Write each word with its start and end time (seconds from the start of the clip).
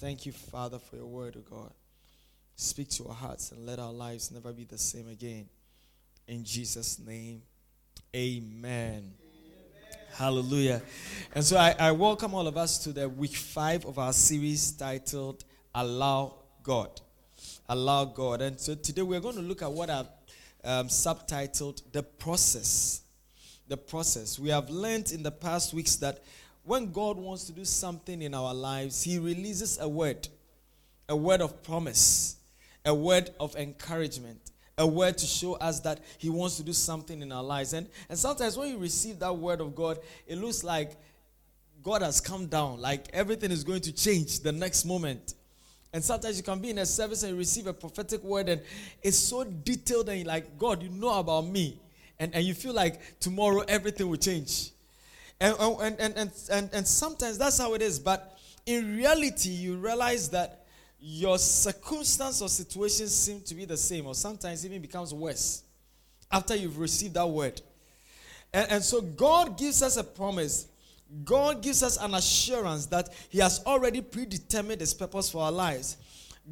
Thank 0.00 0.26
you, 0.26 0.32
Father, 0.32 0.78
for 0.78 0.94
your 0.94 1.06
word, 1.06 1.36
O 1.36 1.40
God. 1.40 1.72
Speak 2.54 2.88
to 2.90 3.08
our 3.08 3.14
hearts 3.14 3.50
and 3.50 3.66
let 3.66 3.80
our 3.80 3.92
lives 3.92 4.30
never 4.30 4.52
be 4.52 4.62
the 4.62 4.78
same 4.78 5.08
again. 5.08 5.48
In 6.28 6.44
Jesus' 6.44 7.00
name, 7.00 7.42
amen. 8.14 9.12
Hallelujah. 10.12 10.82
And 11.34 11.44
so 11.44 11.56
I, 11.56 11.74
I, 11.80 11.90
welcome 11.90 12.32
all 12.32 12.46
of 12.46 12.56
us 12.56 12.78
to 12.84 12.92
the 12.92 13.08
week 13.08 13.34
five 13.34 13.84
of 13.86 13.98
our 13.98 14.12
series 14.12 14.70
titled 14.70 15.44
Allow 15.74 16.34
God. 16.62 17.00
Allow 17.68 18.04
God. 18.04 18.40
And 18.40 18.60
so 18.60 18.76
today 18.76 19.02
we're 19.02 19.18
going 19.18 19.34
to 19.34 19.42
look 19.42 19.62
at 19.62 19.72
what 19.72 19.90
I've 19.90 20.06
um, 20.62 20.86
subtitled 20.86 21.82
The 21.90 22.04
Process. 22.04 23.02
The 23.66 23.76
Process. 23.76 24.38
We 24.38 24.50
have 24.50 24.70
learned 24.70 25.10
in 25.10 25.24
the 25.24 25.32
past 25.32 25.74
weeks 25.74 25.96
that 25.96 26.22
when 26.68 26.92
God 26.92 27.16
wants 27.16 27.44
to 27.44 27.52
do 27.52 27.64
something 27.64 28.20
in 28.20 28.34
our 28.34 28.52
lives, 28.52 29.02
He 29.02 29.18
releases 29.18 29.78
a 29.80 29.88
word, 29.88 30.28
a 31.08 31.16
word 31.16 31.40
of 31.40 31.62
promise, 31.62 32.36
a 32.84 32.94
word 32.94 33.30
of 33.40 33.56
encouragement, 33.56 34.38
a 34.76 34.86
word 34.86 35.16
to 35.16 35.26
show 35.26 35.54
us 35.54 35.80
that 35.80 36.00
He 36.18 36.28
wants 36.28 36.58
to 36.58 36.62
do 36.62 36.74
something 36.74 37.22
in 37.22 37.32
our 37.32 37.42
lives. 37.42 37.72
And, 37.72 37.88
and 38.10 38.18
sometimes 38.18 38.58
when 38.58 38.68
you 38.68 38.76
receive 38.76 39.18
that 39.20 39.32
word 39.32 39.62
of 39.62 39.74
God, 39.74 39.98
it 40.26 40.36
looks 40.36 40.62
like 40.62 40.98
God 41.82 42.02
has 42.02 42.20
come 42.20 42.48
down, 42.48 42.82
like 42.82 43.06
everything 43.14 43.50
is 43.50 43.64
going 43.64 43.80
to 43.80 43.92
change 43.92 44.40
the 44.40 44.52
next 44.52 44.84
moment. 44.84 45.34
And 45.94 46.04
sometimes 46.04 46.36
you 46.36 46.42
can 46.42 46.60
be 46.60 46.68
in 46.68 46.76
a 46.76 46.86
service 46.86 47.22
and 47.22 47.38
receive 47.38 47.66
a 47.66 47.72
prophetic 47.72 48.22
word, 48.22 48.50
and 48.50 48.60
it's 49.02 49.16
so 49.16 49.42
detailed, 49.42 50.10
and 50.10 50.26
like, 50.26 50.58
God, 50.58 50.82
you 50.82 50.90
know 50.90 51.18
about 51.18 51.46
me. 51.46 51.80
And, 52.18 52.34
and 52.34 52.44
you 52.44 52.52
feel 52.52 52.74
like 52.74 53.18
tomorrow 53.20 53.64
everything 53.66 54.06
will 54.10 54.18
change. 54.18 54.72
And, 55.40 55.56
and, 55.60 56.00
and, 56.00 56.32
and, 56.50 56.70
and, 56.72 56.86
sometimes 56.86 57.38
that's 57.38 57.58
how 57.58 57.74
it 57.74 57.82
is. 57.82 58.00
But 58.00 58.36
in 58.66 58.96
reality, 58.96 59.50
you 59.50 59.76
realize 59.76 60.28
that 60.30 60.64
your 61.00 61.38
circumstance 61.38 62.42
or 62.42 62.48
situation 62.48 63.06
seem 63.06 63.40
to 63.42 63.54
be 63.54 63.64
the 63.64 63.76
same, 63.76 64.06
or 64.06 64.14
sometimes 64.14 64.66
even 64.66 64.82
becomes 64.82 65.14
worse 65.14 65.62
after 66.30 66.56
you've 66.56 66.78
received 66.78 67.14
that 67.14 67.26
word. 67.26 67.60
And, 68.52 68.72
and 68.72 68.84
so 68.84 69.00
God 69.00 69.56
gives 69.56 69.82
us 69.82 69.96
a 69.96 70.04
promise. 70.04 70.66
God 71.24 71.62
gives 71.62 71.82
us 71.82 71.96
an 71.98 72.14
assurance 72.14 72.86
that 72.86 73.10
He 73.28 73.38
has 73.38 73.62
already 73.64 74.00
predetermined 74.00 74.80
His 74.80 74.92
purpose 74.92 75.30
for 75.30 75.42
our 75.42 75.52
lives. 75.52 75.96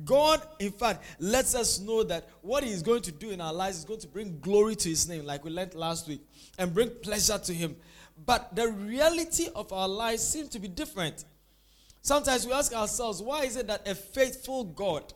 God, 0.05 0.43
in 0.59 0.73
fact, 0.73 1.03
lets 1.19 1.55
us 1.55 1.81
know 1.81 2.03
that 2.05 2.28
what 2.43 2.62
He 2.62 2.71
is 2.71 2.83
going 2.83 3.03
to 3.03 3.12
do 3.12 3.31
in 3.31 3.41
our 3.41 3.53
lives 3.53 3.78
is 3.78 3.84
going 3.84 4.00
to 4.00 4.09
bring 4.09 4.39
glory 4.41 4.77
to 4.77 4.89
His 4.89 5.09
name, 5.09 5.25
like 5.25 5.45
we 5.45 5.50
learned 5.50 5.75
last 5.75 6.06
week, 6.06 6.21
and 6.59 6.73
bring 6.73 6.91
pleasure 7.03 7.39
to 7.39 7.53
Him. 7.53 7.77
But 8.25 8.55
the 8.56 8.69
reality 8.69 9.48
of 9.55 9.72
our 9.72 9.89
lives 9.89 10.22
seems 10.22 10.48
to 10.50 10.59
be 10.59 10.69
different. 10.69 11.25
Sometimes 12.03 12.47
we 12.47 12.53
ask 12.53 12.72
ourselves, 12.72 13.20
why 13.20 13.45
is 13.45 13.56
it 13.56 13.67
that 13.67 13.86
a 13.86 13.95
faithful 13.95 14.64
God, 14.64 15.12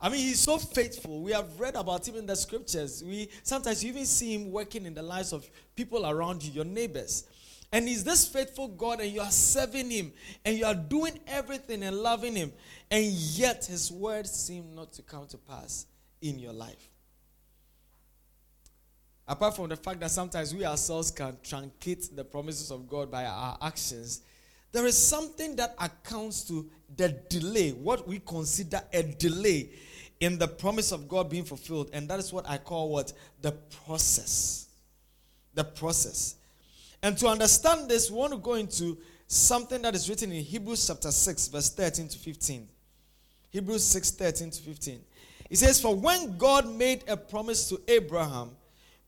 I 0.00 0.10
mean, 0.10 0.20
he's 0.20 0.40
so 0.40 0.58
faithful. 0.58 1.22
We 1.22 1.32
have 1.32 1.58
read 1.58 1.76
about 1.76 2.06
him 2.06 2.16
in 2.16 2.26
the 2.26 2.36
scriptures. 2.36 3.02
We 3.02 3.30
sometimes 3.42 3.82
you 3.82 3.90
even 3.90 4.04
see 4.04 4.34
him 4.34 4.52
working 4.52 4.84
in 4.84 4.92
the 4.92 5.02
lives 5.02 5.32
of 5.32 5.48
people 5.74 6.06
around 6.06 6.42
you, 6.42 6.52
your 6.52 6.64
neighbors. 6.64 7.24
And 7.72 7.88
he's 7.88 8.04
this 8.04 8.28
faithful 8.28 8.68
God, 8.68 9.00
and 9.00 9.10
you 9.10 9.20
are 9.20 9.30
serving 9.30 9.90
him, 9.90 10.12
and 10.44 10.56
you 10.56 10.66
are 10.66 10.74
doing 10.74 11.18
everything 11.26 11.82
and 11.82 11.96
loving 11.96 12.36
him, 12.36 12.52
and 12.90 13.04
yet 13.04 13.64
his 13.64 13.90
words 13.90 14.30
seem 14.30 14.74
not 14.74 14.92
to 14.92 15.02
come 15.02 15.26
to 15.28 15.38
pass 15.38 15.86
in 16.20 16.38
your 16.38 16.52
life. 16.52 16.90
Apart 19.26 19.56
from 19.56 19.70
the 19.70 19.76
fact 19.76 20.00
that 20.00 20.10
sometimes 20.10 20.54
we 20.54 20.64
ourselves 20.64 21.10
can 21.10 21.36
truncate 21.42 22.14
the 22.14 22.24
promises 22.24 22.70
of 22.70 22.88
God 22.88 23.10
by 23.10 23.24
our 23.24 23.56
actions, 23.62 24.20
there 24.70 24.86
is 24.86 24.98
something 24.98 25.56
that 25.56 25.74
accounts 25.78 26.42
to 26.44 26.68
the 26.96 27.08
delay, 27.30 27.70
what 27.70 28.06
we 28.06 28.18
consider 28.18 28.82
a 28.92 29.02
delay 29.02 29.70
in 30.20 30.38
the 30.38 30.48
promise 30.48 30.92
of 30.92 31.08
God 31.08 31.30
being 31.30 31.44
fulfilled. 31.44 31.90
And 31.92 32.08
that 32.08 32.18
is 32.18 32.32
what 32.32 32.48
I 32.48 32.58
call 32.58 32.90
what? 32.90 33.12
The 33.40 33.52
process. 33.86 34.68
The 35.54 35.64
process. 35.64 36.36
And 37.02 37.16
to 37.18 37.28
understand 37.28 37.88
this, 37.88 38.10
we 38.10 38.16
want 38.16 38.32
to 38.32 38.38
go 38.38 38.54
into 38.54 38.98
something 39.26 39.80
that 39.82 39.94
is 39.94 40.08
written 40.08 40.32
in 40.32 40.42
Hebrews 40.42 40.86
chapter 40.86 41.10
6, 41.10 41.48
verse 41.48 41.70
13 41.70 42.08
to 42.08 42.18
15. 42.18 42.68
Hebrews 43.50 43.84
6, 43.84 44.10
13 44.12 44.50
to 44.50 44.62
15. 44.62 45.00
It 45.50 45.56
says, 45.56 45.80
For 45.80 45.94
when 45.94 46.36
God 46.36 46.68
made 46.68 47.04
a 47.06 47.16
promise 47.16 47.68
to 47.68 47.80
Abraham, 47.86 48.50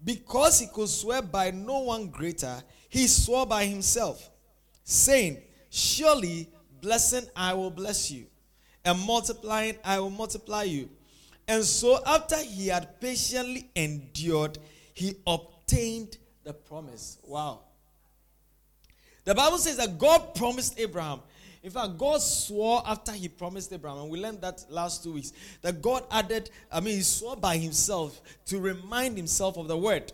because 0.06 0.60
he 0.60 0.68
could 0.68 0.88
swear 0.88 1.20
by 1.20 1.50
no 1.50 1.80
one 1.80 2.06
greater, 2.06 2.62
he 2.88 3.08
swore 3.08 3.44
by 3.44 3.66
himself, 3.66 4.30
saying, 4.84 5.42
Surely 5.68 6.48
blessing 6.80 7.24
I 7.34 7.52
will 7.54 7.72
bless 7.72 8.10
you, 8.10 8.26
and 8.84 8.98
multiplying 9.00 9.74
I 9.84 9.98
will 9.98 10.10
multiply 10.10 10.62
you. 10.62 10.88
And 11.48 11.64
so, 11.64 11.98
after 12.06 12.36
he 12.36 12.68
had 12.68 13.00
patiently 13.00 13.68
endured, 13.74 14.58
he 14.94 15.16
obtained 15.26 16.18
the 16.44 16.54
promise. 16.54 17.18
Wow. 17.24 17.60
The 19.24 19.34
Bible 19.34 19.58
says 19.58 19.76
that 19.78 19.98
God 19.98 20.36
promised 20.36 20.78
Abraham 20.78 21.20
in 21.66 21.72
fact, 21.72 21.98
God 21.98 22.22
swore 22.22 22.80
after 22.86 23.10
he 23.10 23.26
promised 23.26 23.72
Abraham, 23.72 24.02
and 24.02 24.08
we 24.08 24.20
learned 24.20 24.40
that 24.40 24.64
last 24.70 25.02
two 25.02 25.14
weeks, 25.14 25.32
that 25.62 25.82
God 25.82 26.04
added, 26.12 26.48
I 26.70 26.78
mean, 26.78 26.94
he 26.94 27.02
swore 27.02 27.34
by 27.36 27.56
himself 27.56 28.20
to 28.46 28.60
remind 28.60 29.16
himself 29.16 29.56
of 29.56 29.66
the 29.66 29.76
word. 29.76 30.12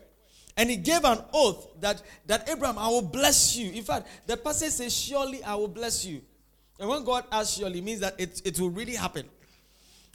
And 0.56 0.70
he 0.70 0.76
gave 0.76 1.04
an 1.04 1.18
oath 1.34 1.68
that, 1.82 2.00
that 2.26 2.48
Abraham, 2.48 2.78
I 2.78 2.88
will 2.88 3.02
bless 3.02 3.54
you. 3.54 3.70
In 3.70 3.84
fact, 3.84 4.06
the 4.26 4.38
passage 4.38 4.72
says, 4.72 4.96
Surely 4.96 5.44
I 5.44 5.54
will 5.56 5.68
bless 5.68 6.06
you. 6.06 6.22
And 6.80 6.88
when 6.88 7.04
God 7.04 7.24
asks 7.30 7.58
surely, 7.58 7.82
means 7.82 8.00
that 8.00 8.18
it, 8.18 8.40
it 8.46 8.58
will 8.58 8.70
really 8.70 8.94
happen. 8.94 9.28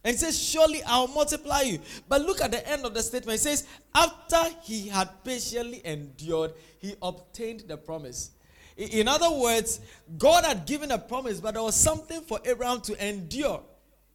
And 0.03 0.15
he 0.15 0.17
says, 0.17 0.41
Surely 0.41 0.81
I 0.81 1.01
will 1.01 1.09
multiply 1.09 1.61
you. 1.61 1.79
But 2.09 2.21
look 2.21 2.41
at 2.41 2.49
the 2.49 2.67
end 2.67 2.83
of 2.83 2.95
the 2.95 3.03
statement. 3.03 3.35
It 3.35 3.43
says, 3.43 3.67
After 3.93 4.43
he 4.63 4.87
had 4.87 5.23
patiently 5.23 5.83
endured, 5.85 6.53
he 6.79 6.95
obtained 6.99 7.65
the 7.67 7.77
promise. 7.77 8.31
In 8.77 9.07
other 9.07 9.31
words, 9.31 9.79
God 10.17 10.45
had 10.45 10.67
given 10.67 10.91
a 10.91 10.99
promise, 10.99 11.39
but 11.39 11.55
there 11.55 11.63
was 11.63 11.75
something 11.75 12.21
for 12.21 12.39
Abraham 12.45 12.79
to 12.81 13.07
endure 13.07 13.61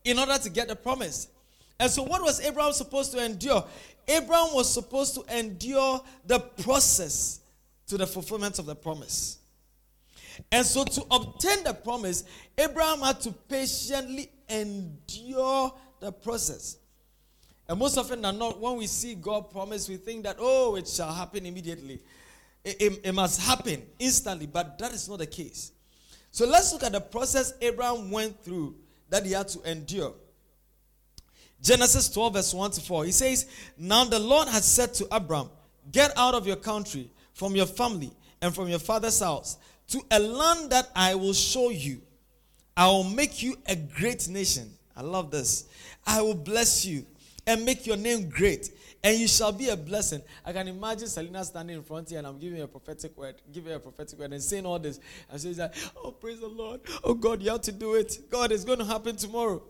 in 0.04 0.18
order 0.18 0.38
to 0.38 0.50
get 0.50 0.68
the 0.68 0.76
promise. 0.76 1.28
And 1.80 1.90
so, 1.90 2.04
what 2.04 2.22
was 2.22 2.40
Abraham 2.40 2.72
supposed 2.72 3.10
to 3.12 3.24
endure? 3.24 3.64
Abraham 4.06 4.54
was 4.54 4.72
supposed 4.72 5.14
to 5.14 5.36
endure 5.36 6.00
the 6.26 6.38
process 6.38 7.40
to 7.88 7.98
the 7.98 8.06
fulfillment 8.06 8.60
of 8.60 8.66
the 8.66 8.76
promise. 8.76 9.38
And 10.50 10.64
so, 10.64 10.84
to 10.84 11.04
obtain 11.10 11.64
the 11.64 11.74
promise, 11.74 12.22
Abraham 12.56 13.00
had 13.00 13.20
to 13.22 13.32
patiently 13.32 14.30
endure 14.48 15.74
the 15.98 16.12
process. 16.12 16.76
And 17.68 17.78
most 17.78 17.96
often 17.96 18.22
than 18.22 18.38
not, 18.38 18.60
when 18.60 18.76
we 18.76 18.86
see 18.86 19.14
God 19.14 19.50
promise, 19.50 19.88
we 19.88 19.96
think 19.96 20.24
that, 20.24 20.36
oh, 20.38 20.76
it 20.76 20.86
shall 20.86 21.12
happen 21.12 21.46
immediately. 21.46 22.00
It, 22.64 23.00
it, 23.02 23.12
must 23.12 23.40
happen 23.40 23.82
instantly, 23.98 24.46
but 24.46 24.78
that 24.78 24.92
is 24.92 25.08
not 25.08 25.18
the 25.18 25.26
case. 25.26 25.72
So 26.30 26.46
let's 26.46 26.72
look 26.72 26.84
at 26.84 26.92
the 26.92 27.00
process 27.00 27.54
Abraham 27.60 28.10
went 28.10 28.42
through 28.44 28.76
that 29.10 29.26
he 29.26 29.32
had 29.32 29.48
to 29.48 29.70
endure. 29.70 30.14
Genesis 31.60 32.08
12, 32.08 32.34
verse 32.34 32.54
1 32.54 32.70
to 32.72 32.80
4. 32.80 33.04
He 33.04 33.12
says, 33.12 33.46
Now 33.76 34.04
the 34.04 34.18
Lord 34.18 34.48
had 34.48 34.62
said 34.62 34.94
to 34.94 35.14
Abram, 35.14 35.48
Get 35.90 36.12
out 36.16 36.34
of 36.34 36.46
your 36.46 36.56
country, 36.56 37.10
from 37.34 37.56
your 37.56 37.66
family, 37.66 38.12
and 38.40 38.54
from 38.54 38.68
your 38.68 38.78
father's 38.78 39.20
house, 39.20 39.58
to 39.88 40.00
a 40.10 40.18
land 40.18 40.70
that 40.70 40.88
I 40.94 41.14
will 41.14 41.32
show 41.32 41.70
you. 41.70 42.00
I 42.76 42.86
will 42.86 43.04
make 43.04 43.42
you 43.42 43.56
a 43.66 43.76
great 43.76 44.28
nation. 44.28 44.70
I 44.96 45.02
love 45.02 45.30
this. 45.30 45.66
I 46.06 46.22
will 46.22 46.34
bless 46.34 46.84
you 46.84 47.04
and 47.46 47.64
make 47.64 47.86
your 47.86 47.96
name 47.96 48.28
great, 48.28 48.70
and 49.04 49.18
you 49.18 49.26
shall 49.26 49.50
be 49.50 49.68
a 49.68 49.76
blessing. 49.76 50.22
I 50.44 50.52
can 50.52 50.68
imagine 50.68 51.08
Selena 51.08 51.44
standing 51.44 51.76
in 51.76 51.82
front 51.82 52.10
here 52.10 52.18
and 52.18 52.26
I'm 52.26 52.38
giving 52.38 52.58
her 52.58 52.64
a 52.64 52.68
prophetic 52.68 53.16
word, 53.16 53.34
giving 53.52 53.70
her 53.70 53.76
a 53.76 53.80
prophetic 53.80 54.18
word 54.18 54.32
and 54.32 54.42
saying 54.42 54.64
all 54.64 54.78
this. 54.78 55.00
And 55.28 55.40
she's 55.40 55.58
like, 55.58 55.74
Oh, 55.96 56.12
praise 56.12 56.38
the 56.38 56.48
Lord. 56.48 56.80
Oh, 57.02 57.14
God, 57.14 57.42
you 57.42 57.50
have 57.50 57.62
to 57.62 57.72
do 57.72 57.94
it. 57.94 58.30
God, 58.30 58.52
it's 58.52 58.64
going 58.64 58.78
to 58.78 58.84
happen 58.84 59.16
tomorrow. 59.16 59.62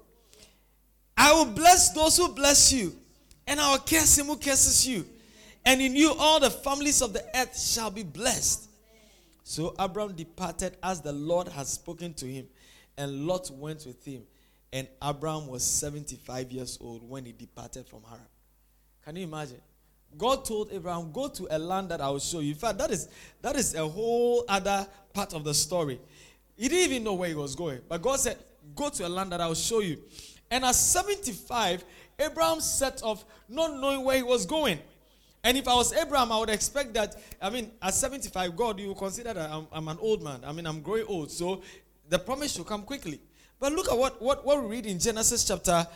I 1.17 1.33
will 1.33 1.47
bless 1.47 1.93
those 1.93 2.17
who 2.17 2.29
bless 2.29 2.73
you, 2.73 2.95
and 3.47 3.61
I 3.61 3.73
will 3.73 3.79
curse 3.79 4.19
him 4.19 4.27
who 4.27 4.37
curses 4.37 4.87
you. 4.87 5.07
And 5.65 5.81
in 5.81 5.95
you, 5.95 6.13
all 6.19 6.41
the 6.41 6.51
families 6.51 7.01
of 7.01 7.13
the 7.13 7.25
earth 7.37 7.59
shall 7.59 7.91
be 7.91 8.03
blessed. 8.03 8.69
So 9.45 9.75
Abram 9.79 10.15
departed 10.15 10.77
as 10.83 11.01
the 11.01 11.13
Lord 11.13 11.49
had 11.49 11.67
spoken 11.67 12.15
to 12.15 12.27
him, 12.27 12.47
and 12.97 13.27
Lot 13.27 13.51
went 13.51 13.87
with 13.87 14.05
him. 14.05 14.23
And 14.73 14.89
Abram 15.01 15.47
was 15.47 15.63
75 15.65 16.51
years 16.51 16.79
old 16.81 17.09
when 17.09 17.25
he 17.27 17.33
departed 17.33 17.87
from 17.87 18.03
Haran. 18.09 18.27
Can 19.05 19.17
you 19.17 19.25
imagine? 19.25 19.61
God 20.17 20.45
told 20.45 20.71
Abraham, 20.73 21.11
Go 21.13 21.29
to 21.29 21.47
a 21.51 21.59
land 21.59 21.89
that 21.91 22.01
I 22.01 22.09
will 22.11 22.19
show 22.19 22.41
you. 22.41 22.51
In 22.51 22.59
fact, 22.59 22.79
that 22.79 22.91
is, 22.91 23.09
that 23.41 23.57
is 23.57 23.75
a 23.75 23.87
whole 23.87 24.45
other 24.49 24.87
part 25.13 25.35
of 25.35 25.45
the 25.45 25.55
story. 25.55 26.01
He 26.57 26.69
didn't 26.69 26.91
even 26.91 27.05
know 27.05 27.15
where 27.15 27.29
he 27.29 27.35
was 27.35 27.55
going. 27.55 27.81
But 27.89 28.03
God 28.03 28.21
said, 28.21 28.39
Go 28.75 28.89
to 28.91 29.07
a 29.07 29.09
land 29.09 29.33
that 29.33 29.41
I 29.41 29.47
will 29.47 29.55
show 29.55 29.81
you. 29.81 29.99
And 30.51 30.65
at 30.65 30.75
75, 30.75 31.85
Abraham 32.19 32.61
set 32.61 33.03
off 33.03 33.25
not 33.49 33.81
knowing 33.81 34.05
where 34.05 34.17
he 34.17 34.23
was 34.23 34.47
going. 34.47 34.79
And 35.45 35.57
if 35.57 35.67
I 35.67 35.75
was 35.75 35.93
Abraham, 35.93 36.31
I 36.31 36.39
would 36.39 36.51
expect 36.51 36.95
that, 36.95 37.17
I 37.41 37.51
mean, 37.51 37.73
at 37.81 37.95
75, 37.95 38.55
God, 38.55 38.79
you 38.79 38.95
consider 38.95 39.35
that 39.35 39.51
I'm, 39.51 39.67
I'm 39.73 39.89
an 39.89 39.99
old 40.01 40.23
man. 40.23 40.41
I 40.45 40.53
mean, 40.53 40.67
I'm 40.67 40.81
growing 40.81 41.05
old. 41.07 41.31
So 41.33 41.63
the 42.09 42.19
promise 42.19 42.55
should 42.55 42.67
come 42.67 42.83
quickly. 42.83 43.19
But 43.59 43.73
look 43.73 43.91
at 43.91 43.97
what, 43.97 44.21
what, 44.23 44.45
what 44.45 44.63
we 44.63 44.69
read 44.69 44.87
in 44.87 44.99
Genesis 44.99 45.45
chapter 45.45 45.87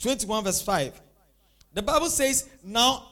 21, 0.00 0.44
verse 0.44 0.62
5. 0.62 1.00
The 1.76 1.82
Bible 1.82 2.08
says, 2.08 2.48
Now 2.64 3.04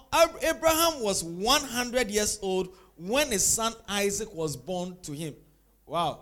Abraham 0.43 1.03
was 1.03 1.23
100 1.23 2.11
years 2.11 2.39
old 2.41 2.75
when 2.97 3.31
his 3.31 3.45
son 3.45 3.75
Isaac 3.87 4.33
was 4.35 4.57
born 4.57 4.97
to 5.03 5.13
him. 5.13 5.35
Wow. 5.85 6.21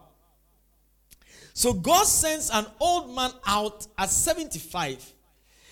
So 1.55 1.73
God 1.73 2.05
sends 2.05 2.51
an 2.51 2.67
old 2.81 3.15
man 3.15 3.31
out 3.47 3.87
at 3.97 4.11
75. 4.11 5.13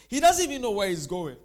He 0.07 0.21
doesn't 0.21 0.49
even 0.49 0.63
know 0.63 0.71
where 0.71 0.89
he's 0.89 1.09
going. 1.09 1.39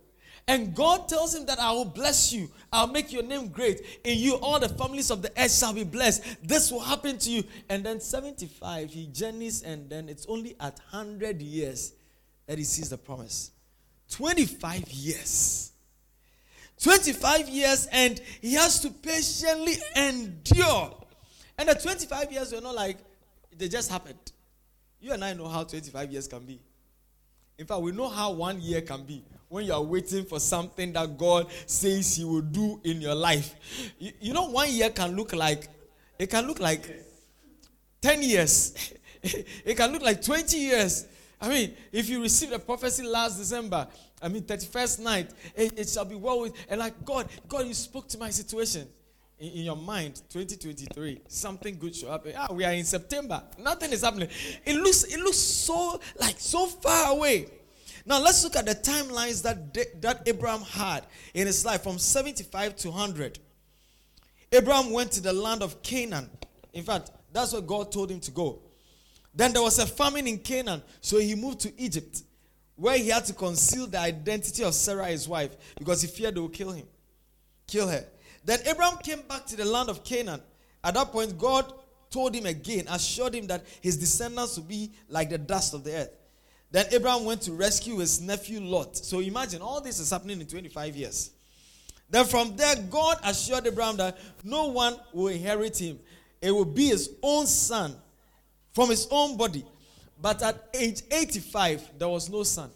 And 0.47 0.75
God 0.75 1.09
tells 1.09 1.33
him 1.33 1.47
that 1.47 1.57
I 1.57 1.71
will 1.71 1.85
bless 1.85 2.31
you. 2.31 2.51
I'll 2.71 2.85
make 2.85 3.11
your 3.11 3.23
name 3.23 3.47
great. 3.47 3.81
In 4.03 4.19
you, 4.19 4.35
all 4.35 4.59
the 4.59 4.69
families 4.69 5.09
of 5.09 5.23
the 5.23 5.31
earth 5.35 5.51
shall 5.51 5.73
be 5.73 5.83
blessed. 5.83 6.21
This 6.47 6.71
will 6.71 6.81
happen 6.81 7.17
to 7.17 7.31
you. 7.31 7.43
And 7.67 7.83
then 7.83 7.99
75, 7.99 8.91
he 8.91 9.07
journeys, 9.07 9.63
and 9.63 9.89
then 9.89 10.07
it's 10.07 10.27
only 10.27 10.51
at 10.59 10.79
100 10.91 11.41
years 11.41 11.93
that 12.45 12.59
he 12.59 12.63
sees 12.63 12.91
the 12.91 12.97
promise. 12.99 13.49
25 14.17 14.89
years. 14.91 15.71
25 16.81 17.49
years, 17.49 17.87
and 17.91 18.21
he 18.41 18.53
has 18.53 18.79
to 18.79 18.89
patiently 18.89 19.73
endure. 19.95 20.95
And 21.57 21.69
the 21.69 21.75
25 21.75 22.31
years 22.31 22.53
were 22.53 22.61
not 22.61 22.75
like 22.75 22.97
they 23.57 23.67
just 23.67 23.91
happened. 23.91 24.31
You 25.01 25.11
and 25.13 25.23
I 25.23 25.33
know 25.33 25.47
how 25.47 25.63
25 25.63 26.11
years 26.11 26.27
can 26.27 26.45
be. 26.45 26.59
In 27.57 27.65
fact, 27.65 27.81
we 27.81 27.91
know 27.91 28.09
how 28.09 28.31
one 28.31 28.61
year 28.61 28.81
can 28.81 29.03
be 29.03 29.23
when 29.49 29.65
you 29.65 29.73
are 29.73 29.81
waiting 29.81 30.25
for 30.25 30.39
something 30.39 30.93
that 30.93 31.17
God 31.17 31.47
says 31.65 32.15
He 32.15 32.23
will 32.23 32.41
do 32.41 32.79
in 32.83 33.01
your 33.01 33.15
life. 33.15 33.55
You, 33.99 34.11
you 34.21 34.33
know, 34.33 34.49
one 34.49 34.71
year 34.71 34.89
can 34.91 35.15
look 35.15 35.33
like 35.33 35.67
it 36.17 36.29
can 36.29 36.47
look 36.47 36.59
like 36.59 36.89
10 38.01 38.23
years, 38.23 38.93
it 39.23 39.75
can 39.75 39.91
look 39.91 40.01
like 40.01 40.21
20 40.21 40.57
years. 40.57 41.05
I 41.41 41.49
mean, 41.49 41.75
if 41.91 42.09
you 42.09 42.21
received 42.21 42.53
a 42.53 42.59
prophecy 42.59 43.03
last 43.03 43.37
December, 43.37 43.87
I 44.21 44.27
mean, 44.29 44.43
31st 44.43 44.99
night, 44.99 45.31
it, 45.55 45.77
it 45.77 45.89
shall 45.89 46.05
be 46.05 46.15
well 46.15 46.41
with, 46.41 46.53
and 46.69 46.79
like, 46.79 47.03
God, 47.03 47.27
God, 47.47 47.67
you 47.67 47.73
spoke 47.73 48.07
to 48.09 48.17
my 48.17 48.29
situation. 48.29 48.87
In, 49.37 49.51
in, 49.51 49.63
your 49.65 49.75
mind 49.75 50.21
2023 50.29 51.19
something 51.27 51.77
good 51.77 51.93
should 51.93 52.07
happen 52.07 52.31
ah 52.37 52.53
we 52.53 52.63
are 52.63 52.71
in 52.71 52.85
september 52.85 53.43
nothing 53.59 53.91
is 53.91 54.01
happening 54.01 54.29
it 54.65 54.75
looks 54.77 55.03
it 55.03 55.19
looks 55.19 55.35
so 55.35 55.99
like 56.21 56.39
so 56.39 56.67
far 56.67 57.11
away 57.11 57.45
now 58.05 58.21
let's 58.21 58.43
look 58.43 58.55
at 58.55 58.65
the 58.65 58.75
timelines 58.75 59.41
that, 59.41 60.01
that 60.01 60.21
Abraham 60.27 60.61
had 60.61 61.05
in 61.33 61.47
his 61.47 61.65
life 61.65 61.83
from 61.83 61.97
75 61.97 62.75
to 62.77 62.91
100. 62.91 63.39
Abraham 64.51 64.91
went 64.91 65.11
to 65.13 65.21
the 65.21 65.33
land 65.33 65.63
of 65.63 65.81
Canaan. 65.81 66.29
In 66.73 66.83
fact, 66.83 67.11
that's 67.33 67.53
where 67.53 67.63
God 67.63 67.91
told 67.91 68.11
him 68.11 68.19
to 68.21 68.31
go. 68.31 68.59
Then 69.35 69.51
there 69.51 69.61
was 69.61 69.77
a 69.79 69.85
famine 69.85 70.27
in 70.27 70.39
Canaan, 70.39 70.81
so 71.01 71.19
he 71.19 71.35
moved 71.35 71.59
to 71.61 71.81
Egypt, 71.81 72.23
where 72.75 72.97
he 72.97 73.09
had 73.09 73.25
to 73.25 73.33
conceal 73.33 73.85
the 73.85 73.99
identity 73.99 74.63
of 74.63 74.73
Sarah, 74.73 75.07
his 75.07 75.27
wife, 75.27 75.55
because 75.77 76.01
he 76.01 76.07
feared 76.07 76.35
they 76.35 76.39
would 76.39 76.53
kill 76.53 76.71
him, 76.71 76.87
kill 77.67 77.87
her. 77.87 78.05
Then 78.45 78.59
Abraham 78.65 78.97
came 78.99 79.21
back 79.23 79.45
to 79.47 79.57
the 79.57 79.65
land 79.65 79.89
of 79.89 80.03
Canaan. 80.03 80.41
At 80.83 80.93
that 80.93 81.11
point, 81.11 81.37
God 81.37 81.73
told 82.09 82.33
him 82.33 82.45
again, 82.45 82.85
assured 82.89 83.35
him 83.35 83.47
that 83.47 83.65
his 83.81 83.97
descendants 83.97 84.57
would 84.57 84.67
be 84.67 84.91
like 85.09 85.29
the 85.29 85.37
dust 85.37 85.73
of 85.73 85.83
the 85.83 85.93
earth. 85.95 86.15
Then 86.71 86.85
Abraham 86.91 87.25
went 87.25 87.41
to 87.43 87.53
rescue 87.53 87.97
his 87.97 88.21
nephew 88.21 88.61
Lot. 88.61 88.95
So 88.95 89.19
imagine 89.19 89.61
all 89.61 89.81
this 89.81 89.99
is 89.99 90.11
happening 90.11 90.39
in 90.39 90.47
25 90.47 90.95
years. 90.95 91.31
Then 92.09 92.25
from 92.25 92.55
there, 92.55 92.75
God 92.89 93.17
assured 93.23 93.67
Abraham 93.67 93.97
that 93.97 94.17
no 94.43 94.67
one 94.67 94.95
will 95.11 95.27
inherit 95.27 95.77
him. 95.77 95.99
It 96.41 96.51
will 96.51 96.65
be 96.65 96.87
his 96.87 97.09
own 97.23 97.47
son 97.47 97.95
from 98.75 98.91
his 98.91 99.07
own 99.09 99.35
body. 99.35 99.65
But 100.21 100.43
at 100.43 100.69
age 100.73 101.01
85, 101.09 101.97
there 101.97 102.07
was 102.07 102.29
no 102.29 102.43
son. 102.43 102.69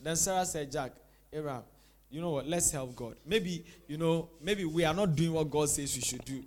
Then 0.00 0.14
Sarah 0.14 0.44
said, 0.44 0.70
Jack, 0.70 0.92
Abraham, 1.32 1.64
you 2.08 2.20
know 2.20 2.30
what? 2.30 2.46
Let's 2.46 2.70
help 2.70 2.94
God. 2.94 3.16
Maybe, 3.26 3.64
you 3.88 3.98
know, 3.98 4.28
maybe 4.40 4.64
we 4.64 4.84
are 4.84 4.94
not 4.94 5.16
doing 5.16 5.32
what 5.32 5.50
God 5.50 5.68
says 5.68 5.96
we 5.96 6.02
should 6.02 6.24
do 6.24 6.44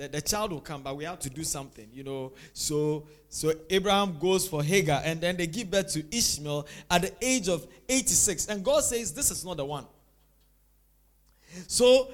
the, 0.00 0.08
the 0.08 0.22
child 0.22 0.50
will 0.50 0.62
come, 0.62 0.82
but 0.82 0.96
we 0.96 1.04
have 1.04 1.18
to 1.18 1.28
do 1.28 1.44
something, 1.44 1.86
you 1.92 2.02
know. 2.02 2.32
So 2.54 3.06
so 3.28 3.52
Abraham 3.68 4.18
goes 4.18 4.48
for 4.48 4.62
Hagar, 4.62 5.02
and 5.04 5.20
then 5.20 5.36
they 5.36 5.46
give 5.46 5.70
birth 5.70 5.92
to 5.92 6.16
Ishmael 6.16 6.66
at 6.90 7.02
the 7.02 7.12
age 7.20 7.48
of 7.48 7.66
86. 7.86 8.46
And 8.46 8.64
God 8.64 8.82
says, 8.82 9.12
This 9.12 9.30
is 9.30 9.44
not 9.44 9.58
the 9.58 9.64
one. 9.66 9.84
So 11.66 12.08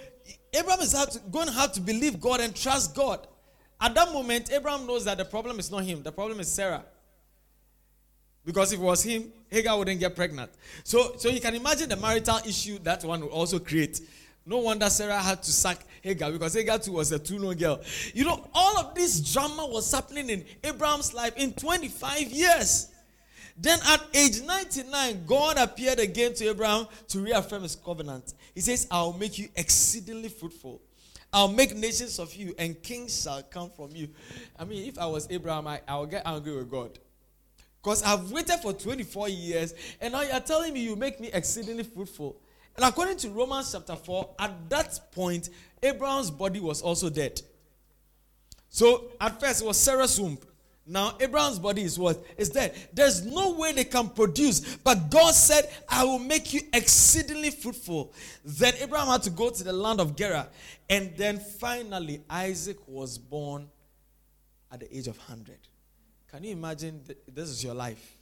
Abraham 0.52 0.80
is 0.80 1.20
going 1.30 1.46
to 1.46 1.52
have 1.52 1.72
to 1.74 1.80
believe 1.80 2.20
God 2.20 2.40
and 2.40 2.56
trust 2.56 2.92
God. 2.94 3.24
At 3.80 3.94
that 3.94 4.12
moment, 4.12 4.50
Abraham 4.52 4.86
knows 4.86 5.04
that 5.04 5.18
the 5.18 5.24
problem 5.24 5.58
is 5.58 5.70
not 5.70 5.84
him, 5.84 6.02
the 6.02 6.12
problem 6.12 6.40
is 6.40 6.48
Sarah. 6.48 6.84
Because 8.44 8.72
if 8.72 8.78
it 8.78 8.82
was 8.82 9.02
him, 9.02 9.32
Hagar 9.48 9.76
wouldn't 9.76 9.98
get 9.98 10.14
pregnant. 10.14 10.50
So, 10.84 11.16
so 11.18 11.28
you 11.28 11.40
can 11.40 11.54
imagine 11.54 11.88
the 11.88 11.96
marital 11.96 12.38
issue 12.46 12.78
that 12.84 13.04
one 13.04 13.20
will 13.20 13.28
also 13.28 13.58
create. 13.58 14.00
No 14.46 14.58
wonder 14.58 14.88
Sarah 14.88 15.20
had 15.20 15.42
to 15.42 15.50
sack 15.50 15.84
Hagar 16.00 16.30
because 16.30 16.54
Hagar 16.54 16.78
too 16.78 16.92
was 16.92 17.10
a 17.10 17.18
two 17.18 17.54
girl. 17.56 17.80
You 18.14 18.24
know, 18.24 18.48
all 18.54 18.78
of 18.78 18.94
this 18.94 19.32
drama 19.32 19.66
was 19.66 19.90
happening 19.90 20.30
in 20.30 20.44
Abraham's 20.62 21.12
life 21.12 21.36
in 21.36 21.52
25 21.52 22.20
years. 22.30 22.92
Then 23.58 23.80
at 23.88 24.02
age 24.14 24.42
99, 24.42 25.24
God 25.26 25.56
appeared 25.58 25.98
again 25.98 26.34
to 26.34 26.48
Abraham 26.48 26.86
to 27.08 27.20
reaffirm 27.20 27.62
his 27.64 27.74
covenant. 27.74 28.34
He 28.54 28.60
says, 28.60 28.86
I'll 28.90 29.14
make 29.14 29.38
you 29.38 29.48
exceedingly 29.56 30.28
fruitful. 30.28 30.80
I'll 31.32 31.48
make 31.48 31.74
nations 31.76 32.18
of 32.18 32.34
you, 32.34 32.54
and 32.58 32.80
kings 32.82 33.22
shall 33.22 33.42
come 33.42 33.70
from 33.70 33.90
you. 33.94 34.08
I 34.58 34.64
mean, 34.64 34.88
if 34.88 34.98
I 34.98 35.06
was 35.06 35.26
Abraham, 35.30 35.66
I, 35.66 35.80
I 35.86 35.98
would 35.98 36.10
get 36.10 36.22
angry 36.24 36.56
with 36.56 36.70
God. 36.70 36.98
Because 37.82 38.02
I've 38.02 38.30
waited 38.32 38.58
for 38.62 38.72
24 38.72 39.28
years, 39.28 39.74
and 40.00 40.12
now 40.12 40.22
you're 40.22 40.40
telling 40.40 40.72
me 40.72 40.80
you 40.80 40.96
make 40.96 41.20
me 41.20 41.30
exceedingly 41.32 41.84
fruitful. 41.84 42.36
And 42.76 42.84
according 42.84 43.16
to 43.18 43.30
Romans 43.30 43.72
chapter 43.72 43.96
4, 43.96 44.34
at 44.38 44.70
that 44.70 45.00
point, 45.12 45.50
Abraham's 45.82 46.30
body 46.30 46.60
was 46.60 46.82
also 46.82 47.08
dead. 47.08 47.40
So 48.68 49.12
at 49.20 49.40
first 49.40 49.62
it 49.62 49.66
was 49.66 49.78
Sarah's 49.78 50.20
womb. 50.20 50.38
Now 50.86 51.16
Abraham's 51.18 51.58
body 51.58 51.82
is 51.82 51.98
what? 51.98 52.24
Is 52.36 52.50
dead. 52.50 52.74
There's 52.92 53.26
no 53.26 53.52
way 53.54 53.72
they 53.72 53.84
can 53.84 54.08
produce. 54.08 54.76
But 54.76 55.10
God 55.10 55.34
said, 55.34 55.68
I 55.88 56.04
will 56.04 56.20
make 56.20 56.52
you 56.54 56.60
exceedingly 56.72 57.50
fruitful. 57.50 58.12
Then 58.44 58.74
Abraham 58.80 59.08
had 59.08 59.22
to 59.24 59.30
go 59.30 59.50
to 59.50 59.64
the 59.64 59.72
land 59.72 60.00
of 60.00 60.14
Gerar. 60.14 60.46
And 60.88 61.16
then 61.16 61.40
finally, 61.40 62.22
Isaac 62.30 62.76
was 62.86 63.18
born 63.18 63.68
at 64.70 64.80
the 64.80 64.96
age 64.96 65.08
of 65.08 65.18
100. 65.18 65.58
Can 66.30 66.44
you 66.44 66.52
imagine 66.52 67.02
this 67.26 67.48
is 67.48 67.64
your 67.64 67.74
life? 67.74 68.16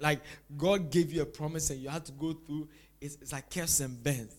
Like 0.00 0.20
God 0.56 0.90
gave 0.90 1.12
you 1.12 1.22
a 1.22 1.26
promise 1.26 1.70
and 1.70 1.80
you 1.80 1.88
had 1.88 2.04
to 2.06 2.12
go 2.12 2.32
through. 2.32 2.68
It's, 3.00 3.16
it's 3.22 3.32
like 3.32 3.48
curse 3.48 3.80
and 3.80 4.02
bends. 4.02 4.34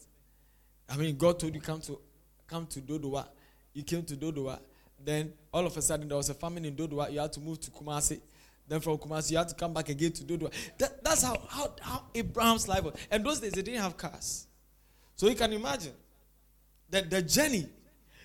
I 0.89 0.97
mean, 0.97 1.17
God 1.17 1.39
told 1.39 1.55
you 1.55 1.61
come 1.61 1.79
to 1.81 1.97
come 2.45 2.67
to 2.67 2.81
Dodowa. 2.81 3.25
You 3.73 3.83
came 3.83 4.03
to 4.03 4.15
Dodowa. 4.15 4.59
Then 5.03 5.33
all 5.53 5.65
of 5.65 5.75
a 5.75 5.81
sudden 5.81 6.07
there 6.07 6.17
was 6.17 6.29
a 6.29 6.33
famine 6.33 6.65
in 6.65 6.75
Dodowa. 6.75 7.11
You 7.11 7.19
had 7.19 7.33
to 7.33 7.39
move 7.39 7.59
to 7.61 7.71
Kumasi. 7.71 8.19
Then 8.67 8.79
from 8.79 8.97
Kumasi 8.97 9.31
you 9.31 9.37
had 9.37 9.49
to 9.49 9.55
come 9.55 9.73
back 9.73 9.89
again 9.89 10.11
to 10.13 10.23
Dodowa. 10.23 10.51
That, 10.77 11.03
that's 11.03 11.23
how, 11.23 11.41
how 11.47 11.75
how 11.81 12.03
Abraham's 12.15 12.67
life 12.67 12.83
was. 12.83 12.95
And 13.09 13.25
those 13.25 13.39
days 13.39 13.51
they 13.51 13.61
didn't 13.61 13.81
have 13.81 13.97
cars, 13.97 14.47
so 15.15 15.27
you 15.27 15.35
can 15.35 15.51
imagine 15.53 15.93
that 16.89 17.09
the 17.09 17.21
journey. 17.21 17.67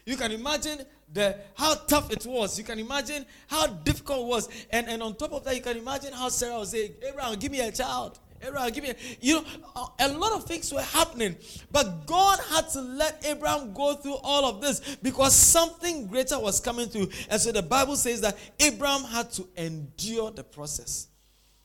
You 0.04 0.16
can 0.16 0.30
imagine 0.30 0.78
the 1.12 1.36
how 1.54 1.74
tough 1.74 2.12
it 2.12 2.24
was. 2.26 2.58
You 2.58 2.64
can 2.64 2.78
imagine 2.78 3.26
how 3.48 3.66
difficult 3.66 4.20
it 4.20 4.26
was. 4.26 4.48
And, 4.70 4.88
and 4.88 5.02
on 5.02 5.16
top 5.16 5.32
of 5.32 5.44
that, 5.44 5.56
you 5.56 5.62
can 5.62 5.76
imagine 5.76 6.12
how 6.12 6.28
Sarah 6.28 6.60
was 6.60 6.70
saying, 6.70 6.92
Abraham, 7.02 7.36
give 7.40 7.50
me 7.50 7.60
a 7.60 7.72
child. 7.72 8.20
Abraham, 8.42 8.70
give 8.70 8.84
me 8.84 8.94
you 9.20 9.34
know, 9.34 9.92
a 9.98 10.08
lot 10.08 10.32
of 10.32 10.44
things 10.44 10.72
were 10.72 10.82
happening. 10.82 11.36
But 11.70 12.06
God 12.06 12.38
had 12.50 12.68
to 12.70 12.80
let 12.80 13.24
Abraham 13.26 13.72
go 13.72 13.94
through 13.94 14.16
all 14.22 14.44
of 14.44 14.60
this 14.60 14.96
because 14.96 15.34
something 15.34 16.06
greater 16.06 16.38
was 16.38 16.60
coming 16.60 16.88
through. 16.88 17.08
And 17.28 17.40
so 17.40 17.52
the 17.52 17.62
Bible 17.62 17.96
says 17.96 18.20
that 18.20 18.36
Abraham 18.60 19.04
had 19.04 19.30
to 19.32 19.48
endure 19.56 20.30
the 20.30 20.44
process. 20.44 21.08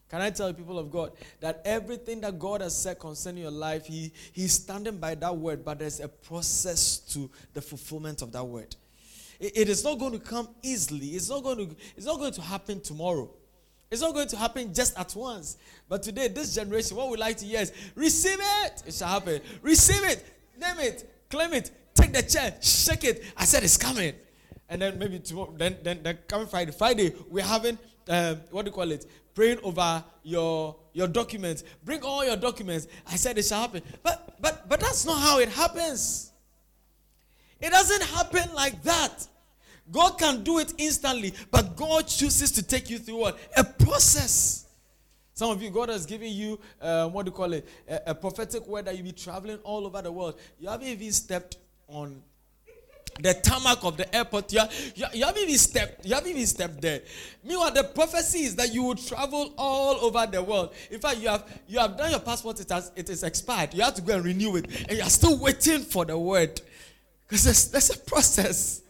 Can 0.09 0.19
I 0.19 0.29
tell 0.29 0.49
you, 0.49 0.53
people 0.53 0.77
of 0.77 0.91
God, 0.91 1.13
that 1.39 1.61
everything 1.63 2.19
that 2.21 2.37
God 2.37 2.59
has 2.59 2.77
said 2.77 2.99
concerning 2.99 3.43
your 3.43 3.51
life, 3.51 3.85
he, 3.85 4.11
He's 4.33 4.51
standing 4.51 4.97
by 4.97 5.15
that 5.15 5.37
word, 5.37 5.63
but 5.63 5.79
there's 5.79 6.01
a 6.01 6.09
process 6.09 6.97
to 7.13 7.31
the 7.53 7.61
fulfillment 7.61 8.21
of 8.21 8.33
that 8.33 8.43
word. 8.43 8.75
It 9.39 9.69
is 9.69 9.83
not 9.83 9.97
going 9.97 10.11
to 10.11 10.19
come 10.19 10.49
easily. 10.61 11.07
It's 11.07 11.29
not 11.29 11.43
going 11.43 11.57
to, 11.57 11.75
it's 11.95 12.05
not 12.05 12.19
going 12.19 12.33
to 12.33 12.41
happen 12.41 12.81
tomorrow. 12.81 13.31
It's 13.91 14.01
not 14.01 14.13
going 14.13 14.29
to 14.29 14.37
happen 14.37 14.73
just 14.73 14.97
at 14.97 15.13
once. 15.15 15.57
But 15.89 16.01
today, 16.01 16.29
this 16.29 16.55
generation, 16.55 16.95
what 16.95 17.09
we 17.09 17.17
like 17.17 17.35
to 17.37 17.45
hear 17.45 17.59
is 17.59 17.73
receive 17.93 18.37
it. 18.39 18.83
It 18.87 18.93
shall 18.93 19.09
happen. 19.09 19.41
Receive 19.61 20.01
it. 20.05 20.25
Name 20.57 20.79
it. 20.79 21.25
Claim 21.29 21.51
it. 21.51 21.71
Take 21.93 22.13
the 22.13 22.23
chair. 22.23 22.55
Shake 22.61 23.03
it. 23.03 23.23
I 23.35 23.43
said 23.43 23.63
it's 23.63 23.75
coming. 23.75 24.13
And 24.69 24.81
then 24.81 24.97
maybe 24.97 25.19
tomorrow, 25.19 25.53
then, 25.57 25.75
then, 25.83 25.99
then 26.03 26.19
coming 26.25 26.47
Friday. 26.47 26.71
Friday, 26.71 27.13
we're 27.29 27.43
having, 27.43 27.77
um, 28.07 28.37
what 28.51 28.63
do 28.63 28.69
you 28.69 28.73
call 28.73 28.89
it? 28.89 29.05
Praying 29.35 29.59
over 29.61 30.01
your 30.23 30.75
your 30.93 31.07
documents. 31.07 31.63
Bring 31.83 32.01
all 32.03 32.25
your 32.25 32.35
documents. 32.35 32.87
I 33.09 33.15
said 33.15 33.37
it 33.37 33.43
shall 33.45 33.61
happen. 33.61 33.81
But 34.03 34.35
but 34.41 34.67
but 34.67 34.79
that's 34.79 35.05
not 35.05 35.19
how 35.19 35.39
it 35.39 35.47
happens. 35.47 36.31
It 37.61 37.69
doesn't 37.69 38.03
happen 38.03 38.53
like 38.53 38.81
that. 38.83 39.27
God 39.91 40.17
can 40.17 40.43
do 40.43 40.59
it 40.59 40.73
instantly, 40.77 41.33
but 41.51 41.75
God 41.75 42.07
chooses 42.07 42.51
to 42.51 42.63
take 42.63 42.89
you 42.89 42.97
through 42.97 43.17
what? 43.17 43.39
A 43.57 43.63
process. 43.63 44.65
Some 45.33 45.51
of 45.51 45.61
you, 45.61 45.69
God 45.69 45.89
has 45.89 46.05
given 46.05 46.31
you, 46.31 46.59
uh, 46.81 47.07
what 47.09 47.25
do 47.25 47.29
you 47.29 47.35
call 47.35 47.51
it, 47.53 47.67
a, 47.87 48.01
a 48.07 48.15
prophetic 48.15 48.65
word 48.67 48.85
that 48.85 48.95
you'll 48.95 49.05
be 49.05 49.11
traveling 49.11 49.57
all 49.63 49.85
over 49.85 50.01
the 50.01 50.11
world. 50.11 50.39
You 50.59 50.69
haven't 50.69 50.87
even 50.87 51.11
stepped 51.11 51.57
on 51.87 52.21
the 53.19 53.33
tarmac 53.33 53.83
of 53.83 53.97
the 53.97 54.13
airport. 54.15 54.51
You, 54.53 54.61
you, 54.95 55.05
you, 55.13 55.25
haven't 55.25 55.41
even 55.41 55.57
stepped. 55.57 56.05
You 56.05 56.15
haven't 56.15 56.29
even 56.29 56.45
stepped 56.45 56.81
there. 56.81 57.01
Meanwhile, 57.43 57.71
the 57.71 57.83
prophecy 57.83 58.39
is 58.39 58.55
that 58.55 58.73
you 58.73 58.83
will 58.83 58.95
travel 58.95 59.53
all 59.57 59.95
over 60.05 60.25
the 60.25 60.41
world. 60.41 60.73
In 60.89 60.99
fact, 60.99 61.17
you 61.17 61.29
have 61.29 61.43
you 61.67 61.79
have 61.79 61.97
done 61.97 62.11
your 62.11 62.19
passport. 62.19 62.59
It 62.59 62.69
has 62.69 62.91
it 62.95 63.09
is 63.09 63.23
expired. 63.23 63.73
You 63.73 63.83
have 63.83 63.95
to 63.95 64.01
go 64.01 64.15
and 64.15 64.25
renew 64.25 64.55
it, 64.55 64.65
and 64.87 64.97
you 64.97 65.03
are 65.03 65.09
still 65.09 65.37
waiting 65.37 65.79
for 65.79 66.05
the 66.05 66.17
word 66.17 66.61
because 67.27 67.43
there's, 67.43 67.71
there's 67.71 67.89
a 67.89 67.97
process. 67.97 68.80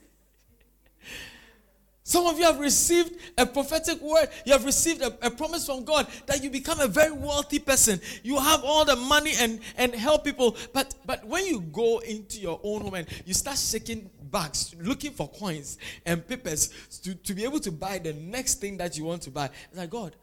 Some 2.11 2.27
of 2.27 2.37
you 2.37 2.43
have 2.43 2.59
received 2.59 3.13
a 3.37 3.45
prophetic 3.45 4.01
word. 4.01 4.27
You 4.45 4.51
have 4.51 4.65
received 4.65 5.01
a, 5.01 5.15
a, 5.25 5.31
promise 5.31 5.65
from 5.65 5.85
God 5.85 6.07
that 6.25 6.43
you 6.43 6.49
become 6.49 6.81
a 6.81 6.87
very 6.87 7.13
wealthy 7.13 7.57
person. 7.57 8.01
You 8.21 8.37
have 8.37 8.65
all 8.65 8.83
the 8.83 8.97
money 8.97 9.31
and, 9.39 9.61
and 9.77 9.95
help 9.95 10.25
people. 10.25 10.57
But 10.73 10.93
but 11.05 11.25
when 11.25 11.45
you 11.45 11.61
go 11.61 11.99
into 11.99 12.41
your 12.41 12.59
own 12.63 12.81
home 12.81 12.95
and 12.95 13.07
you 13.25 13.33
start 13.33 13.57
shaking 13.57 14.09
bags, 14.23 14.75
looking 14.81 15.11
for 15.11 15.29
coins 15.29 15.77
and 16.05 16.27
papers 16.27 16.73
to, 17.01 17.15
to 17.15 17.33
be 17.33 17.45
able 17.45 17.61
to 17.61 17.71
buy 17.71 17.97
the 17.97 18.11
next 18.11 18.55
thing 18.55 18.75
that 18.75 18.97
you 18.97 19.05
want 19.05 19.21
to 19.21 19.31
buy, 19.31 19.45
it's 19.45 19.77
like, 19.77 19.89
God, 19.89 20.13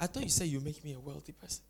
I 0.00 0.08
thought 0.08 0.24
you 0.24 0.30
said 0.30 0.48
you 0.48 0.58
make 0.58 0.82
me 0.82 0.94
a 0.94 0.98
wealthy 0.98 1.30
person. 1.30 1.62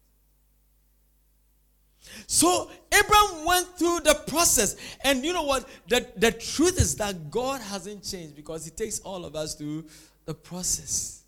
So 2.26 2.70
Abraham 2.92 3.44
went 3.44 3.78
through 3.78 4.00
the 4.00 4.14
process. 4.26 4.76
And 5.02 5.24
you 5.24 5.32
know 5.32 5.42
what? 5.42 5.68
The, 5.88 6.06
the 6.16 6.32
truth 6.32 6.80
is 6.80 6.94
that 6.96 7.30
God 7.30 7.60
hasn't 7.60 8.04
changed 8.04 8.36
because 8.36 8.64
He 8.64 8.70
takes 8.70 9.00
all 9.00 9.24
of 9.24 9.36
us 9.36 9.54
through 9.54 9.84
the 10.24 10.34
process. 10.34 11.22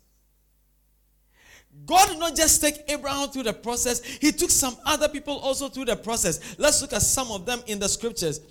God 1.85 2.09
did 2.09 2.19
not 2.19 2.35
just 2.35 2.61
take 2.61 2.83
Abraham 2.87 3.29
through 3.29 3.43
the 3.43 3.53
process, 3.53 4.03
He 4.03 4.31
took 4.31 4.49
some 4.49 4.75
other 4.85 5.07
people 5.07 5.37
also 5.37 5.69
through 5.69 5.85
the 5.85 5.95
process. 5.95 6.55
Let's 6.57 6.81
look 6.81 6.93
at 6.93 7.01
some 7.01 7.31
of 7.31 7.45
them 7.45 7.61
in 7.67 7.79
the 7.79 7.87
scriptures. 7.87 8.41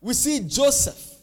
We 0.00 0.14
see 0.14 0.40
Joseph. 0.40 1.15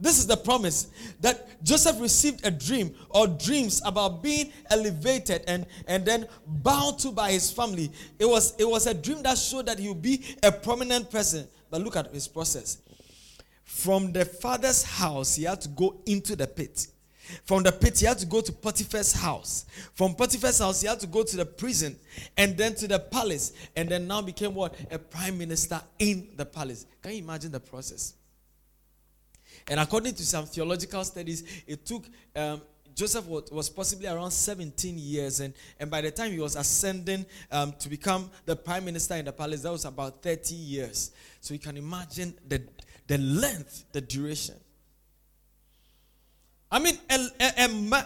This 0.00 0.18
is 0.18 0.26
the 0.26 0.36
promise 0.36 0.88
that 1.20 1.62
Joseph 1.64 2.00
received 2.00 2.46
a 2.46 2.50
dream 2.50 2.94
or 3.10 3.26
dreams 3.26 3.82
about 3.84 4.22
being 4.22 4.52
elevated 4.70 5.42
and, 5.48 5.66
and 5.88 6.04
then 6.04 6.26
bound 6.46 7.00
to 7.00 7.10
by 7.10 7.32
his 7.32 7.50
family. 7.50 7.90
It 8.18 8.26
was, 8.26 8.54
it 8.58 8.68
was 8.68 8.86
a 8.86 8.94
dream 8.94 9.22
that 9.24 9.36
showed 9.38 9.66
that 9.66 9.78
he 9.78 9.88
would 9.88 10.02
be 10.02 10.22
a 10.42 10.52
prominent 10.52 11.10
person. 11.10 11.48
But 11.70 11.82
look 11.82 11.96
at 11.96 12.12
his 12.12 12.28
process. 12.28 12.78
From 13.64 14.12
the 14.12 14.24
father's 14.24 14.82
house, 14.82 15.34
he 15.34 15.44
had 15.44 15.60
to 15.62 15.68
go 15.68 15.96
into 16.06 16.36
the 16.36 16.46
pit. 16.46 16.86
From 17.44 17.62
the 17.62 17.72
pit, 17.72 17.98
he 17.98 18.06
had 18.06 18.18
to 18.18 18.26
go 18.26 18.40
to 18.40 18.52
Potiphar's 18.52 19.12
house. 19.12 19.66
From 19.94 20.14
Potiphar's 20.14 20.60
house, 20.60 20.80
he 20.80 20.88
had 20.88 21.00
to 21.00 21.06
go 21.06 21.22
to 21.22 21.36
the 21.36 21.44
prison 21.44 21.96
and 22.36 22.56
then 22.56 22.74
to 22.76 22.88
the 22.88 22.98
palace. 22.98 23.52
And 23.76 23.88
then 23.88 24.06
now 24.06 24.22
became 24.22 24.54
what? 24.54 24.74
A 24.90 24.98
prime 24.98 25.36
minister 25.36 25.80
in 25.98 26.28
the 26.36 26.46
palace. 26.46 26.86
Can 27.02 27.12
you 27.12 27.18
imagine 27.18 27.52
the 27.52 27.60
process? 27.60 28.14
And 29.70 29.80
according 29.80 30.14
to 30.14 30.24
some 30.24 30.46
theological 30.46 31.04
studies, 31.04 31.62
it 31.66 31.84
took 31.84 32.04
um, 32.34 32.62
Joseph 32.94 33.26
was, 33.26 33.48
was, 33.52 33.70
possibly 33.70 34.08
around 34.08 34.32
17 34.32 34.98
years, 34.98 35.38
and, 35.38 35.54
and 35.78 35.88
by 35.88 36.00
the 36.00 36.10
time 36.10 36.32
he 36.32 36.40
was 36.40 36.56
ascending 36.56 37.24
um, 37.52 37.72
to 37.78 37.88
become 37.88 38.28
the 38.44 38.56
prime 38.56 38.84
minister 38.84 39.14
in 39.14 39.24
the 39.24 39.32
palace, 39.32 39.62
that 39.62 39.70
was 39.70 39.84
about 39.84 40.20
30 40.20 40.56
years. 40.56 41.12
So 41.40 41.54
you 41.54 41.60
can 41.60 41.76
imagine 41.76 42.34
the, 42.48 42.60
the 43.06 43.18
length, 43.18 43.84
the 43.92 44.00
duration. 44.00 44.56
I 46.70 46.78
mean, 46.80 46.98
a, 47.08 47.14
a, 47.40 47.64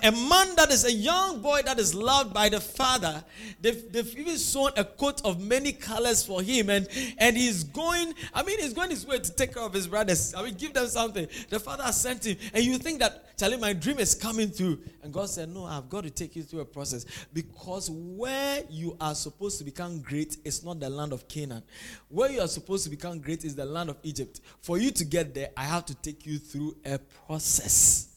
a, 0.08 0.12
man 0.12 0.54
that 0.54 0.68
is 0.70 0.84
a 0.84 0.92
young 0.92 1.42
boy 1.42 1.62
that 1.64 1.80
is 1.80 1.96
loved 1.96 2.32
by 2.32 2.48
the 2.48 2.60
father, 2.60 3.24
they've, 3.60 3.90
they've 3.92 4.16
even 4.16 4.38
sewn 4.38 4.70
a 4.76 4.84
coat 4.84 5.20
of 5.24 5.40
many 5.40 5.72
colors 5.72 6.24
for 6.24 6.42
him, 6.42 6.70
and, 6.70 6.86
and 7.18 7.36
he's 7.36 7.64
going, 7.64 8.14
I 8.32 8.44
mean, 8.44 8.60
he's 8.60 8.72
going 8.72 8.90
his 8.90 9.04
way 9.04 9.18
to 9.18 9.34
take 9.34 9.54
care 9.54 9.64
of 9.64 9.72
his 9.72 9.88
brothers. 9.88 10.32
I 10.32 10.44
mean, 10.44 10.54
give 10.54 10.74
them 10.74 10.86
something. 10.86 11.26
The 11.48 11.58
father 11.58 11.90
sent 11.90 12.24
him, 12.24 12.36
and 12.54 12.64
you 12.64 12.78
think 12.78 13.00
that, 13.00 13.36
Charlie, 13.36 13.56
my 13.56 13.72
dream 13.72 13.98
is 13.98 14.14
coming 14.14 14.48
through. 14.48 14.78
And 15.02 15.12
God 15.12 15.28
said, 15.28 15.48
No, 15.48 15.64
I've 15.64 15.88
got 15.88 16.04
to 16.04 16.10
take 16.10 16.36
you 16.36 16.44
through 16.44 16.60
a 16.60 16.64
process 16.64 17.04
because 17.32 17.90
where 17.90 18.62
you 18.70 18.96
are 19.00 19.16
supposed 19.16 19.58
to 19.58 19.64
become 19.64 20.00
great 20.02 20.36
is 20.44 20.62
not 20.64 20.78
the 20.78 20.88
land 20.88 21.12
of 21.12 21.26
Canaan. 21.26 21.64
Where 22.08 22.30
you 22.30 22.40
are 22.40 22.46
supposed 22.46 22.84
to 22.84 22.90
become 22.90 23.18
great 23.18 23.44
is 23.44 23.56
the 23.56 23.64
land 23.64 23.90
of 23.90 23.96
Egypt. 24.04 24.40
For 24.60 24.78
you 24.78 24.92
to 24.92 25.04
get 25.04 25.34
there, 25.34 25.48
I 25.56 25.64
have 25.64 25.84
to 25.86 25.96
take 25.96 26.24
you 26.24 26.38
through 26.38 26.76
a 26.84 27.00
process. 27.26 28.11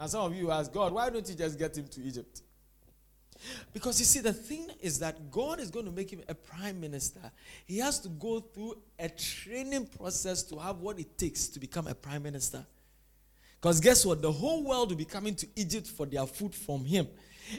And 0.00 0.08
some 0.10 0.32
of 0.32 0.34
you 0.34 0.50
ask, 0.50 0.72
God, 0.72 0.94
why 0.94 1.10
don't 1.10 1.28
you 1.28 1.34
just 1.34 1.58
get 1.58 1.76
him 1.76 1.86
to 1.88 2.00
Egypt? 2.00 2.40
Because 3.72 3.98
you 3.98 4.06
see, 4.06 4.20
the 4.20 4.32
thing 4.32 4.68
is 4.80 4.98
that 4.98 5.30
God 5.30 5.60
is 5.60 5.70
going 5.70 5.84
to 5.84 5.92
make 5.92 6.10
him 6.10 6.22
a 6.26 6.34
prime 6.34 6.80
minister. 6.80 7.20
He 7.66 7.78
has 7.78 7.98
to 8.00 8.08
go 8.08 8.40
through 8.40 8.76
a 8.98 9.10
training 9.10 9.86
process 9.86 10.42
to 10.44 10.56
have 10.56 10.78
what 10.78 10.98
it 10.98 11.18
takes 11.18 11.48
to 11.48 11.60
become 11.60 11.86
a 11.86 11.94
prime 11.94 12.22
minister. 12.22 12.64
Because 13.60 13.78
guess 13.78 14.06
what? 14.06 14.22
The 14.22 14.32
whole 14.32 14.64
world 14.64 14.88
will 14.88 14.96
be 14.96 15.04
coming 15.04 15.34
to 15.34 15.46
Egypt 15.54 15.86
for 15.86 16.06
their 16.06 16.26
food 16.26 16.54
from 16.54 16.84
him. 16.84 17.06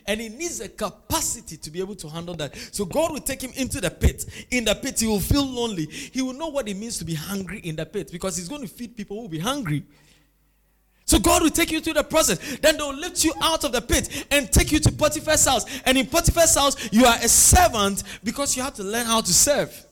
And 0.08 0.20
he 0.20 0.30
needs 0.30 0.62
a 0.62 0.70
capacity 0.70 1.58
to 1.58 1.70
be 1.70 1.80
able 1.80 1.96
to 1.96 2.10
handle 2.10 2.34
that. 2.36 2.56
So 2.72 2.86
God 2.86 3.12
will 3.12 3.20
take 3.20 3.44
him 3.44 3.52
into 3.56 3.80
the 3.82 3.92
pit. 3.92 4.26
In 4.50 4.66
the 4.66 4.74
pit, 4.74 5.00
he 5.00 5.08
will 5.08 5.20
feel 5.20 5.46
lonely. 5.46 5.86
He 5.86 6.22
will 6.22 6.34
know 6.34 6.48
what 6.48 6.68
it 6.68 6.76
means 6.76 6.98
to 7.00 7.06
be 7.06 7.14
hungry 7.14 7.60
in 7.60 7.76
the 7.76 7.86
pit 7.86 8.10
because 8.12 8.38
he's 8.38 8.50
going 8.50 8.62
to 8.62 8.68
feed 8.68 8.96
people 8.96 9.18
who 9.18 9.24
will 9.24 9.30
be 9.30 9.40
hungry. 9.40 9.84
So 11.12 11.20
God 11.20 11.44
will 11.44 11.50
take 11.50 11.74
you 11.74 11.82
through 11.82 11.96
the 11.96 12.06
process. 12.06 12.58
Then 12.60 12.78
they'll 12.78 12.96
lift 12.96 13.26
you 13.26 13.34
out 13.42 13.66
of 13.66 13.74
the 13.74 13.82
pit 13.82 14.26
and 14.32 14.50
take 14.50 14.72
you 14.72 14.80
to 14.80 14.94
Potiphar's 14.94 15.44
house. 15.44 15.66
And 15.84 15.98
in 15.98 16.06
Potiphar's 16.06 16.56
house, 16.56 16.78
you 16.90 17.04
are 17.04 17.18
a 17.18 17.28
servant 17.28 18.04
because 18.24 18.56
you 18.56 18.64
have 18.64 18.76
to 18.76 18.84
learn 18.84 19.06
how 19.06 19.20
to 19.20 19.34
serve. 19.34 19.86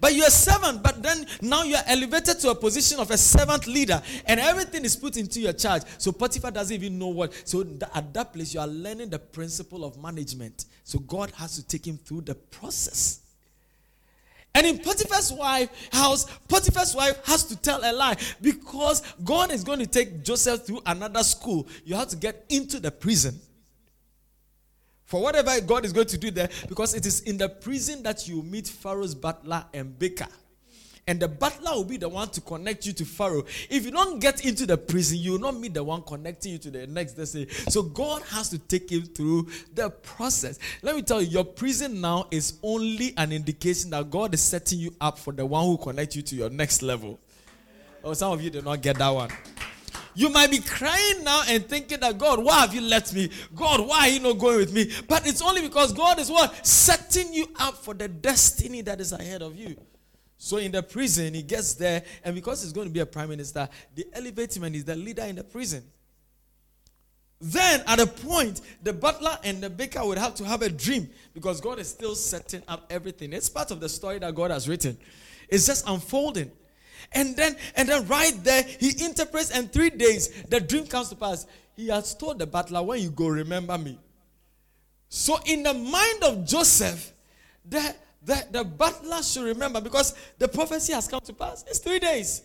But 0.00 0.16
you're 0.16 0.26
a 0.26 0.32
servant, 0.32 0.82
but 0.82 1.04
then 1.04 1.24
now 1.40 1.62
you're 1.62 1.78
elevated 1.86 2.40
to 2.40 2.50
a 2.50 2.54
position 2.56 2.98
of 2.98 3.12
a 3.12 3.16
servant 3.16 3.68
leader, 3.68 4.02
and 4.26 4.40
everything 4.40 4.84
is 4.84 4.96
put 4.96 5.16
into 5.16 5.40
your 5.40 5.52
charge. 5.52 5.82
So 5.98 6.10
Potiphar 6.10 6.50
doesn't 6.50 6.74
even 6.74 6.98
know 6.98 7.08
what. 7.08 7.32
So 7.48 7.60
at 7.94 8.12
that 8.14 8.32
place, 8.32 8.54
you 8.54 8.58
are 8.58 8.66
learning 8.66 9.10
the 9.10 9.20
principle 9.20 9.84
of 9.84 10.02
management. 10.02 10.64
So 10.82 10.98
God 10.98 11.30
has 11.36 11.54
to 11.54 11.62
take 11.64 11.86
him 11.86 11.96
through 11.96 12.22
the 12.22 12.34
process. 12.34 13.20
And 14.54 14.66
in 14.66 14.78
Potiphar's 14.78 15.32
wife 15.32 15.68
house, 15.92 16.26
Potiphar's 16.48 16.94
wife 16.94 17.20
has 17.26 17.44
to 17.44 17.56
tell 17.56 17.80
a 17.82 17.92
lie 17.92 18.16
because 18.40 19.02
God 19.24 19.50
is 19.50 19.64
going 19.64 19.80
to 19.80 19.86
take 19.86 20.22
Joseph 20.22 20.66
through 20.66 20.80
another 20.86 21.24
school. 21.24 21.66
You 21.84 21.96
have 21.96 22.08
to 22.08 22.16
get 22.16 22.44
into 22.48 22.78
the 22.78 22.90
prison. 22.90 23.40
For 25.04 25.20
whatever 25.20 25.60
God 25.60 25.84
is 25.84 25.92
going 25.92 26.06
to 26.06 26.18
do 26.18 26.30
there, 26.30 26.48
because 26.68 26.94
it 26.94 27.04
is 27.04 27.20
in 27.20 27.36
the 27.36 27.48
prison 27.48 28.02
that 28.04 28.26
you 28.26 28.42
meet 28.42 28.68
Pharaoh's 28.68 29.14
butler 29.14 29.64
and 29.74 29.98
baker 29.98 30.28
and 31.06 31.20
the 31.20 31.28
butler 31.28 31.72
will 31.72 31.84
be 31.84 31.96
the 31.96 32.08
one 32.08 32.28
to 32.30 32.40
connect 32.40 32.86
you 32.86 32.92
to 32.94 33.04
Pharaoh. 33.04 33.44
If 33.68 33.84
you 33.84 33.90
don't 33.90 34.20
get 34.20 34.44
into 34.44 34.66
the 34.66 34.78
prison, 34.78 35.18
you 35.18 35.32
will 35.32 35.38
not 35.38 35.56
meet 35.58 35.74
the 35.74 35.84
one 35.84 36.02
connecting 36.02 36.52
you 36.52 36.58
to 36.58 36.70
the 36.70 36.86
next 36.86 37.12
destiny. 37.12 37.48
So 37.68 37.82
God 37.82 38.22
has 38.22 38.48
to 38.50 38.58
take 38.58 38.90
you 38.90 39.02
through 39.02 39.48
the 39.74 39.90
process. 39.90 40.58
Let 40.82 40.96
me 40.96 41.02
tell 41.02 41.20
you, 41.20 41.28
your 41.28 41.44
prison 41.44 42.00
now 42.00 42.26
is 42.30 42.58
only 42.62 43.12
an 43.16 43.32
indication 43.32 43.90
that 43.90 44.10
God 44.10 44.32
is 44.34 44.40
setting 44.40 44.78
you 44.78 44.94
up 45.00 45.18
for 45.18 45.32
the 45.32 45.44
one 45.44 45.66
who 45.66 45.76
connect 45.76 46.16
you 46.16 46.22
to 46.22 46.36
your 46.36 46.50
next 46.50 46.82
level. 46.82 47.18
Oh, 48.02 48.14
some 48.14 48.32
of 48.32 48.42
you 48.42 48.50
did 48.50 48.64
not 48.64 48.80
get 48.80 48.98
that 48.98 49.10
one. 49.10 49.30
You 50.14 50.30
might 50.30 50.50
be 50.50 50.58
crying 50.58 51.24
now 51.24 51.42
and 51.48 51.68
thinking 51.68 52.00
that 52.00 52.18
God, 52.18 52.42
why 52.42 52.60
have 52.60 52.74
you 52.74 52.80
left 52.80 53.12
me? 53.12 53.30
God, 53.54 53.80
why 53.86 54.00
are 54.00 54.08
you 54.08 54.20
not 54.20 54.38
going 54.38 54.58
with 54.58 54.72
me? 54.72 54.90
But 55.08 55.26
it's 55.26 55.42
only 55.42 55.62
because 55.62 55.92
God 55.92 56.18
is 56.18 56.30
what? 56.30 56.64
Setting 56.64 57.32
you 57.34 57.48
up 57.58 57.74
for 57.74 57.94
the 57.94 58.06
destiny 58.06 58.80
that 58.82 59.00
is 59.00 59.12
ahead 59.12 59.42
of 59.42 59.56
you. 59.56 59.76
So 60.44 60.58
in 60.58 60.72
the 60.72 60.82
prison, 60.82 61.32
he 61.32 61.40
gets 61.40 61.72
there, 61.72 62.02
and 62.22 62.34
because 62.34 62.62
he's 62.62 62.72
going 62.74 62.86
to 62.86 62.92
be 62.92 63.00
a 63.00 63.06
prime 63.06 63.30
minister, 63.30 63.66
they 63.94 64.04
elevate 64.12 64.54
him 64.54 64.64
and 64.64 64.74
he's 64.74 64.84
the 64.84 64.94
leader 64.94 65.22
in 65.22 65.36
the 65.36 65.42
prison. 65.42 65.82
Then, 67.40 67.82
at 67.86 67.98
a 67.98 68.06
point, 68.06 68.60
the 68.82 68.92
butler 68.92 69.38
and 69.42 69.62
the 69.62 69.70
baker 69.70 70.04
would 70.04 70.18
have 70.18 70.34
to 70.34 70.44
have 70.44 70.60
a 70.60 70.68
dream 70.68 71.08
because 71.32 71.62
God 71.62 71.78
is 71.78 71.88
still 71.88 72.14
setting 72.14 72.62
up 72.68 72.84
everything. 72.90 73.32
It's 73.32 73.48
part 73.48 73.70
of 73.70 73.80
the 73.80 73.88
story 73.88 74.18
that 74.18 74.34
God 74.34 74.50
has 74.50 74.68
written. 74.68 74.98
It's 75.48 75.64
just 75.64 75.88
unfolding. 75.88 76.52
And 77.12 77.34
then, 77.34 77.56
and 77.74 77.88
then 77.88 78.06
right 78.06 78.34
there, 78.44 78.64
he 78.64 79.02
interprets, 79.02 79.50
and 79.50 79.72
three 79.72 79.88
days, 79.88 80.28
the 80.50 80.60
dream 80.60 80.86
comes 80.86 81.08
to 81.08 81.16
pass. 81.16 81.46
He 81.74 81.88
has 81.88 82.14
told 82.14 82.38
the 82.38 82.46
butler, 82.46 82.82
When 82.82 83.00
you 83.00 83.10
go, 83.10 83.28
remember 83.28 83.78
me. 83.78 83.98
So, 85.08 85.38
in 85.46 85.62
the 85.62 85.72
mind 85.72 86.22
of 86.22 86.44
Joseph, 86.44 87.14
the, 87.64 87.94
the, 88.24 88.46
the 88.50 88.64
butler 88.64 89.22
should 89.22 89.44
remember 89.44 89.80
because 89.80 90.14
the 90.38 90.48
prophecy 90.48 90.92
has 90.92 91.06
come 91.06 91.20
to 91.20 91.32
pass. 91.32 91.64
It's 91.68 91.78
three 91.78 91.98
days. 91.98 92.42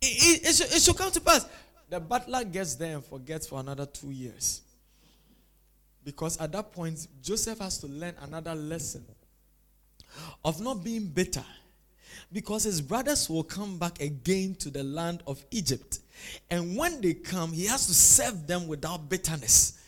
It, 0.00 0.42
it, 0.42 0.48
it, 0.48 0.54
should, 0.54 0.66
it 0.66 0.82
should 0.82 0.96
come 0.96 1.10
to 1.10 1.20
pass. 1.20 1.46
The 1.88 2.00
butler 2.00 2.44
gets 2.44 2.74
there 2.74 2.94
and 2.94 3.04
forgets 3.04 3.46
for 3.46 3.60
another 3.60 3.86
two 3.86 4.10
years. 4.10 4.62
Because 6.04 6.36
at 6.38 6.52
that 6.52 6.70
point, 6.70 7.06
Joseph 7.22 7.58
has 7.58 7.78
to 7.78 7.88
learn 7.88 8.14
another 8.22 8.54
lesson 8.54 9.04
of 10.44 10.60
not 10.60 10.84
being 10.84 11.06
bitter. 11.06 11.44
Because 12.32 12.64
his 12.64 12.80
brothers 12.80 13.28
will 13.28 13.42
come 13.42 13.78
back 13.78 14.00
again 14.00 14.54
to 14.56 14.70
the 14.70 14.84
land 14.84 15.22
of 15.26 15.44
Egypt. 15.50 16.00
And 16.50 16.76
when 16.76 17.00
they 17.00 17.14
come, 17.14 17.52
he 17.52 17.66
has 17.66 17.86
to 17.86 17.94
serve 17.94 18.46
them 18.46 18.68
without 18.68 19.08
bitterness. 19.08 19.80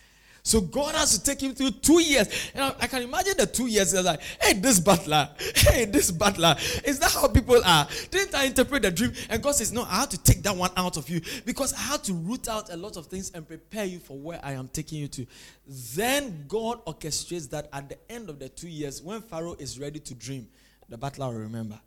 So 0.48 0.62
God 0.62 0.94
has 0.94 1.18
to 1.18 1.22
take 1.22 1.42
him 1.42 1.54
through 1.54 1.72
two 1.72 2.00
years. 2.00 2.26
And 2.54 2.64
I, 2.64 2.74
I 2.80 2.86
can 2.86 3.02
imagine 3.02 3.34
the 3.36 3.44
two 3.44 3.66
years. 3.66 3.92
It's 3.92 4.02
like, 4.02 4.22
hey, 4.40 4.54
this 4.54 4.80
butler, 4.80 5.28
hey, 5.56 5.84
this 5.84 6.10
butler. 6.10 6.56
Is 6.84 6.98
that 7.00 7.12
how 7.12 7.28
people 7.28 7.60
are? 7.62 7.86
Didn't 8.10 8.34
I 8.34 8.44
interpret 8.44 8.80
the 8.80 8.90
dream? 8.90 9.12
And 9.28 9.42
God 9.42 9.56
says, 9.56 9.74
no, 9.74 9.82
I 9.82 9.96
have 9.96 10.08
to 10.08 10.22
take 10.22 10.42
that 10.44 10.56
one 10.56 10.70
out 10.74 10.96
of 10.96 11.06
you 11.10 11.20
because 11.44 11.74
I 11.74 11.80
have 11.80 12.02
to 12.04 12.14
root 12.14 12.48
out 12.48 12.72
a 12.72 12.78
lot 12.78 12.96
of 12.96 13.08
things 13.08 13.30
and 13.34 13.46
prepare 13.46 13.84
you 13.84 13.98
for 13.98 14.16
where 14.16 14.40
I 14.42 14.52
am 14.52 14.68
taking 14.68 15.00
you 15.00 15.08
to. 15.08 15.26
Then 15.66 16.46
God 16.48 16.82
orchestrates 16.86 17.50
that 17.50 17.68
at 17.70 17.90
the 17.90 17.98
end 18.10 18.30
of 18.30 18.38
the 18.38 18.48
two 18.48 18.68
years, 18.68 19.02
when 19.02 19.20
Pharaoh 19.20 19.56
is 19.58 19.78
ready 19.78 20.00
to 20.00 20.14
dream, 20.14 20.48
the 20.88 20.96
butler 20.96 21.26
will 21.26 21.40
remember. 21.40 21.78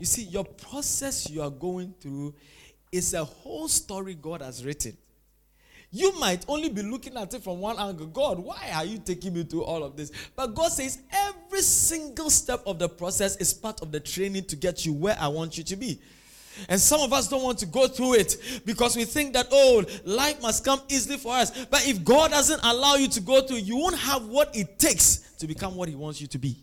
You 0.00 0.06
see, 0.06 0.22
your 0.22 0.44
process 0.46 1.28
you 1.28 1.42
are 1.42 1.50
going 1.50 1.92
through 2.00 2.32
is 2.90 3.12
a 3.12 3.24
whole 3.24 3.68
story 3.68 4.14
God 4.14 4.40
has 4.40 4.64
written. 4.64 4.96
You 5.94 6.18
might 6.18 6.46
only 6.48 6.70
be 6.70 6.80
looking 6.80 7.18
at 7.18 7.34
it 7.34 7.44
from 7.44 7.60
one 7.60 7.78
angle. 7.78 8.06
God, 8.06 8.38
why 8.38 8.70
are 8.74 8.84
you 8.84 8.98
taking 8.98 9.34
me 9.34 9.44
through 9.44 9.64
all 9.64 9.84
of 9.84 9.94
this? 9.94 10.10
But 10.34 10.54
God 10.54 10.72
says 10.72 11.02
every 11.12 11.60
single 11.60 12.30
step 12.30 12.62
of 12.66 12.78
the 12.78 12.88
process 12.88 13.36
is 13.36 13.52
part 13.52 13.82
of 13.82 13.92
the 13.92 14.00
training 14.00 14.44
to 14.44 14.56
get 14.56 14.86
you 14.86 14.94
where 14.94 15.16
I 15.20 15.28
want 15.28 15.58
you 15.58 15.64
to 15.64 15.76
be. 15.76 16.00
And 16.70 16.80
some 16.80 17.02
of 17.02 17.12
us 17.12 17.28
don't 17.28 17.42
want 17.42 17.58
to 17.58 17.66
go 17.66 17.86
through 17.86 18.14
it 18.14 18.62
because 18.64 18.96
we 18.96 19.04
think 19.04 19.34
that, 19.34 19.48
oh, 19.52 19.84
life 20.04 20.40
must 20.40 20.64
come 20.64 20.80
easily 20.88 21.18
for 21.18 21.34
us. 21.34 21.66
But 21.66 21.86
if 21.86 22.02
God 22.02 22.30
doesn't 22.30 22.60
allow 22.64 22.94
you 22.94 23.08
to 23.08 23.20
go 23.20 23.42
through, 23.42 23.58
you 23.58 23.76
won't 23.76 23.98
have 23.98 24.24
what 24.26 24.56
it 24.56 24.78
takes 24.78 25.34
to 25.38 25.46
become 25.46 25.74
what 25.74 25.90
He 25.90 25.94
wants 25.94 26.22
you 26.22 26.26
to 26.28 26.38
be. 26.38 26.56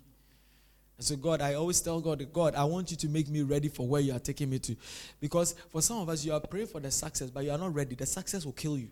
And 0.98 1.06
so, 1.06 1.16
God, 1.16 1.42
I 1.42 1.54
always 1.54 1.80
tell 1.82 2.02
God, 2.02 2.26
God, 2.34 2.56
I 2.56 2.64
want 2.64 2.90
you 2.90 2.98
to 2.98 3.08
make 3.08 3.30
me 3.30 3.44
ready 3.44 3.68
for 3.68 3.88
where 3.88 4.02
you 4.02 4.14
are 4.14 4.20
taking 4.20 4.50
me 4.50 4.58
to. 4.60 4.76
Because 5.20 5.54
for 5.70 5.84
some 5.84 6.00
of 6.00 6.10
us, 6.10 6.26
you 6.26 6.34
are 6.34 6.40
praying 6.40 6.68
for 6.68 6.80
the 6.80 6.90
success, 6.90 7.30
but 7.30 7.44
you 7.44 7.52
are 7.52 7.58
not 7.60 7.74
ready. 7.76 7.96
The 7.96 8.08
success 8.08 8.44
will 8.44 8.54
kill 8.54 8.78
you. 8.78 8.90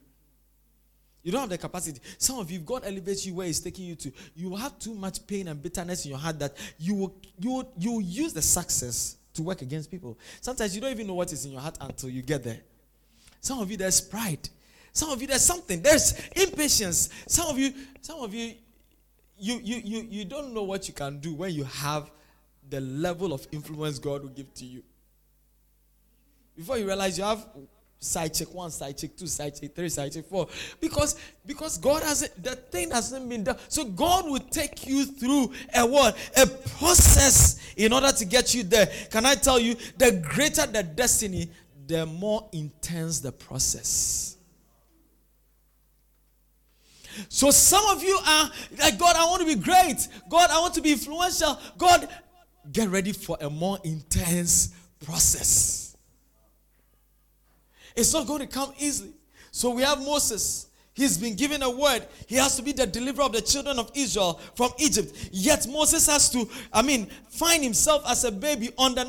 You 1.27 1.33
don't 1.33 1.41
have 1.41 1.49
the 1.49 1.57
capacity. 1.57 1.99
Some 2.17 2.39
of 2.39 2.49
you, 2.49 2.59
God 2.59 2.83
elevates 2.85 3.25
you 3.25 3.33
where 3.33 3.47
He's 3.47 3.59
taking 3.59 3.83
you 3.83 3.95
to. 3.95 4.13
You 4.33 4.55
have 4.55 4.79
too 4.79 4.93
much 4.93 5.27
pain 5.27 5.49
and 5.49 5.61
bitterness 5.61 6.05
in 6.05 6.11
your 6.11 6.19
heart 6.19 6.39
that 6.39 6.55
you 6.79 6.93
will 6.95 7.15
you 7.37 7.51
will, 7.51 7.73
you 7.77 7.91
will 7.91 8.01
use 8.01 8.31
the 8.31 8.41
success 8.41 9.17
to 9.33 9.41
work 9.41 9.61
against 9.61 9.91
people. 9.91 10.17
Sometimes 10.39 10.73
you 10.73 10.79
don't 10.79 10.91
even 10.91 11.05
know 11.05 11.15
what 11.15 11.33
is 11.33 11.43
in 11.43 11.51
your 11.51 11.59
heart 11.59 11.77
until 11.81 12.07
you 12.07 12.21
get 12.21 12.45
there. 12.45 12.61
Some 13.41 13.59
of 13.59 13.69
you, 13.69 13.75
there's 13.75 13.99
pride. 13.99 14.47
Some 14.93 15.09
of 15.09 15.19
you, 15.19 15.27
there's 15.27 15.43
something. 15.43 15.81
There's 15.81 16.17
impatience. 16.33 17.09
Some 17.27 17.49
of 17.49 17.59
you, 17.59 17.73
some 17.99 18.21
of 18.21 18.33
you, 18.33 18.53
you 19.37 19.59
you 19.61 19.81
you 19.83 20.07
you 20.09 20.23
don't 20.23 20.53
know 20.53 20.63
what 20.63 20.87
you 20.87 20.93
can 20.93 21.19
do 21.19 21.33
when 21.33 21.51
you 21.51 21.65
have 21.65 22.09
the 22.69 22.79
level 22.79 23.33
of 23.33 23.45
influence 23.51 23.99
God 23.99 24.21
will 24.21 24.29
give 24.29 24.53
to 24.53 24.65
you. 24.65 24.81
Before 26.55 26.77
you 26.77 26.85
realize 26.85 27.17
you 27.17 27.25
have 27.25 27.45
side 27.99 28.33
check 28.33 28.53
one, 28.53 28.71
side 28.71 28.97
check 28.97 29.15
two, 29.15 29.27
side 29.27 29.59
check 29.59 29.73
three, 29.73 29.89
side 29.89 30.13
check 30.13 30.25
four. 30.25 30.47
Because 30.79 31.19
because 31.45 31.77
God 31.77 32.03
hasn't 32.03 32.43
the 32.43 32.55
thing 32.55 32.91
hasn't 32.91 33.27
been 33.27 33.43
done. 33.43 33.57
So 33.67 33.85
God 33.85 34.25
will 34.25 34.39
take 34.39 34.87
you 34.87 35.05
through 35.05 35.51
a 35.75 35.85
what? 35.85 36.17
A 36.37 36.47
process 36.47 37.59
in 37.75 37.93
order 37.93 38.11
to 38.11 38.25
get 38.25 38.53
you 38.53 38.63
there. 38.63 38.87
Can 39.11 39.25
I 39.25 39.35
tell 39.35 39.59
you 39.59 39.75
the 39.97 40.23
greater 40.29 40.65
the 40.65 40.83
destiny, 40.83 41.49
the 41.87 42.05
more 42.05 42.47
intense 42.51 43.19
the 43.19 43.31
process. 43.31 44.37
So 47.29 47.49
some 47.49 47.83
of 47.87 48.03
you 48.03 48.19
are 48.27 48.51
like, 48.79 48.99
God, 48.99 49.15
I 49.15 49.25
want 49.25 49.41
to 49.41 49.47
be 49.47 49.55
great. 49.55 50.07
God, 50.29 50.51
I 50.51 50.59
want 50.59 50.75
to 50.75 50.81
be 50.81 50.91
influential. 50.91 51.59
God, 51.77 52.07
get 52.71 52.89
ready 52.89 53.11
for 53.11 53.37
a 53.41 53.49
more 53.49 53.79
intense 53.83 54.75
process. 55.03 55.86
It's 57.97 58.13
not 58.13 58.27
going 58.27 58.41
to 58.41 58.47
come 58.47 58.71
easily. 58.77 59.11
So 59.51 59.71
we 59.71 59.81
have 59.81 59.97
Moses. 59.99 60.67
He's 60.93 61.17
been 61.17 61.35
given 61.35 61.63
a 61.63 61.69
word. 61.69 62.07
He 62.27 62.35
has 62.35 62.55
to 62.55 62.61
be 62.61 62.71
the 62.71 62.87
deliverer 62.87 63.25
of 63.25 63.31
the 63.31 63.41
children 63.41 63.77
of 63.79 63.91
Israel 63.93 64.39
from 64.55 64.71
Egypt. 64.77 65.29
Yet 65.31 65.67
Moses 65.67 66.07
has 66.07 66.29
to, 66.29 66.47
I 66.71 66.81
mean, 66.81 67.07
find 67.29 67.63
himself 67.63 68.03
as 68.07 68.23
a 68.23 68.31
baby 68.31 68.69
on 68.77 68.95
the 68.95 69.05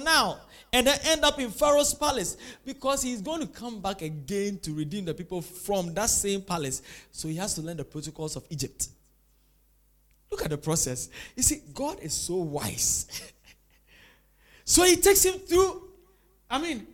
and 0.72 0.86
then 0.86 0.98
end 1.04 1.24
up 1.24 1.38
in 1.40 1.50
Pharaoh's 1.50 1.94
palace 1.94 2.36
because 2.64 3.02
he's 3.02 3.22
going 3.22 3.40
to 3.40 3.46
come 3.46 3.80
back 3.80 4.02
again 4.02 4.58
to 4.58 4.72
redeem 4.72 5.04
the 5.06 5.14
people 5.14 5.40
from 5.40 5.94
that 5.94 6.10
same 6.10 6.42
palace. 6.42 6.82
So 7.10 7.28
he 7.28 7.36
has 7.36 7.54
to 7.54 7.62
learn 7.62 7.78
the 7.78 7.84
protocols 7.84 8.36
of 8.36 8.44
Egypt. 8.50 8.88
Look 10.30 10.42
at 10.42 10.50
the 10.50 10.58
process. 10.58 11.08
You 11.36 11.42
see, 11.42 11.62
God 11.72 12.00
is 12.00 12.12
so 12.12 12.36
wise. 12.36 13.32
so 14.64 14.84
he 14.84 14.96
takes 14.96 15.24
him 15.24 15.34
through, 15.34 15.88
I 16.50 16.58
mean, 16.58 16.86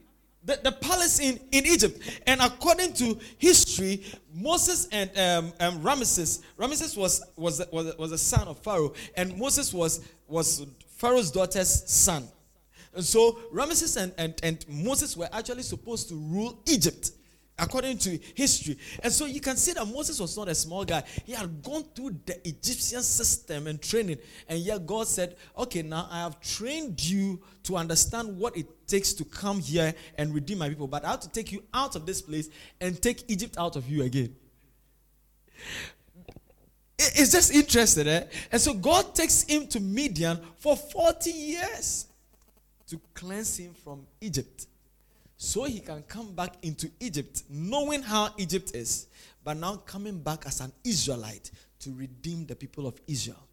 the, 0.44 0.59
the 0.62 0.72
palace 0.72 1.20
in, 1.20 1.40
in 1.52 1.66
Egypt. 1.66 1.98
And 2.26 2.40
according 2.40 2.92
to 2.94 3.18
history, 3.38 4.04
Moses 4.35 4.88
and 4.92 5.11
um, 5.18 5.52
um, 5.61 5.83
Ramesses, 5.83 6.42
Ramesses 6.59 6.96
was, 6.96 7.22
was, 7.37 7.62
was, 7.72 7.96
was 7.96 8.12
a 8.12 8.18
son 8.18 8.48
of 8.48 8.59
Pharaoh, 8.59 8.92
and 9.16 9.37
Moses 9.38 9.72
was, 9.72 10.07
was 10.28 10.66
Pharaoh's 10.96 11.30
daughter's 11.30 11.90
son. 11.90 12.28
And 12.94 13.04
so 13.04 13.38
Ramesses 13.52 14.00
and, 14.00 14.12
and, 14.18 14.35
and 14.42 14.64
Moses 14.68 15.16
were 15.16 15.28
actually 15.33 15.62
supposed 15.62 16.09
to 16.11 16.14
rule 16.14 16.61
Egypt 16.66 17.11
according 17.58 17.98
to 17.98 18.18
history. 18.34 18.76
And 19.02 19.12
so 19.12 19.26
you 19.26 19.40
can 19.40 19.56
see 19.56 19.72
that 19.72 19.86
Moses 19.86 20.20
was 20.20 20.36
not 20.36 20.48
a 20.48 20.54
small 20.54 20.84
guy. 20.84 21.02
He 21.24 21.32
had 21.32 21.62
gone 21.62 21.84
through 21.94 22.16
the 22.26 22.36
Egyptian 22.46 23.02
system 23.02 23.66
and 23.66 23.80
training. 23.80 24.18
And 24.48 24.58
yet 24.58 24.84
God 24.86 25.06
said, 25.06 25.36
Okay, 25.56 25.82
now 25.82 26.08
I 26.10 26.20
have 26.20 26.40
trained 26.40 27.02
you 27.02 27.40
to 27.64 27.76
understand 27.76 28.36
what 28.36 28.56
it 28.56 28.66
takes 28.86 29.12
to 29.14 29.24
come 29.24 29.60
here 29.60 29.94
and 30.18 30.34
redeem 30.34 30.58
my 30.58 30.68
people. 30.68 30.88
But 30.88 31.04
I 31.04 31.12
have 31.12 31.20
to 31.20 31.30
take 31.30 31.52
you 31.52 31.62
out 31.72 31.96
of 31.96 32.06
this 32.06 32.20
place 32.20 32.48
and 32.80 33.00
take 33.00 33.30
Egypt 33.30 33.56
out 33.56 33.76
of 33.76 33.88
you 33.88 34.02
again. 34.02 34.34
It's 36.98 37.32
just 37.32 37.52
interesting, 37.52 38.06
eh? 38.06 38.24
And 38.52 38.60
so 38.60 38.72
God 38.74 39.14
takes 39.14 39.42
him 39.42 39.66
to 39.68 39.80
Midian 39.80 40.38
for 40.58 40.76
40 40.76 41.30
years 41.30 42.06
to 42.88 43.00
cleanse 43.14 43.56
him 43.56 43.74
from 43.74 44.06
Egypt 44.20 44.66
so 45.44 45.64
he 45.64 45.78
can 45.78 46.02
come 46.04 46.35
back 46.35 46.54
into 46.62 46.90
Egypt, 47.00 47.42
knowing 47.50 48.02
how 48.02 48.30
Egypt 48.38 48.74
is, 48.74 49.09
but 49.44 49.57
now 49.57 49.76
coming 49.76 50.18
back 50.18 50.46
as 50.46 50.61
an 50.61 50.72
Israelite 50.83 51.50
to 51.80 51.92
redeem 51.92 52.46
the 52.46 52.57
people 52.57 52.87
of 52.87 52.98
Israel. 53.07 53.46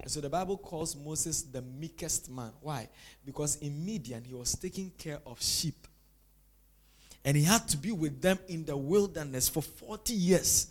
And 0.00 0.08
so 0.08 0.20
the 0.20 0.30
Bible 0.30 0.56
calls 0.56 0.94
Moses 0.94 1.42
the 1.42 1.62
meekest 1.62 2.30
man. 2.30 2.52
Why? 2.60 2.88
Because 3.24 3.56
in 3.56 3.84
Midian, 3.84 4.22
he 4.22 4.34
was 4.34 4.52
taking 4.56 4.92
care 4.96 5.18
of 5.26 5.42
sheep. 5.42 5.88
And 7.24 7.36
he 7.36 7.42
had 7.42 7.66
to 7.68 7.76
be 7.76 7.90
with 7.90 8.22
them 8.22 8.38
in 8.46 8.64
the 8.64 8.76
wilderness 8.76 9.48
for 9.48 9.62
40 9.62 10.12
years 10.12 10.68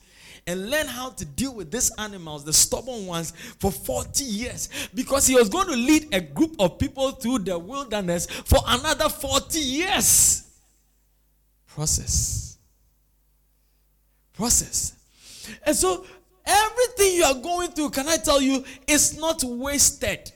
and 0.47 0.69
learn 0.69 0.87
how 0.87 1.09
to 1.09 1.25
deal 1.25 1.53
with 1.53 1.69
these 1.69 1.91
animals, 1.97 2.45
the 2.45 2.53
stubborn 2.53 3.07
ones, 3.07 3.31
for 3.59 3.71
40 3.71 4.23
years 4.23 4.69
because 4.93 5.27
he 5.27 5.35
was 5.35 5.49
going 5.49 5.67
to 5.67 5.75
lead 5.75 6.13
a 6.13 6.21
group 6.21 6.55
of 6.59 6.79
people 6.79 7.11
through 7.11 7.39
the 7.39 7.59
wilderness 7.59 8.25
for 8.25 8.59
another 8.65 9.09
40 9.09 9.59
years. 9.59 10.44
Process. 11.75 12.57
Process. 14.31 14.93
And 15.65 15.75
so, 15.75 16.05
everything 16.45 17.15
you 17.15 17.25
are 17.25 17.35
going 17.35 17.69
through, 17.71 17.89
can 17.89 18.07
I 18.07 18.15
tell 18.15 18.41
you, 18.41 18.63
is 18.87 19.17
not 19.19 19.43
wasted. 19.43 20.31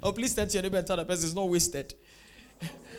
oh, 0.00 0.12
please 0.12 0.32
turn 0.32 0.46
to 0.46 0.52
your 0.54 0.62
neighbor 0.62 0.78
and 0.78 0.86
tell 0.86 0.96
the 0.96 1.04
person 1.04 1.24
it's 1.24 1.34
not 1.34 1.48
wasted. 1.48 1.92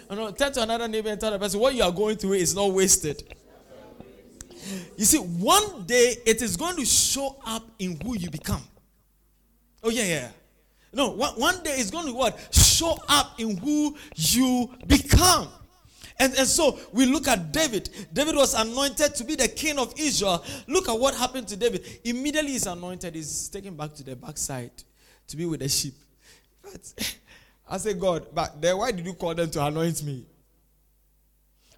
Oh, 0.09 0.15
no, 0.15 0.31
turn 0.31 0.51
to 0.51 0.63
another 0.63 0.89
neighbor 0.89 1.07
and 1.07 1.19
tell 1.19 1.31
the 1.31 1.39
person 1.39 1.61
what 1.61 1.73
you 1.73 1.83
are 1.83 1.93
going 1.93 2.17
through 2.17 2.33
is 2.33 2.53
not 2.53 2.73
wasted. 2.73 3.23
You 4.97 5.05
see, 5.05 5.19
one 5.19 5.85
day 5.85 6.17
it 6.25 6.41
is 6.41 6.57
going 6.57 6.75
to 6.75 6.85
show 6.85 7.37
up 7.45 7.63
in 7.79 7.97
who 8.03 8.17
you 8.17 8.29
become. 8.29 8.63
Oh, 9.81 9.89
yeah, 9.89 10.03
yeah. 10.03 10.29
No, 10.91 11.11
one, 11.11 11.39
one 11.39 11.63
day 11.63 11.75
it's 11.77 11.89
going 11.89 12.07
to 12.07 12.13
what? 12.13 12.37
Show 12.51 12.97
up 13.07 13.39
in 13.39 13.55
who 13.55 13.95
you 14.17 14.71
become. 14.87 15.47
And, 16.17 16.33
and 16.35 16.47
so 16.47 16.79
we 16.93 17.05
look 17.05 17.27
at 17.27 17.51
David. 17.51 17.89
David 18.13 18.35
was 18.35 18.53
anointed 18.53 19.15
to 19.15 19.23
be 19.23 19.35
the 19.35 19.47
king 19.47 19.77
of 19.77 19.93
Israel. 19.97 20.43
Look 20.67 20.87
at 20.87 20.97
what 20.97 21.13
happened 21.15 21.47
to 21.49 21.57
David. 21.57 21.85
Immediately 22.03 22.51
he's 22.51 22.67
anointed, 22.67 23.15
he's 23.15 23.49
taken 23.49 23.75
back 23.75 23.93
to 23.95 24.03
the 24.03 24.15
backside 24.15 24.71
to 25.27 25.37
be 25.37 25.45
with 25.45 25.59
the 25.59 25.69
sheep. 25.69 25.95
But 26.63 26.93
I 27.69 27.77
say, 27.77 27.93
God, 27.93 28.27
but 28.33 28.61
then 28.61 28.77
why 28.77 28.91
did 28.91 29.05
you 29.05 29.13
call 29.13 29.33
them 29.33 29.49
to 29.51 29.65
anoint 29.65 30.03
me? 30.03 30.25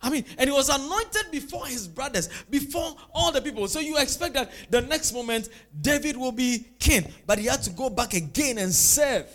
I 0.01 0.11
mean, 0.11 0.25
and 0.37 0.47
he 0.47 0.55
was 0.55 0.69
anointed 0.69 1.31
before 1.31 1.65
his 1.65 1.87
brothers, 1.87 2.29
before 2.49 2.95
all 3.13 3.31
the 3.31 3.41
people. 3.41 3.67
So 3.67 3.79
you 3.79 3.97
expect 3.97 4.35
that 4.35 4.51
the 4.69 4.81
next 4.81 5.11
moment 5.13 5.49
David 5.81 6.15
will 6.15 6.31
be 6.31 6.67
king, 6.77 7.11
but 7.25 7.39
he 7.39 7.47
had 7.47 7.63
to 7.63 7.71
go 7.71 7.89
back 7.89 8.13
again 8.13 8.59
and 8.59 8.71
serve. 8.71 9.27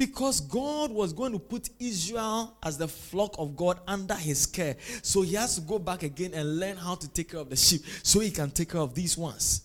Because 0.00 0.40
God 0.40 0.90
was 0.90 1.12
going 1.12 1.32
to 1.32 1.38
put 1.38 1.68
Israel 1.78 2.56
as 2.62 2.78
the 2.78 2.88
flock 2.88 3.34
of 3.36 3.54
God 3.54 3.80
under 3.86 4.14
his 4.14 4.46
care. 4.46 4.76
So 5.02 5.20
he 5.20 5.34
has 5.34 5.56
to 5.56 5.60
go 5.60 5.78
back 5.78 6.02
again 6.02 6.32
and 6.32 6.58
learn 6.58 6.78
how 6.78 6.94
to 6.94 7.06
take 7.06 7.32
care 7.32 7.40
of 7.40 7.50
the 7.50 7.56
sheep 7.56 7.82
so 8.02 8.20
he 8.20 8.30
can 8.30 8.50
take 8.50 8.70
care 8.70 8.80
of 8.80 8.94
these 8.94 9.18
ones. 9.18 9.64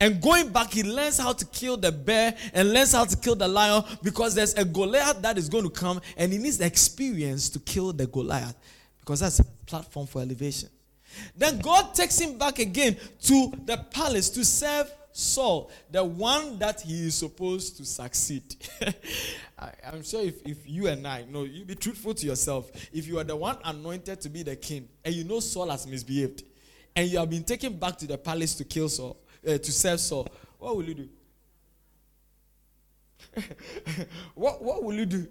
And 0.00 0.22
going 0.22 0.48
back, 0.48 0.72
he 0.72 0.82
learns 0.82 1.18
how 1.18 1.34
to 1.34 1.44
kill 1.44 1.76
the 1.76 1.92
bear 1.92 2.34
and 2.54 2.72
learns 2.72 2.92
how 2.92 3.04
to 3.04 3.14
kill 3.14 3.34
the 3.34 3.46
lion 3.46 3.84
because 4.02 4.34
there's 4.34 4.54
a 4.54 4.64
Goliath 4.64 5.20
that 5.20 5.36
is 5.36 5.50
going 5.50 5.64
to 5.64 5.70
come 5.70 6.00
and 6.16 6.32
he 6.32 6.38
needs 6.38 6.56
the 6.56 6.64
experience 6.64 7.50
to 7.50 7.58
kill 7.58 7.92
the 7.92 8.06
Goliath 8.06 8.56
because 9.00 9.20
that's 9.20 9.40
a 9.40 9.44
platform 9.66 10.06
for 10.06 10.22
elevation. 10.22 10.70
Then 11.36 11.58
God 11.58 11.94
takes 11.94 12.18
him 12.18 12.38
back 12.38 12.58
again 12.58 12.96
to 13.24 13.52
the 13.66 13.76
palace 13.90 14.30
to 14.30 14.46
serve 14.46 14.90
Saul, 15.16 15.70
the 15.92 16.02
one 16.02 16.58
that 16.58 16.80
he 16.80 17.06
is 17.06 17.14
supposed 17.14 17.76
to 17.76 17.84
succeed. 17.84 18.42
I, 19.58 19.70
am 19.84 20.02
sure 20.02 20.20
if, 20.22 20.44
if 20.44 20.68
you 20.68 20.88
and 20.88 21.06
I, 21.06 21.24
no, 21.30 21.44
you 21.44 21.64
be 21.64 21.76
truthful 21.76 22.14
to 22.14 22.26
yourself. 22.26 22.68
If 22.92 23.06
you 23.06 23.20
are 23.20 23.24
the 23.24 23.36
one 23.36 23.56
anointed 23.64 24.20
to 24.22 24.28
be 24.28 24.42
the 24.42 24.56
king 24.56 24.88
and 25.04 25.14
you 25.14 25.22
know 25.22 25.38
Saul 25.38 25.70
has 25.70 25.86
misbehaved 25.86 26.42
and 26.96 27.08
you 27.08 27.18
have 27.18 27.30
been 27.30 27.44
taken 27.44 27.78
back 27.78 27.96
to 27.98 28.08
the 28.08 28.18
palace 28.18 28.56
to 28.56 28.64
kill 28.64 28.88
Saul, 28.88 29.16
uh, 29.46 29.56
to 29.56 29.72
serve 29.72 30.00
Saul, 30.00 30.26
what 30.58 30.76
will 30.76 30.84
you 30.84 30.94
do? 30.94 31.08
what, 34.34 34.60
what 34.64 34.82
will 34.82 34.94
you 34.94 35.06
do? 35.06 35.28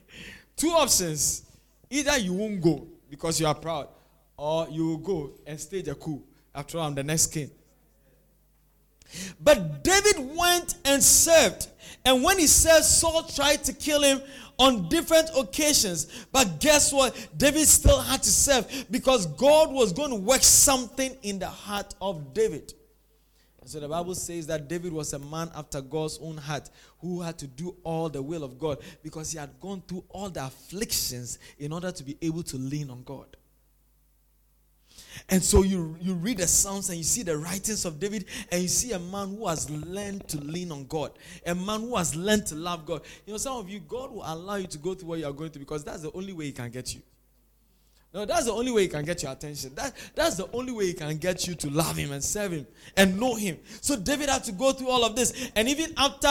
Two 0.56 0.72
options. 0.72 1.46
Either 1.88 2.18
you 2.18 2.34
won't 2.34 2.60
go 2.60 2.86
because 3.08 3.40
you 3.40 3.46
are 3.46 3.54
proud, 3.54 3.88
or 4.36 4.68
you 4.68 4.88
will 4.88 4.98
go 4.98 5.30
and 5.46 5.58
stage 5.58 5.88
a 5.88 5.94
coup. 5.94 6.22
After 6.54 6.76
all, 6.76 6.86
I'm 6.86 6.94
the 6.94 7.02
next 7.02 7.28
king. 7.28 7.50
But 9.40 9.82
David 9.82 10.36
went 10.36 10.76
and 10.84 11.02
served. 11.02 11.68
And 12.04 12.22
when 12.22 12.38
he 12.38 12.46
served, 12.46 12.84
Saul 12.84 13.22
tried 13.24 13.64
to 13.64 13.72
kill 13.72 14.02
him 14.02 14.20
on 14.58 14.88
different 14.88 15.30
occasions. 15.36 16.26
But 16.32 16.60
guess 16.60 16.92
what? 16.92 17.28
David 17.36 17.66
still 17.66 18.00
had 18.00 18.22
to 18.22 18.30
serve 18.30 18.86
because 18.90 19.26
God 19.26 19.72
was 19.72 19.92
going 19.92 20.10
to 20.10 20.16
work 20.16 20.42
something 20.42 21.16
in 21.22 21.38
the 21.38 21.48
heart 21.48 21.94
of 22.00 22.34
David. 22.34 22.74
And 23.60 23.70
so 23.70 23.78
the 23.78 23.88
Bible 23.88 24.16
says 24.16 24.48
that 24.48 24.68
David 24.68 24.92
was 24.92 25.12
a 25.12 25.20
man 25.20 25.48
after 25.54 25.80
God's 25.80 26.18
own 26.20 26.36
heart 26.36 26.68
who 27.00 27.20
had 27.20 27.38
to 27.38 27.46
do 27.46 27.76
all 27.84 28.08
the 28.08 28.20
will 28.20 28.42
of 28.42 28.58
God 28.58 28.78
because 29.04 29.30
he 29.30 29.38
had 29.38 29.50
gone 29.60 29.82
through 29.86 30.04
all 30.08 30.28
the 30.28 30.44
afflictions 30.44 31.38
in 31.58 31.72
order 31.72 31.92
to 31.92 32.02
be 32.02 32.16
able 32.20 32.42
to 32.42 32.56
lean 32.56 32.90
on 32.90 33.04
God. 33.04 33.36
And 35.28 35.42
so 35.42 35.62
you, 35.62 35.96
you 36.00 36.14
read 36.14 36.38
the 36.38 36.46
Psalms 36.46 36.88
and 36.88 36.98
you 36.98 37.04
see 37.04 37.22
the 37.22 37.36
writings 37.36 37.84
of 37.84 37.98
David, 38.00 38.26
and 38.50 38.62
you 38.62 38.68
see 38.68 38.92
a 38.92 38.98
man 38.98 39.36
who 39.36 39.46
has 39.48 39.68
learned 39.70 40.28
to 40.28 40.38
lean 40.38 40.72
on 40.72 40.86
God, 40.86 41.12
a 41.46 41.54
man 41.54 41.80
who 41.80 41.96
has 41.96 42.14
learned 42.14 42.46
to 42.46 42.54
love 42.54 42.86
God. 42.86 43.02
You 43.26 43.32
know, 43.32 43.38
some 43.38 43.56
of 43.56 43.68
you, 43.68 43.80
God 43.80 44.10
will 44.10 44.24
allow 44.24 44.56
you 44.56 44.66
to 44.66 44.78
go 44.78 44.94
through 44.94 45.08
what 45.08 45.18
you 45.18 45.26
are 45.26 45.32
going 45.32 45.50
through 45.50 45.60
because 45.60 45.84
that's 45.84 46.02
the 46.02 46.12
only 46.12 46.32
way 46.32 46.46
He 46.46 46.52
can 46.52 46.70
get 46.70 46.94
you. 46.94 47.02
No, 48.14 48.26
that's 48.26 48.44
the 48.44 48.52
only 48.52 48.70
way 48.70 48.82
He 48.82 48.88
can 48.88 49.04
get 49.04 49.22
your 49.22 49.32
attention. 49.32 49.74
That, 49.74 49.94
that's 50.14 50.36
the 50.36 50.50
only 50.52 50.72
way 50.72 50.86
He 50.86 50.92
can 50.92 51.16
get 51.16 51.46
you 51.46 51.54
to 51.54 51.70
love 51.70 51.96
Him 51.96 52.12
and 52.12 52.22
serve 52.22 52.52
Him 52.52 52.66
and 52.96 53.18
know 53.18 53.34
Him. 53.34 53.58
So 53.80 53.96
David 53.96 54.28
had 54.28 54.44
to 54.44 54.52
go 54.52 54.72
through 54.72 54.88
all 54.88 55.04
of 55.04 55.16
this. 55.16 55.50
And 55.56 55.68
even 55.68 55.94
after, 55.96 56.28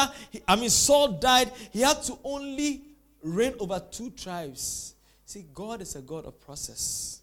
I 0.47 0.55
mean, 0.55 0.69
Saul 0.69 1.13
died, 1.13 1.51
he 1.71 1.81
had 1.81 2.03
to 2.03 2.17
only 2.23 2.83
reign 3.23 3.55
over 3.59 3.81
two 3.91 4.11
tribes. 4.11 4.93
See, 5.25 5.45
God 5.53 5.81
is 5.81 5.95
a 5.95 6.01
God 6.01 6.25
of 6.25 6.39
process. 6.39 7.20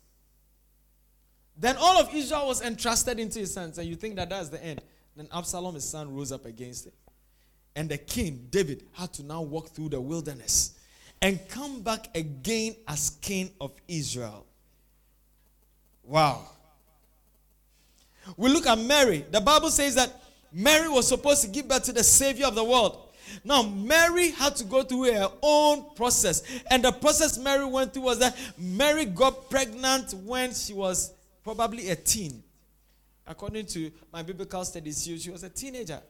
Then 1.59 1.77
all 1.77 2.01
of 2.01 2.15
Israel 2.15 2.47
was 2.47 2.63
entrusted 2.63 3.19
into 3.19 3.41
his 3.41 3.55
hands, 3.55 3.79
and 3.79 3.89
you 3.89 3.97
think 3.97 4.17
that 4.17 4.31
that's 4.31 4.49
the 4.49 4.63
end. 4.65 4.81
Then 5.17 5.29
Absalom, 5.33 5.75
his 5.75 5.89
son, 5.89 6.15
rose 6.15 6.31
up 6.31 6.47
against 6.47 6.87
him. 6.87 6.93
And 7.75 7.89
the 7.89 7.99
king, 7.99 8.47
David, 8.51 8.85
had 8.93 9.13
to 9.15 9.25
now 9.25 9.43
walk 9.43 9.71
through 9.71 9.91
the 9.91 10.01
wilderness 10.01 10.75
and 11.21 11.41
come 11.49 11.81
back 11.81 12.17
again 12.17 12.77
as 12.87 13.11
king 13.21 13.51
of 13.61 13.73
Israel. 13.89 14.47
Wow. 16.05 16.43
We 18.37 18.51
look 18.51 18.67
at 18.67 18.79
Mary. 18.79 19.25
The 19.31 19.41
Bible 19.41 19.71
says 19.71 19.97
that 19.97 20.13
Mary 20.53 20.89
was 20.89 21.09
supposed 21.09 21.43
to 21.43 21.49
give 21.49 21.69
birth 21.69 21.85
to 21.85 21.93
the 21.93 22.05
Savior 22.05 22.47
of 22.47 22.55
the 22.55 22.65
world. 22.65 23.09
Now, 23.45 23.63
Mary 23.63 24.31
had 24.31 24.57
to 24.57 24.65
go 24.65 24.83
through 24.83 25.13
her 25.13 25.31
own 25.43 25.95
process. 25.95 26.43
And 26.71 26.85
the 26.85 26.93
process 26.93 27.37
Mary 27.39 27.65
went 27.65 27.93
through 27.93 28.05
was 28.05 28.19
that 28.21 28.37
Mary 28.57 29.05
got 29.05 29.51
pregnant 29.51 30.15
when 30.15 30.55
she 30.55 30.73
was 30.73 31.13
probably 31.55 31.89
a 31.89 31.97
teen. 31.97 32.43
According 33.27 33.67
to 33.67 33.91
my 34.13 34.23
biblical 34.23 34.65
studies, 34.65 35.03
she 35.03 35.31
was 35.31 35.43
a 35.43 35.49
teenager. 35.49 36.01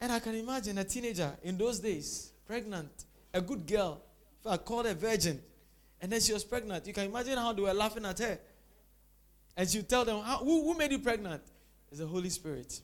And 0.00 0.10
I 0.12 0.18
can 0.18 0.34
imagine 0.34 0.78
a 0.78 0.84
teenager 0.84 1.36
in 1.42 1.58
those 1.58 1.78
days, 1.78 2.32
pregnant, 2.46 3.04
a 3.34 3.40
good 3.42 3.66
girl, 3.66 4.00
I 4.46 4.56
called 4.56 4.86
her 4.86 4.94
virgin, 4.94 5.42
and 6.00 6.10
then 6.10 6.20
she 6.20 6.32
was 6.32 6.42
pregnant. 6.42 6.86
You 6.86 6.94
can 6.94 7.04
imagine 7.04 7.36
how 7.36 7.52
they 7.52 7.60
were 7.60 7.74
laughing 7.74 8.06
at 8.06 8.18
her. 8.20 8.38
And 9.54 9.68
she 9.68 9.82
tell 9.82 10.06
them, 10.06 10.20
who, 10.22 10.64
who 10.64 10.78
made 10.78 10.92
you 10.92 11.00
pregnant? 11.00 11.42
It's 11.90 12.00
the 12.00 12.06
Holy 12.06 12.30
Spirit. 12.30 12.80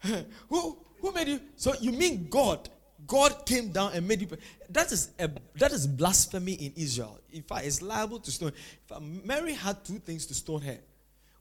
who, 0.48 0.78
who 1.00 1.12
made 1.12 1.28
you? 1.28 1.40
So 1.56 1.72
you 1.80 1.92
mean 1.92 2.28
God 2.28 2.68
God 3.06 3.46
came 3.46 3.70
down 3.70 3.92
and 3.94 4.06
made 4.06 4.20
you. 4.20 4.28
That 4.70 4.90
is 4.92 5.10
a, 5.18 5.30
that 5.56 5.72
is 5.72 5.86
blasphemy 5.86 6.52
in 6.54 6.72
Israel. 6.76 7.18
In 7.32 7.42
fact, 7.42 7.64
it's 7.64 7.80
liable 7.80 8.18
to 8.20 8.30
stone. 8.30 8.52
Fact, 8.86 9.00
Mary 9.24 9.54
had 9.54 9.84
two 9.84 9.98
things 9.98 10.26
to 10.26 10.34
stone 10.34 10.62
her. 10.62 10.78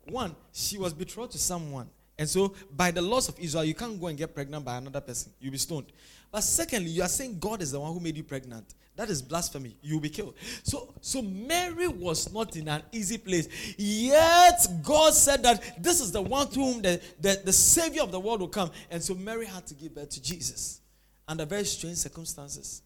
One, 0.05 0.35
she 0.53 0.77
was 0.77 0.93
betrothed 0.93 1.33
to 1.33 1.37
someone, 1.37 1.89
and 2.17 2.29
so 2.29 2.53
by 2.75 2.91
the 2.91 3.01
laws 3.01 3.27
of 3.27 3.37
Israel, 3.39 3.65
you 3.65 3.73
can't 3.73 3.99
go 3.99 4.07
and 4.07 4.17
get 4.17 4.33
pregnant 4.33 4.63
by 4.63 4.77
another 4.77 5.01
person. 5.01 5.31
You'll 5.39 5.51
be 5.51 5.57
stoned. 5.57 5.87
But 6.31 6.41
secondly, 6.41 6.91
you 6.91 7.01
are 7.01 7.09
saying 7.09 7.39
God 7.39 7.61
is 7.61 7.71
the 7.71 7.79
one 7.79 7.93
who 7.93 7.99
made 7.99 8.17
you 8.17 8.23
pregnant. 8.23 8.73
That 8.95 9.09
is 9.09 9.21
blasphemy. 9.21 9.77
You'll 9.81 9.99
be 9.99 10.09
killed. 10.09 10.33
So, 10.63 10.93
so 11.01 11.21
Mary 11.21 11.87
was 11.87 12.33
not 12.33 12.55
in 12.55 12.67
an 12.67 12.81
easy 12.91 13.19
place. 13.19 13.47
Yet 13.77 14.67
God 14.81 15.13
said 15.13 15.43
that 15.43 15.83
this 15.83 16.01
is 16.01 16.11
the 16.11 16.21
one 16.21 16.47
to 16.49 16.59
whom 16.59 16.81
the, 16.81 16.99
the, 17.19 17.41
the 17.45 17.53
Savior 17.53 18.01
of 18.01 18.11
the 18.11 18.19
world 18.19 18.41
will 18.41 18.47
come. 18.47 18.71
And 18.89 19.03
so 19.03 19.13
Mary 19.13 19.45
had 19.45 19.67
to 19.67 19.75
give 19.75 19.93
birth 19.93 20.09
to 20.09 20.21
Jesus 20.21 20.81
under 21.27 21.45
very 21.45 21.65
strange 21.65 21.97
circumstances. 21.97 22.81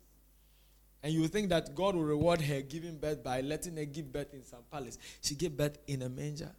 And 1.03 1.13
you 1.13 1.27
think 1.27 1.49
that 1.49 1.73
God 1.73 1.95
will 1.95 2.03
reward 2.03 2.41
her 2.41 2.61
giving 2.61 2.97
birth 2.97 3.23
by 3.23 3.41
letting 3.41 3.75
her 3.77 3.85
give 3.85 4.11
birth 4.11 4.33
in 4.33 4.45
some 4.45 4.61
palace. 4.71 4.97
She 5.21 5.35
gave 5.35 5.57
birth 5.57 5.77
in 5.87 6.03
a 6.03 6.09
manger. 6.09 6.51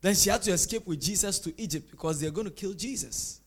Then 0.00 0.14
she 0.14 0.30
had 0.30 0.42
to 0.42 0.52
escape 0.52 0.86
with 0.86 1.00
Jesus 1.00 1.38
to 1.40 1.60
Egypt 1.60 1.90
because 1.90 2.20
they're 2.20 2.30
going 2.30 2.46
to 2.46 2.52
kill 2.52 2.72
Jesus. 2.72 3.40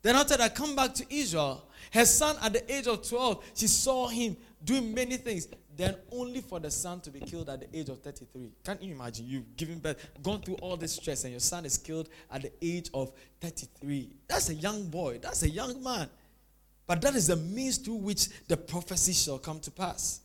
Then 0.00 0.16
after 0.16 0.36
that, 0.36 0.54
come 0.54 0.74
back 0.74 0.94
to 0.94 1.14
Israel. 1.14 1.68
Her 1.92 2.04
son, 2.04 2.36
at 2.42 2.52
the 2.52 2.72
age 2.74 2.86
of 2.88 3.06
12, 3.08 3.44
she 3.54 3.68
saw 3.68 4.08
him 4.08 4.36
doing 4.64 4.92
many 4.92 5.16
things 5.16 5.46
then 5.76 5.96
only 6.10 6.40
for 6.40 6.60
the 6.60 6.70
son 6.70 7.00
to 7.00 7.10
be 7.10 7.20
killed 7.20 7.48
at 7.48 7.60
the 7.60 7.78
age 7.78 7.88
of 7.88 8.00
33. 8.00 8.52
Can't 8.64 8.82
you 8.82 8.94
imagine? 8.94 9.26
You've 9.26 9.56
given 9.56 9.78
birth, 9.78 10.06
gone 10.22 10.42
through 10.42 10.56
all 10.56 10.76
this 10.76 10.92
stress, 10.92 11.24
and 11.24 11.32
your 11.32 11.40
son 11.40 11.64
is 11.64 11.78
killed 11.78 12.08
at 12.30 12.42
the 12.42 12.52
age 12.60 12.90
of 12.92 13.12
33. 13.40 14.10
That's 14.28 14.50
a 14.50 14.54
young 14.54 14.88
boy, 14.88 15.18
that's 15.22 15.42
a 15.42 15.48
young 15.48 15.82
man. 15.82 16.08
But 16.86 17.00
that 17.02 17.14
is 17.14 17.28
the 17.28 17.36
means 17.36 17.78
through 17.78 17.96
which 17.96 18.28
the 18.48 18.56
prophecy 18.56 19.12
shall 19.12 19.38
come 19.38 19.60
to 19.60 19.70
pass. 19.70 20.20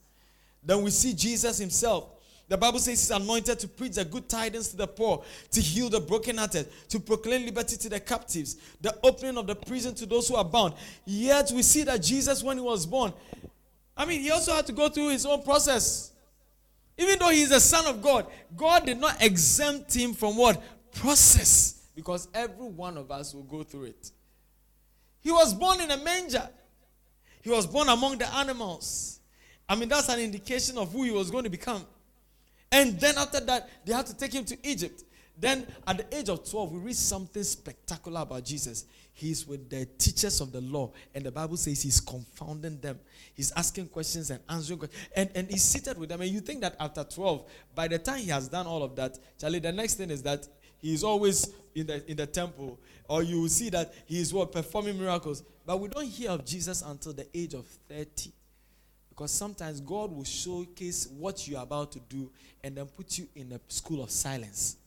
Then 0.64 0.82
we 0.82 0.92
see 0.92 1.14
Jesus 1.14 1.58
himself. 1.58 2.10
The 2.50 2.58
Bible 2.58 2.80
says 2.80 3.00
he's 3.00 3.12
anointed 3.12 3.60
to 3.60 3.68
preach 3.68 3.94
the 3.96 4.06
good 4.06 4.30
tidings 4.30 4.70
to 4.70 4.78
the 4.78 4.88
poor, 4.88 5.24
to 5.52 5.62
heal 5.62 5.90
the 5.90 6.00
brokenhearted, 6.00 6.68
to 6.90 7.00
proclaim 7.00 7.46
liberty 7.46 7.76
to 7.76 7.90
the 7.90 8.00
captives, 8.00 8.56
the 8.80 8.98
opening 9.04 9.38
of 9.38 9.48
the 9.48 9.56
prison 9.56 9.94
to 9.96 10.06
those 10.06 10.30
who 10.30 10.36
are 10.36 10.46
bound. 10.46 10.74
Yet 11.06 11.52
we 11.54 11.62
see 11.62 11.84
that 11.84 12.02
Jesus, 12.02 12.44
when 12.44 12.58
he 12.58 12.64
was 12.64 12.86
born, 12.86 13.12
I 13.98 14.06
mean, 14.06 14.22
he 14.22 14.30
also 14.30 14.54
had 14.54 14.68
to 14.68 14.74
go 14.74 14.90
through 14.90 15.10
his 15.10 15.26
own 15.26 15.42
process. 15.42 16.12
Even 16.98 17.20
though 17.20 17.30
he's 17.30 17.52
a 17.52 17.60
son 17.60 17.86
of 17.88 18.02
God, 18.02 18.28
God 18.56 18.86
did 18.86 19.00
not 19.00 19.22
exempt 19.24 19.94
him 19.96 20.14
from 20.14 20.38
what? 20.38 20.62
Process. 20.94 21.88
Because 21.96 22.28
every 22.34 22.68
one 22.68 22.98
of 22.98 23.12
us 23.12 23.34
will 23.34 23.44
go 23.44 23.64
through 23.64 23.86
it. 23.86 24.12
He 25.22 25.32
was 25.32 25.54
born 25.54 25.82
in 25.82 25.92
a 25.92 25.98
manger, 25.98 26.48
he 27.42 27.50
was 27.50 27.66
born 27.66 27.90
among 27.90 28.18
the 28.18 28.34
animals. 28.36 29.20
I 29.70 29.76
mean, 29.76 29.90
that's 29.90 30.10
an 30.10 30.20
indication 30.20 30.78
of 30.78 30.92
who 30.92 31.04
he 31.04 31.12
was 31.12 31.30
going 31.30 31.44
to 31.44 31.50
become. 31.50 31.86
And 32.72 33.00
then 33.00 33.18
after 33.18 33.40
that, 33.42 33.70
they 33.86 33.94
had 33.94 34.06
to 34.06 34.16
take 34.16 34.34
him 34.34 34.46
to 34.46 34.58
Egypt. 34.68 35.04
Then 35.40 35.68
at 35.86 35.98
the 35.98 36.18
age 36.18 36.30
of 36.30 36.50
12, 36.50 36.72
we 36.72 36.80
read 36.80 36.96
something 36.96 37.44
spectacular 37.44 38.22
about 38.22 38.44
Jesus. 38.44 38.86
He's 39.14 39.48
with 39.48 39.70
the 39.70 39.86
teachers 39.86 40.42
of 40.42 40.52
the 40.52 40.62
law, 40.62 40.92
and 41.14 41.24
the 41.24 41.32
Bible 41.32 41.58
says 41.58 41.82
he's 41.82 42.00
confounding 42.00 42.80
them. 42.80 43.00
He's 43.36 43.52
asking 43.52 43.90
questions 43.90 44.32
and 44.32 44.40
answering 44.50 44.80
questions, 44.80 45.04
and, 45.16 45.30
and 45.36 45.50
he's 45.50 45.64
seated 45.64 45.98
with 45.98 46.10
them. 46.10 46.22
And 46.22 46.32
you 46.32 46.40
think 46.40 46.62
that 46.62 46.76
after 46.80 47.04
12, 47.04 47.50
by 47.76 47.88
the 47.88 48.00
time 48.00 48.20
he 48.20 48.30
has 48.30 48.48
done 48.48 48.66
all 48.66 48.84
of 48.84 48.96
that, 48.96 49.18
Charlie, 49.40 49.60
the 49.60 49.72
next 49.72 49.96
thing 49.96 50.10
is 50.10 50.24
that 50.24 50.48
he's 50.80 51.04
always 51.04 51.52
in 51.76 51.86
the 51.86 52.10
in 52.10 52.18
the 52.18 52.26
temple, 52.26 52.80
or 53.08 53.22
you 53.22 53.42
will 53.42 53.50
see 53.50 53.70
that 53.70 53.94
he's 54.06 54.34
what 54.34 54.52
performing 54.52 55.00
miracles. 55.00 55.44
But 55.66 55.80
we 55.80 55.90
don't 55.90 56.08
hear 56.08 56.32
of 56.32 56.46
Jesus 56.46 56.82
until 56.82 57.14
the 57.14 57.28
age 57.34 57.54
of 57.54 57.66
30. 57.90 58.32
Because 59.10 59.32
sometimes 59.32 59.82
God 59.82 60.12
will 60.12 60.24
showcase 60.24 61.08
what 61.08 61.48
you're 61.48 61.62
about 61.62 61.92
to 61.94 62.00
do 62.00 62.30
and 62.64 62.78
then 62.78 62.86
put 62.86 63.18
you 63.18 63.28
in 63.36 63.52
a 63.52 63.60
school 63.68 64.04
of 64.04 64.12
silence 64.12 64.78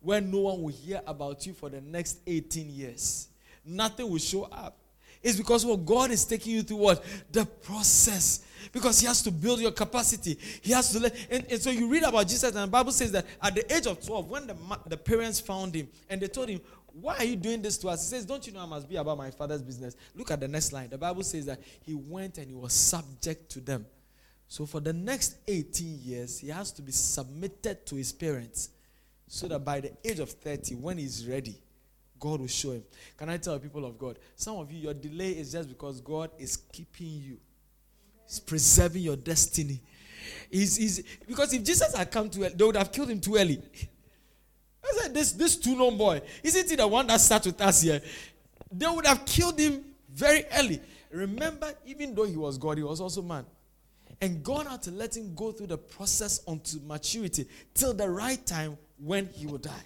where 0.00 0.20
no 0.20 0.40
one 0.40 0.62
will 0.62 0.72
hear 0.72 1.00
about 1.06 1.46
you 1.46 1.52
for 1.52 1.68
the 1.68 1.80
next 1.80 2.18
18 2.26 2.70
years. 2.70 3.28
Nothing 3.64 4.08
will 4.08 4.18
show 4.18 4.44
up. 4.44 4.76
It's 5.22 5.36
because 5.36 5.66
what 5.66 5.84
God 5.84 6.12
is 6.12 6.24
taking 6.24 6.52
you 6.52 6.62
through 6.62 6.76
what? 6.76 7.04
The 7.32 7.44
process. 7.44 8.44
Because 8.72 9.00
he 9.00 9.06
has 9.06 9.22
to 9.22 9.32
build 9.32 9.60
your 9.60 9.72
capacity. 9.72 10.38
He 10.62 10.72
has 10.72 10.92
to 10.92 11.00
let 11.00 11.16
and, 11.30 11.44
and 11.50 11.60
so 11.60 11.70
you 11.70 11.88
read 11.88 12.04
about 12.04 12.28
Jesus, 12.28 12.44
and 12.44 12.54
the 12.54 12.66
Bible 12.66 12.92
says 12.92 13.10
that 13.12 13.26
at 13.42 13.54
the 13.54 13.74
age 13.74 13.86
of 13.86 14.04
12, 14.04 14.30
when 14.30 14.46
the, 14.46 14.56
the 14.86 14.96
parents 14.96 15.40
found 15.40 15.74
him 15.74 15.88
and 16.08 16.20
they 16.20 16.28
told 16.28 16.48
him, 16.48 16.60
Why 16.92 17.16
are 17.16 17.24
you 17.24 17.36
doing 17.36 17.62
this 17.62 17.76
to 17.78 17.88
us? 17.88 18.08
He 18.08 18.16
says, 18.16 18.24
Don't 18.24 18.46
you 18.46 18.52
know 18.52 18.60
I 18.60 18.66
must 18.66 18.88
be 18.88 18.96
about 18.96 19.18
my 19.18 19.30
father's 19.30 19.62
business? 19.62 19.96
Look 20.14 20.30
at 20.30 20.38
the 20.38 20.48
next 20.48 20.72
line. 20.72 20.90
The 20.90 20.98
Bible 20.98 21.24
says 21.24 21.46
that 21.46 21.60
he 21.80 21.94
went 21.94 22.38
and 22.38 22.48
he 22.48 22.54
was 22.54 22.72
subject 22.72 23.50
to 23.52 23.60
them. 23.60 23.86
So 24.48 24.64
for 24.64 24.78
the 24.78 24.92
next 24.92 25.38
18 25.48 25.98
years, 26.04 26.38
he 26.38 26.48
has 26.48 26.70
to 26.72 26.82
be 26.82 26.92
submitted 26.92 27.84
to 27.86 27.96
his 27.96 28.12
parents 28.12 28.70
so 29.28 29.48
that 29.48 29.60
by 29.60 29.80
the 29.80 29.92
age 30.04 30.18
of 30.18 30.30
30, 30.30 30.76
when 30.76 30.98
he's 30.98 31.26
ready, 31.26 31.58
God 32.18 32.40
will 32.40 32.46
show 32.46 32.72
him. 32.72 32.84
Can 33.16 33.28
I 33.28 33.36
tell 33.36 33.58
people 33.58 33.84
of 33.84 33.98
God? 33.98 34.18
Some 34.34 34.56
of 34.56 34.70
you, 34.70 34.78
your 34.80 34.94
delay 34.94 35.32
is 35.32 35.52
just 35.52 35.68
because 35.68 36.00
God 36.00 36.30
is 36.38 36.56
keeping 36.56 37.08
you, 37.08 37.38
He's 38.26 38.40
preserving 38.40 39.02
your 39.02 39.16
destiny. 39.16 39.80
He's, 40.50 40.76
he's, 40.76 41.02
because 41.26 41.52
if 41.52 41.62
Jesus 41.62 41.94
had 41.94 42.10
come 42.10 42.28
early, 42.30 42.48
they 42.48 42.64
would 42.64 42.76
have 42.76 42.90
killed 42.90 43.10
him 43.10 43.20
too 43.20 43.36
early. 43.36 43.62
I 44.84 44.92
said, 45.02 45.14
this, 45.14 45.32
this 45.32 45.56
two 45.56 45.76
known 45.76 45.96
boy, 45.96 46.20
isn't 46.42 46.70
he 46.70 46.76
the 46.76 46.86
one 46.86 47.06
that 47.08 47.20
sat 47.20 47.44
with 47.46 47.60
us 47.60 47.82
here? 47.82 48.00
They 48.72 48.86
would 48.86 49.06
have 49.06 49.24
killed 49.24 49.58
him 49.58 49.84
very 50.12 50.44
early. 50.56 50.80
Remember, 51.10 51.72
even 51.84 52.14
though 52.14 52.24
he 52.24 52.36
was 52.36 52.58
God, 52.58 52.78
he 52.78 52.82
was 52.84 53.00
also 53.00 53.22
man. 53.22 53.46
And 54.20 54.42
God 54.42 54.66
had 54.66 54.82
to 54.82 54.90
let 54.90 55.16
him 55.16 55.34
go 55.34 55.52
through 55.52 55.68
the 55.68 55.78
process 55.78 56.40
unto 56.48 56.78
maturity 56.80 57.46
till 57.74 57.92
the 57.92 58.08
right 58.08 58.44
time 58.44 58.78
when 58.98 59.28
he 59.28 59.46
will 59.46 59.58
die. 59.58 59.84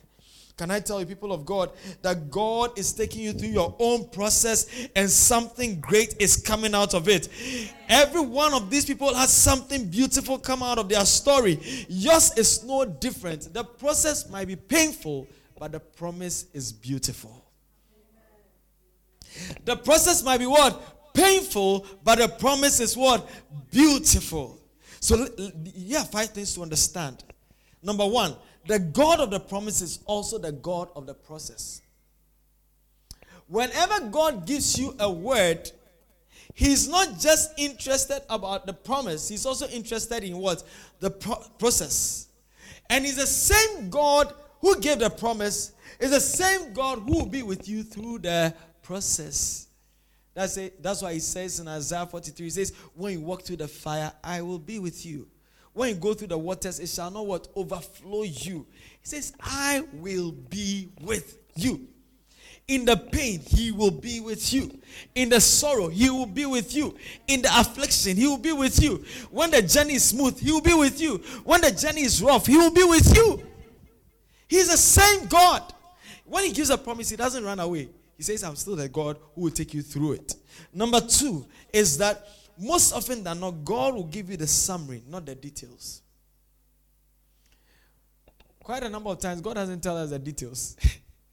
Can 0.60 0.70
I 0.70 0.78
tell 0.78 1.00
you, 1.00 1.06
people 1.06 1.32
of 1.32 1.46
God, 1.46 1.70
that 2.02 2.30
God 2.30 2.78
is 2.78 2.92
taking 2.92 3.22
you 3.22 3.32
through 3.32 3.48
your 3.48 3.74
own 3.78 4.10
process 4.10 4.88
and 4.94 5.08
something 5.08 5.80
great 5.80 6.16
is 6.18 6.36
coming 6.36 6.74
out 6.74 6.92
of 6.92 7.08
it? 7.08 7.30
Every 7.88 8.20
one 8.20 8.52
of 8.52 8.68
these 8.68 8.84
people 8.84 9.14
has 9.14 9.32
something 9.32 9.88
beautiful 9.88 10.36
come 10.36 10.62
out 10.62 10.76
of 10.76 10.90
their 10.90 11.06
story. 11.06 11.58
Yours 11.88 12.32
is 12.36 12.62
no 12.62 12.84
different. 12.84 13.54
The 13.54 13.64
process 13.64 14.28
might 14.28 14.48
be 14.48 14.56
painful, 14.56 15.26
but 15.58 15.72
the 15.72 15.80
promise 15.80 16.44
is 16.52 16.72
beautiful. 16.72 17.42
The 19.64 19.76
process 19.76 20.22
might 20.22 20.38
be 20.38 20.46
what? 20.46 21.14
Painful, 21.14 21.86
but 22.04 22.18
the 22.18 22.28
promise 22.28 22.80
is 22.80 22.94
what? 22.98 23.26
Beautiful. 23.70 24.58
So, 25.00 25.26
yeah, 25.74 26.04
five 26.04 26.28
things 26.28 26.54
to 26.54 26.60
understand. 26.60 27.24
Number 27.82 28.06
one, 28.06 28.36
the 28.66 28.78
God 28.78 29.20
of 29.20 29.30
the 29.30 29.40
promise 29.40 29.80
is 29.80 30.00
also 30.06 30.38
the 30.38 30.52
God 30.52 30.88
of 30.94 31.06
the 31.06 31.14
process. 31.14 31.82
Whenever 33.48 34.08
God 34.08 34.46
gives 34.46 34.78
you 34.78 34.94
a 34.98 35.10
word, 35.10 35.70
He's 36.54 36.88
not 36.88 37.18
just 37.18 37.58
interested 37.58 38.22
about 38.28 38.66
the 38.66 38.72
promise, 38.72 39.28
He's 39.28 39.46
also 39.46 39.66
interested 39.68 40.22
in 40.22 40.36
what? 40.36 40.62
The 41.00 41.10
pro- 41.10 41.42
process. 41.58 42.28
And 42.88 43.04
He's 43.04 43.16
the 43.16 43.26
same 43.26 43.88
God 43.88 44.32
who 44.60 44.78
gave 44.80 44.98
the 44.98 45.10
promise, 45.10 45.72
is 45.98 46.10
the 46.10 46.20
same 46.20 46.72
God 46.72 46.98
who 47.00 47.18
will 47.18 47.26
be 47.26 47.42
with 47.42 47.68
you 47.68 47.82
through 47.82 48.18
the 48.18 48.54
process. 48.82 49.68
That's, 50.34 50.56
it. 50.56 50.82
That's 50.82 51.02
why 51.02 51.14
He 51.14 51.20
says 51.20 51.60
in 51.60 51.68
Isaiah 51.68 52.06
43, 52.06 52.46
He 52.46 52.50
says, 52.50 52.72
When 52.94 53.14
you 53.14 53.20
walk 53.20 53.42
through 53.42 53.56
the 53.56 53.68
fire, 53.68 54.12
I 54.22 54.42
will 54.42 54.58
be 54.58 54.78
with 54.78 55.04
you. 55.06 55.26
When 55.72 55.90
you 55.90 55.94
go 55.94 56.14
through 56.14 56.28
the 56.28 56.38
waters, 56.38 56.80
it 56.80 56.88
shall 56.88 57.10
not 57.10 57.26
what 57.26 57.48
overflow 57.54 58.22
you. 58.22 58.66
He 59.00 59.06
says, 59.06 59.32
I 59.40 59.84
will 59.94 60.32
be 60.32 60.88
with 61.00 61.38
you. 61.54 61.86
In 62.66 62.84
the 62.84 62.96
pain, 62.96 63.40
he 63.40 63.72
will 63.72 63.90
be 63.90 64.20
with 64.20 64.52
you. 64.52 64.78
In 65.14 65.28
the 65.28 65.40
sorrow, 65.40 65.88
he 65.88 66.08
will 66.08 66.26
be 66.26 66.46
with 66.46 66.74
you. 66.74 66.96
In 67.26 67.42
the 67.42 67.48
affliction, 67.58 68.16
he 68.16 68.26
will 68.26 68.38
be 68.38 68.52
with 68.52 68.80
you. 68.80 69.04
When 69.30 69.50
the 69.50 69.62
journey 69.62 69.94
is 69.94 70.04
smooth, 70.04 70.38
he 70.38 70.52
will 70.52 70.60
be 70.60 70.74
with 70.74 71.00
you. 71.00 71.16
When 71.44 71.60
the 71.60 71.72
journey 71.72 72.02
is 72.02 72.22
rough, 72.22 72.46
he 72.46 72.56
will 72.56 72.72
be 72.72 72.84
with 72.84 73.16
you. 73.16 73.42
He's 74.46 74.70
the 74.70 74.76
same 74.76 75.26
God. 75.26 75.62
When 76.24 76.44
he 76.44 76.52
gives 76.52 76.70
a 76.70 76.78
promise, 76.78 77.10
he 77.10 77.16
doesn't 77.16 77.42
run 77.42 77.58
away. 77.58 77.88
He 78.16 78.22
says, 78.22 78.44
I'm 78.44 78.54
still 78.54 78.76
the 78.76 78.88
God 78.88 79.16
who 79.34 79.42
will 79.42 79.50
take 79.50 79.74
you 79.74 79.82
through 79.82 80.12
it. 80.12 80.34
Number 80.72 81.00
two 81.00 81.46
is 81.72 81.98
that 81.98 82.24
most 82.60 82.92
often 82.92 83.24
than 83.24 83.40
not, 83.40 83.64
God 83.64 83.94
will 83.94 84.04
give 84.04 84.30
you 84.30 84.36
the 84.36 84.46
summary, 84.46 85.02
not 85.08 85.24
the 85.24 85.34
details. 85.34 86.02
Quite 88.62 88.82
a 88.82 88.88
number 88.88 89.10
of 89.10 89.18
times, 89.18 89.40
God 89.40 89.54
doesn't 89.54 89.82
tell 89.82 89.96
us 89.96 90.10
the 90.10 90.18
details. 90.18 90.76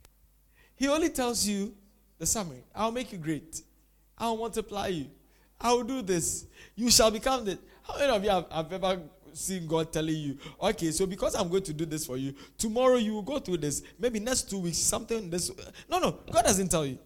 he 0.76 0.88
only 0.88 1.10
tells 1.10 1.46
you 1.46 1.76
the 2.18 2.26
summary. 2.26 2.64
I'll 2.74 2.92
make 2.92 3.12
you 3.12 3.18
great. 3.18 3.62
I'll 4.18 4.38
multiply 4.38 4.88
you. 4.88 5.08
I'll 5.60 5.84
do 5.84 6.02
this. 6.02 6.48
You 6.76 6.90
shall 6.90 7.12
become 7.12 7.46
this. 7.46 7.58
How 7.84 7.98
many 8.00 8.16
of 8.16 8.24
you 8.24 8.30
have, 8.30 8.52
have 8.52 8.74
ever 8.74 9.02
seen 9.34 9.68
God 9.68 9.92
telling 9.92 10.16
you, 10.16 10.38
okay, 10.62 10.92
so 10.92 11.06
because 11.06 11.36
I'm 11.36 11.50
going 11.50 11.64
to 11.64 11.74
do 11.74 11.86
this 11.86 12.06
for 12.06 12.18
you, 12.18 12.34
tomorrow 12.58 12.96
you 12.96 13.14
will 13.14 13.22
go 13.22 13.40
through 13.40 13.58
this. 13.58 13.84
Maybe 14.00 14.20
next 14.20 14.50
two 14.50 14.60
weeks, 14.60 14.78
something 14.78 15.30
this. 15.30 15.52
No, 15.90 16.00
no, 16.00 16.20
God 16.32 16.46
doesn't 16.46 16.70
tell 16.70 16.86
you. 16.86 16.98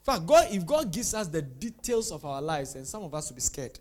In 0.00 0.14
fact, 0.14 0.26
God, 0.26 0.48
if 0.50 0.64
God 0.64 0.90
gives 0.90 1.12
us 1.14 1.28
the 1.28 1.42
details 1.42 2.10
of 2.10 2.24
our 2.24 2.40
lives, 2.40 2.74
and 2.74 2.86
some 2.86 3.02
of 3.02 3.14
us 3.14 3.28
will 3.28 3.34
be 3.34 3.42
scared. 3.42 3.78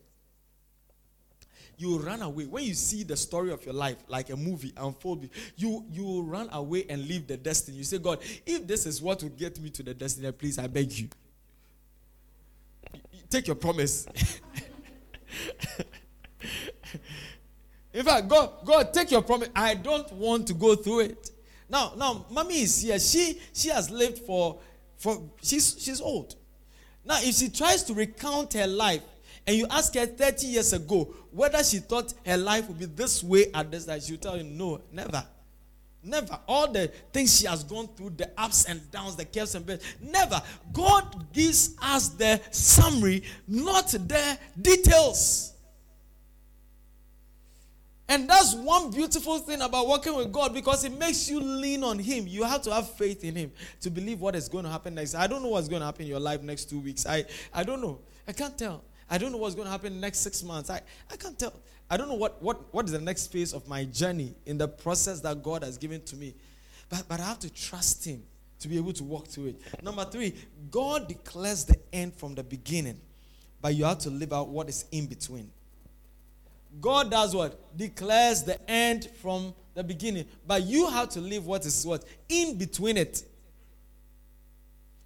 You 1.77 1.91
will 1.91 1.99
run 1.99 2.21
away. 2.21 2.45
When 2.45 2.65
you 2.65 2.73
see 2.73 3.03
the 3.03 3.15
story 3.15 3.53
of 3.53 3.63
your 3.63 3.73
life, 3.73 3.95
like 4.09 4.29
a 4.29 4.35
movie 4.35 4.73
unfold, 4.75 5.29
you, 5.55 5.85
you 5.89 6.03
will 6.03 6.23
run 6.23 6.49
away 6.51 6.85
and 6.89 7.07
leave 7.07 7.25
the 7.25 7.37
destiny. 7.37 7.77
You 7.77 7.85
say, 7.85 7.99
God, 7.99 8.19
if 8.45 8.67
this 8.67 8.85
is 8.85 9.01
what 9.01 9.23
would 9.23 9.37
get 9.37 9.57
me 9.61 9.69
to 9.69 9.81
the 9.81 9.93
destiny, 9.93 10.29
please, 10.33 10.59
I 10.59 10.67
beg 10.67 10.91
you. 10.91 11.07
Take 13.29 13.47
your 13.47 13.55
promise. 13.55 14.07
In 17.93 18.03
fact, 18.03 18.27
God, 18.27 18.51
God, 18.65 18.93
take 18.93 19.11
your 19.11 19.21
promise. 19.21 19.47
I 19.55 19.75
don't 19.75 20.11
want 20.13 20.47
to 20.47 20.53
go 20.53 20.75
through 20.75 20.99
it. 21.01 21.31
Now, 21.69 21.93
now, 21.95 22.25
mommy 22.29 22.61
is 22.61 22.81
here. 22.81 22.99
She 22.99 23.39
she 23.53 23.69
has 23.69 23.89
lived 23.89 24.19
for 24.19 24.59
for 24.99 25.23
she's 25.41 25.75
she's 25.79 26.01
old. 26.01 26.35
Now, 27.03 27.17
if 27.21 27.35
she 27.35 27.49
tries 27.49 27.83
to 27.85 27.93
recount 27.93 28.53
her 28.53 28.67
life, 28.67 29.01
and 29.47 29.57
you 29.57 29.65
ask 29.71 29.95
her 29.95 30.05
30 30.05 30.45
years 30.45 30.73
ago 30.73 31.05
whether 31.31 31.63
she 31.63 31.79
thought 31.79 32.13
her 32.25 32.37
life 32.37 32.67
would 32.67 32.77
be 32.77 32.85
this 32.85 33.23
way 33.23 33.45
at 33.53 33.71
this 33.71 33.85
time, 33.85 33.99
she'll 33.99 34.17
tell 34.17 34.37
you, 34.37 34.43
no, 34.43 34.81
never. 34.91 35.25
Never. 36.03 36.39
All 36.47 36.71
the 36.71 36.87
things 37.11 37.39
she 37.39 37.47
has 37.47 37.63
gone 37.63 37.87
through, 37.87 38.11
the 38.11 38.29
ups 38.37 38.65
and 38.65 38.79
downs, 38.91 39.15
the 39.15 39.25
cares 39.25 39.55
and 39.55 39.65
beds, 39.65 39.83
never. 40.01 40.41
God 40.71 41.33
gives 41.33 41.75
us 41.81 42.09
the 42.09 42.39
summary, 42.51 43.23
not 43.47 43.87
the 43.89 44.37
details. 44.61 45.53
And 48.09 48.27
that's 48.27 48.55
one 48.55 48.89
beautiful 48.89 49.37
thing 49.37 49.61
about 49.61 49.87
working 49.87 50.15
with 50.15 50.31
God 50.31 50.51
because 50.51 50.83
it 50.83 50.97
makes 50.97 51.29
you 51.29 51.39
lean 51.39 51.83
on 51.83 51.99
Him. 51.99 52.25
You 52.25 52.43
have 52.43 52.63
to 52.63 52.73
have 52.73 52.89
faith 52.89 53.23
in 53.23 53.35
Him 53.35 53.51
to 53.81 53.91
believe 53.91 54.19
what 54.19 54.35
is 54.35 54.49
going 54.49 54.65
to 54.65 54.71
happen 54.71 54.95
next. 54.95 55.13
I 55.13 55.27
don't 55.27 55.43
know 55.43 55.49
what's 55.49 55.67
going 55.67 55.81
to 55.81 55.85
happen 55.85 56.01
in 56.01 56.07
your 56.07 56.19
life 56.19 56.41
next 56.41 56.71
two 56.71 56.79
weeks. 56.79 57.05
I, 57.05 57.25
I 57.53 57.63
don't 57.63 57.81
know. 57.81 57.99
I 58.27 58.33
can't 58.33 58.57
tell. 58.57 58.83
I 59.11 59.19
don't 59.19 59.31
know 59.31 59.37
what's 59.37 59.53
going 59.53 59.67
to 59.67 59.71
happen 59.71 59.99
next 59.99 60.19
six 60.19 60.41
months. 60.43 60.71
I, 60.71 60.81
I 61.11 61.17
can't 61.17 61.37
tell. 61.37 61.53
I 61.87 61.97
don't 61.97 62.07
know 62.07 62.15
what, 62.15 62.41
what, 62.41 62.73
what 62.73 62.85
is 62.85 62.91
the 62.93 62.99
next 62.99 63.27
phase 63.27 63.53
of 63.53 63.67
my 63.67 63.85
journey 63.85 64.33
in 64.47 64.57
the 64.57 64.67
process 64.67 65.19
that 65.21 65.43
God 65.43 65.63
has 65.63 65.77
given 65.77 66.01
to 66.05 66.15
me. 66.15 66.33
But, 66.89 67.03
but 67.07 67.19
I 67.19 67.25
have 67.25 67.39
to 67.39 67.53
trust 67.53 68.05
Him 68.05 68.23
to 68.59 68.67
be 68.67 68.77
able 68.77 68.93
to 68.93 69.03
walk 69.03 69.27
through 69.27 69.47
it. 69.47 69.83
Number 69.83 70.03
three, 70.05 70.33
God 70.71 71.07
declares 71.07 71.65
the 71.65 71.77
end 71.93 72.15
from 72.15 72.33
the 72.33 72.43
beginning, 72.43 72.99
but 73.61 73.75
you 73.75 73.85
have 73.85 73.99
to 73.99 74.09
live 74.09 74.33
out 74.33 74.49
what 74.49 74.67
is 74.67 74.85
in 74.91 75.05
between. 75.05 75.51
God 76.79 77.11
does 77.11 77.35
what? 77.35 77.77
Declares 77.77 78.43
the 78.43 78.59
end 78.69 79.09
from 79.21 79.53
the 79.73 79.83
beginning. 79.83 80.25
But 80.45 80.63
you 80.63 80.87
have 80.89 81.09
to 81.09 81.21
live 81.21 81.45
what 81.45 81.65
is 81.65 81.85
what? 81.85 82.03
In 82.27 82.57
between 82.57 82.97
it. 82.97 83.23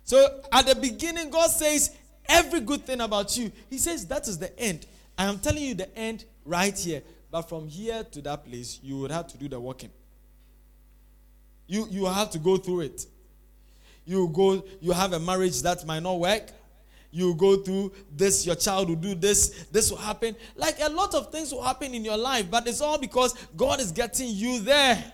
So 0.03 0.41
at 0.51 0.65
the 0.65 0.75
beginning, 0.75 1.29
God 1.29 1.49
says 1.49 1.95
every 2.27 2.59
good 2.59 2.85
thing 2.85 3.01
about 3.01 3.37
you. 3.37 3.51
He 3.69 3.77
says 3.77 4.05
that 4.07 4.27
is 4.27 4.37
the 4.37 4.57
end. 4.59 4.85
I 5.17 5.25
am 5.25 5.39
telling 5.39 5.63
you 5.63 5.73
the 5.75 5.95
end 5.97 6.25
right 6.45 6.77
here. 6.77 7.01
But 7.31 7.43
from 7.43 7.67
here 7.67 8.03
to 8.03 8.21
that 8.21 8.45
place, 8.45 8.79
you 8.83 8.99
would 8.99 9.11
have 9.11 9.27
to 9.27 9.37
do 9.37 9.47
the 9.47 9.59
walking. 9.59 9.89
You, 11.67 11.87
you 11.89 12.05
have 12.05 12.29
to 12.31 12.39
go 12.39 12.57
through 12.57 12.81
it. 12.81 13.05
You 14.05 14.27
go, 14.27 14.63
you 14.81 14.91
have 14.91 15.13
a 15.13 15.19
marriage 15.19 15.61
that 15.61 15.85
might 15.85 16.03
not 16.03 16.19
work 16.19 16.51
you 17.13 17.35
go 17.35 17.57
through 17.57 17.93
this, 18.11 18.43
your 18.43 18.55
child 18.55 18.89
will 18.89 18.95
do 18.95 19.13
this, 19.13 19.67
this 19.71 19.91
will 19.91 19.99
happen. 19.99 20.35
Like 20.55 20.79
a 20.81 20.89
lot 20.89 21.13
of 21.13 21.31
things 21.31 21.51
will 21.51 21.61
happen 21.61 21.93
in 21.93 22.03
your 22.03 22.17
life, 22.17 22.49
but 22.49 22.67
it's 22.67 22.81
all 22.81 22.97
because 22.97 23.35
God 23.55 23.79
is 23.79 23.91
getting 23.91 24.29
you 24.29 24.59
there. 24.59 25.13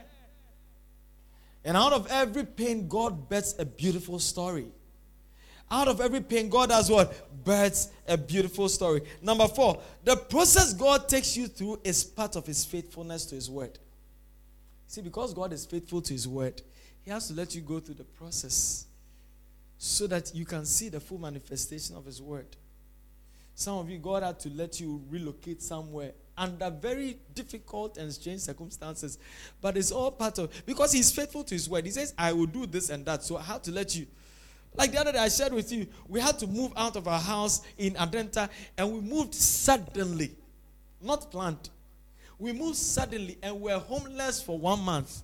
And 1.65 1.75
out 1.75 1.91
of 1.91 2.07
every 2.07 2.45
pain, 2.45 2.88
God 2.88 3.27
bets 3.27 3.55
a 3.59 3.65
beautiful 3.65 4.17
story. 4.17 4.67
Out 5.69 5.89
of 5.89 5.99
every 5.99 6.21
pain, 6.21 6.49
God 6.49 6.69
does 6.69 6.89
what? 6.89 7.43
Births 7.43 7.89
a 8.07 8.17
beautiful 8.17 8.69
story. 8.69 9.01
Number 9.21 9.47
four, 9.47 9.81
the 10.03 10.15
process 10.15 10.73
God 10.73 11.07
takes 11.09 11.35
you 11.35 11.47
through 11.47 11.81
is 11.83 12.03
part 12.03 12.38
of 12.38 12.45
His 12.45 12.63
faithfulness 12.63 13.25
to 13.27 13.35
His 13.35 13.49
word. 13.49 13.77
See, 14.88 15.01
because 15.01 15.33
God 15.33 15.51
is 15.51 15.65
faithful 15.65 16.01
to 16.01 16.13
His 16.13 16.27
word, 16.27 16.62
He 17.03 17.12
has 17.12 17.27
to 17.27 17.33
let 17.33 17.53
you 17.53 17.62
go 17.62 17.79
through 17.81 17.95
the 17.95 18.03
process. 18.05 18.85
So 19.82 20.08
that 20.08 20.36
you 20.36 20.46
can 20.46 20.65
see 20.65 20.89
the 20.89 21.00
full 21.00 21.18
manifestation 21.18 21.96
of 21.96 22.06
His 22.06 22.22
word. 22.22 22.46
Some 23.56 23.78
of 23.78 23.89
you, 23.89 23.98
God 23.98 24.24
had 24.24 24.38
to 24.42 24.50
let 24.50 24.80
you 24.80 25.02
relocate 25.10 25.62
somewhere 25.62 26.12
under 26.38 26.70
very 26.70 27.18
difficult 27.34 27.98
and 27.98 28.12
strange 28.13 28.42
circumstances. 28.42 29.18
But 29.62 29.78
it's 29.78 29.92
all 29.92 30.12
part 30.12 30.38
of 30.38 30.52
because 30.65 30.92
He's 30.92 31.12
faithful 31.12 31.46
to 31.46 31.56
His 31.56 31.70
word. 31.70 31.86
He 31.86 31.92
says, 31.92 32.13
I 32.18 32.34
will 32.34 32.46
do 32.46 32.65
this 32.65 32.89
and 32.89 33.06
that. 33.06 33.24
So 33.24 33.38
I 33.38 33.44
have 33.44 33.62
to 33.63 33.72
let 33.72 33.96
you. 33.96 34.06
Like 34.76 34.92
the 34.92 35.00
other 35.00 35.13
day, 35.13 35.18
I 35.18 35.30
shared 35.30 35.54
with 35.54 35.72
you, 35.72 35.88
we 36.10 36.20
had 36.20 36.38
to 36.39 36.48
move 36.48 36.74
out 36.76 36.98
of 36.98 37.08
our 37.08 37.20
house 37.20 37.62
in 37.78 37.94
Adenta 37.94 38.50
and 38.78 38.92
we 38.92 39.00
moved 39.00 39.34
suddenly, 39.34 40.36
not 41.02 41.32
planned. 41.32 41.70
We 42.38 42.52
moved 42.52 42.76
suddenly 42.76 43.38
and 43.42 43.62
we 43.62 43.72
were 43.72 43.80
homeless 43.80 44.44
for 44.44 44.60
one 44.60 44.82
month. 44.82 45.24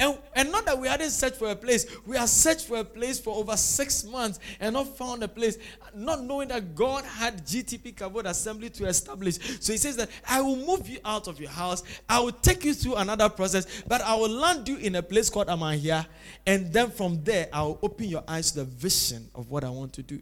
And, 0.00 0.18
and 0.34 0.50
not 0.50 0.66
that 0.66 0.78
we 0.78 0.88
hadn't 0.88 1.10
searched 1.10 1.36
for 1.36 1.50
a 1.50 1.54
place, 1.54 1.86
we 2.04 2.16
had 2.16 2.28
searched 2.28 2.66
for 2.66 2.78
a 2.78 2.84
place 2.84 3.20
for 3.20 3.36
over 3.36 3.56
six 3.56 4.04
months 4.04 4.40
and 4.58 4.72
not 4.74 4.96
found 4.96 5.22
a 5.22 5.28
place, 5.28 5.56
not 5.94 6.20
knowing 6.24 6.48
that 6.48 6.74
God 6.74 7.04
had 7.04 7.46
GTP 7.46 7.94
Kavod 7.94 8.24
Assembly 8.24 8.70
to 8.70 8.86
establish. 8.86 9.38
So 9.60 9.72
he 9.72 9.78
says 9.78 9.96
that 9.96 10.10
I 10.28 10.40
will 10.40 10.56
move 10.56 10.88
you 10.88 10.98
out 11.04 11.28
of 11.28 11.40
your 11.40 11.50
house, 11.50 11.84
I 12.08 12.18
will 12.18 12.32
take 12.32 12.64
you 12.64 12.74
through 12.74 12.96
another 12.96 13.28
process, 13.28 13.84
but 13.86 14.00
I 14.02 14.16
will 14.16 14.30
land 14.30 14.68
you 14.68 14.78
in 14.78 14.96
a 14.96 15.02
place 15.02 15.30
called 15.30 15.46
Amahia, 15.46 16.06
and 16.44 16.72
then 16.72 16.90
from 16.90 17.22
there 17.22 17.48
I 17.52 17.62
will 17.62 17.78
open 17.80 18.08
your 18.08 18.24
eyes 18.26 18.50
to 18.52 18.60
the 18.60 18.64
vision 18.64 19.30
of 19.32 19.50
what 19.50 19.62
I 19.62 19.70
want 19.70 19.92
to 19.92 20.02
do. 20.02 20.20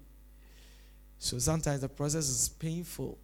So 1.18 1.38
sometimes 1.38 1.80
the 1.80 1.88
process 1.88 2.28
is 2.28 2.50
painful, 2.50 3.16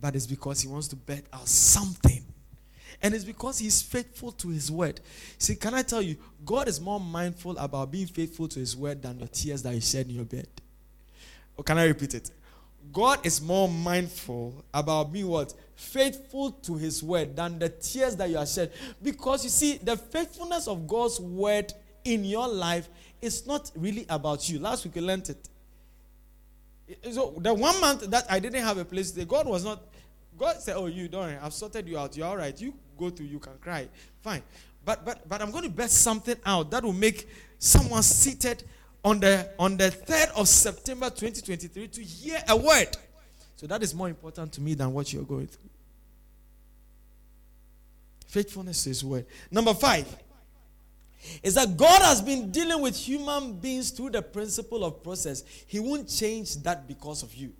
but 0.00 0.16
it's 0.16 0.26
because 0.26 0.62
he 0.62 0.68
wants 0.68 0.88
to 0.88 0.96
bet 0.96 1.24
out 1.34 1.48
something 1.48 2.23
and 3.04 3.12
it's 3.12 3.24
because 3.24 3.58
he's 3.58 3.82
faithful 3.82 4.32
to 4.32 4.48
his 4.48 4.70
word. 4.70 4.98
See, 5.36 5.56
can 5.56 5.74
I 5.74 5.82
tell 5.82 6.00
you, 6.00 6.16
God 6.42 6.68
is 6.68 6.80
more 6.80 6.98
mindful 6.98 7.58
about 7.58 7.92
being 7.92 8.06
faithful 8.06 8.48
to 8.48 8.58
his 8.58 8.74
word 8.74 9.02
than 9.02 9.18
the 9.18 9.28
tears 9.28 9.62
that 9.62 9.74
you 9.74 9.82
shed 9.82 10.06
in 10.06 10.14
your 10.14 10.24
bed. 10.24 10.48
Or 11.54 11.62
can 11.62 11.76
I 11.76 11.84
repeat 11.84 12.14
it? 12.14 12.30
God 12.90 13.24
is 13.26 13.42
more 13.42 13.68
mindful 13.68 14.64
about 14.72 15.12
being 15.12 15.28
what? 15.28 15.52
Faithful 15.76 16.52
to 16.52 16.76
his 16.76 17.02
word 17.02 17.36
than 17.36 17.58
the 17.58 17.68
tears 17.68 18.16
that 18.16 18.30
you 18.30 18.38
have 18.38 18.48
shed. 18.48 18.72
Because 19.02 19.44
you 19.44 19.50
see, 19.50 19.76
the 19.76 19.98
faithfulness 19.98 20.66
of 20.66 20.86
God's 20.86 21.20
word 21.20 21.74
in 22.04 22.24
your 22.24 22.48
life 22.48 22.88
is 23.20 23.46
not 23.46 23.70
really 23.76 24.06
about 24.08 24.48
you. 24.48 24.58
Last 24.60 24.82
week 24.82 24.94
we 24.94 25.02
learned 25.02 25.28
it. 25.28 25.48
So 27.12 27.34
the 27.36 27.52
one 27.52 27.78
month 27.82 28.10
that 28.10 28.24
I 28.30 28.38
didn't 28.38 28.62
have 28.62 28.78
a 28.78 28.84
place, 28.86 29.10
God 29.10 29.46
was 29.46 29.62
not. 29.62 29.82
God 30.38 30.60
said, 30.60 30.76
"Oh, 30.76 30.86
you 30.86 31.06
don't. 31.06 31.22
Worry, 31.22 31.38
I've 31.40 31.52
sorted 31.52 31.86
you 31.86 31.98
out. 31.98 32.16
You're 32.16 32.26
all 32.26 32.36
right. 32.36 32.58
You 32.60 32.74
go 32.96 33.10
through, 33.10 33.26
you 33.26 33.38
can 33.38 33.58
cry. 33.60 33.88
Fine. 34.22 34.42
But 34.84 35.04
but 35.04 35.28
but 35.28 35.40
I'm 35.40 35.50
going 35.50 35.64
to 35.64 35.70
bet 35.70 35.90
something 35.90 36.36
out 36.44 36.70
that 36.70 36.84
will 36.84 36.92
make 36.92 37.28
someone 37.58 38.02
seated 38.02 38.64
on 39.04 39.20
the 39.20 39.50
on 39.58 39.76
the 39.76 39.90
3rd 39.90 40.32
of 40.36 40.48
September 40.48 41.10
2023 41.10 41.88
to 41.88 42.02
hear 42.02 42.42
a 42.48 42.56
word. 42.56 42.96
So 43.56 43.66
that 43.66 43.82
is 43.82 43.94
more 43.94 44.08
important 44.08 44.52
to 44.54 44.60
me 44.60 44.74
than 44.74 44.92
what 44.92 45.12
you're 45.12 45.22
going 45.24 45.46
through. 45.46 45.70
Faithfulness 48.26 48.86
is 48.86 49.04
word. 49.04 49.26
Number 49.50 49.72
five 49.74 50.06
is 51.42 51.54
that 51.54 51.76
God 51.76 52.02
has 52.02 52.20
been 52.20 52.50
dealing 52.50 52.82
with 52.82 52.96
human 52.96 53.54
beings 53.54 53.90
through 53.90 54.10
the 54.10 54.22
principle 54.22 54.84
of 54.84 55.02
process. 55.02 55.44
He 55.66 55.80
won't 55.80 56.08
change 56.08 56.56
that 56.62 56.86
because 56.86 57.22
of 57.22 57.34
you. 57.34 57.52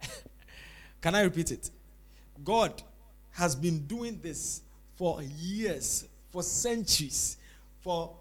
Can 1.02 1.14
I 1.14 1.22
repeat 1.22 1.50
it? 1.50 1.70
God 2.42 2.82
has 3.32 3.54
been 3.54 3.86
doing 3.86 4.18
this 4.22 4.62
for 4.96 5.22
years, 5.22 6.06
for 6.30 6.42
centuries, 6.42 7.36
for 7.80 8.14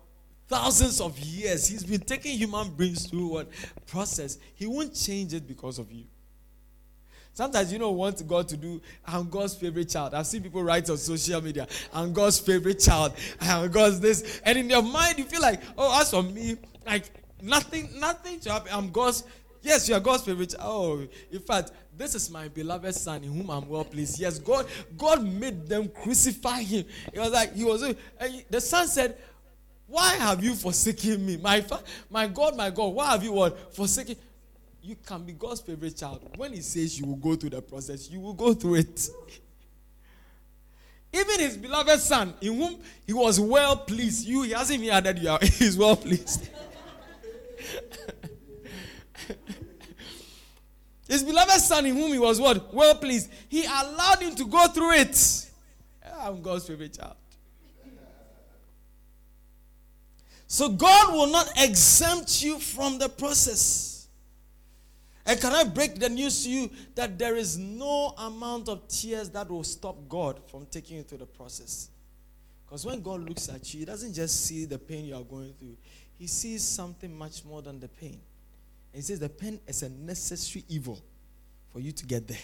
thousands 0.47 1.01
of 1.01 1.17
years. 1.19 1.67
He's 1.67 1.83
been 1.83 2.01
taking 2.01 2.37
human 2.37 2.69
beings 2.71 3.05
through 3.07 3.27
what 3.27 3.49
process. 3.87 4.37
He 4.55 4.65
won't 4.65 4.93
change 4.93 5.33
it 5.33 5.47
because 5.47 5.79
of 5.79 5.91
you. 5.91 6.05
Sometimes 7.35 7.73
you 7.73 7.79
don't 7.79 7.97
want 7.97 8.25
God 8.27 8.47
to 8.49 8.57
do, 8.57 8.79
I'm 9.07 9.27
God's 9.27 9.55
favorite 9.55 9.89
child. 9.89 10.13
I've 10.13 10.27
seen 10.27 10.43
people 10.43 10.63
write 10.63 10.87
on 10.91 10.97
social 10.97 11.41
media, 11.41 11.67
I'm 11.91 12.13
God's 12.13 12.39
favorite 12.39 12.79
child, 12.79 13.13
I'm 13.41 13.71
God's 13.71 13.99
this. 13.99 14.39
And 14.45 14.59
in 14.59 14.69
your 14.69 14.83
mind, 14.83 15.17
you 15.17 15.25
feel 15.25 15.41
like, 15.41 15.59
oh, 15.75 15.99
as 15.99 16.11
for 16.11 16.21
me, 16.21 16.57
like 16.85 17.09
nothing, 17.41 17.89
nothing 17.99 18.39
to 18.41 18.51
happen. 18.51 18.69
I'm 18.71 18.91
God's, 18.91 19.23
yes, 19.63 19.89
you 19.89 19.95
are 19.95 19.99
God's 19.99 20.23
favorite 20.23 20.51
child. 20.51 20.63
Oh, 20.63 21.07
in 21.31 21.39
fact, 21.39 21.71
this 21.97 22.15
is 22.15 22.29
my 22.29 22.47
beloved 22.47 22.93
son 22.95 23.23
in 23.23 23.31
whom 23.31 23.49
I'm 23.49 23.67
well 23.67 23.85
pleased. 23.85 24.19
Yes, 24.19 24.39
God, 24.39 24.67
God 24.97 25.23
made 25.23 25.67
them 25.67 25.89
crucify 25.89 26.61
him. 26.61 26.85
It 27.11 27.19
was 27.19 27.31
like 27.31 27.53
he 27.55 27.63
was. 27.63 27.93
The 28.49 28.61
son 28.61 28.87
said, 28.87 29.17
"Why 29.87 30.15
have 30.15 30.43
you 30.43 30.55
forsaken 30.55 31.25
me, 31.25 31.37
my 31.37 31.65
my 32.09 32.27
God, 32.27 32.57
my 32.57 32.69
God? 32.69 32.87
Why 32.87 33.11
have 33.11 33.23
you 33.23 33.33
what 33.33 33.75
forsaken?" 33.75 34.15
You 34.81 34.97
can 34.97 35.23
be 35.23 35.31
God's 35.31 35.61
favorite 35.61 35.95
child. 35.95 36.29
When 36.35 36.51
He 36.51 36.61
says 36.61 36.99
you 36.99 37.05
will 37.05 37.15
go 37.15 37.35
through 37.35 37.51
the 37.51 37.61
process, 37.61 38.09
you 38.09 38.19
will 38.19 38.33
go 38.33 38.53
through 38.53 38.75
it. 38.75 39.09
Even 41.13 41.39
his 41.41 41.57
beloved 41.57 41.99
son, 41.99 42.33
in 42.41 42.59
whom 42.59 42.79
he 43.05 43.13
was 43.13 43.39
well 43.39 43.77
pleased, 43.77 44.27
you 44.27 44.41
he 44.41 44.51
hasn't 44.51 44.81
even 44.81 44.95
added 44.95 45.19
you 45.19 45.29
are. 45.29 45.37
He's 45.43 45.77
well 45.77 45.95
pleased. 45.95 46.49
His 51.07 51.23
beloved 51.23 51.59
son, 51.59 51.85
in 51.85 51.95
whom 51.95 52.13
he 52.13 52.19
was 52.19 52.39
what? 52.39 52.73
Well 52.73 52.95
pleased. 52.95 53.29
He 53.49 53.65
allowed 53.65 54.21
him 54.21 54.35
to 54.35 54.45
go 54.45 54.67
through 54.67 54.93
it. 54.93 55.51
I'm 56.19 56.41
God's 56.41 56.67
favorite 56.67 56.97
child. 56.97 57.15
So 60.47 60.69
God 60.69 61.13
will 61.13 61.31
not 61.31 61.49
exempt 61.57 62.43
you 62.43 62.59
from 62.59 62.99
the 62.99 63.09
process. 63.09 64.07
And 65.25 65.39
can 65.39 65.53
I 65.53 65.63
break 65.63 65.95
the 65.95 66.09
news 66.09 66.43
to 66.43 66.49
you 66.49 66.69
that 66.95 67.17
there 67.17 67.35
is 67.35 67.57
no 67.57 68.13
amount 68.17 68.69
of 68.69 68.87
tears 68.87 69.29
that 69.31 69.49
will 69.49 69.63
stop 69.63 69.97
God 70.07 70.39
from 70.47 70.67
taking 70.67 70.97
you 70.97 71.03
through 71.03 71.19
the 71.19 71.25
process? 71.25 71.89
Because 72.65 72.85
when 72.85 73.01
God 73.01 73.21
looks 73.21 73.49
at 73.49 73.73
you, 73.73 73.79
He 73.79 73.85
doesn't 73.85 74.13
just 74.13 74.45
see 74.45 74.65
the 74.65 74.77
pain 74.77 75.05
you 75.05 75.15
are 75.15 75.23
going 75.23 75.53
through, 75.53 75.77
He 76.17 76.27
sees 76.27 76.63
something 76.63 77.17
much 77.17 77.43
more 77.45 77.61
than 77.61 77.79
the 77.79 77.87
pain. 77.87 78.19
He 78.93 79.01
says 79.01 79.19
the 79.19 79.29
pen 79.29 79.59
is 79.67 79.81
a 79.83 79.89
necessary 79.89 80.63
evil 80.69 81.01
for 81.71 81.79
you 81.79 81.91
to 81.91 82.05
get 82.05 82.27
there. 82.27 82.37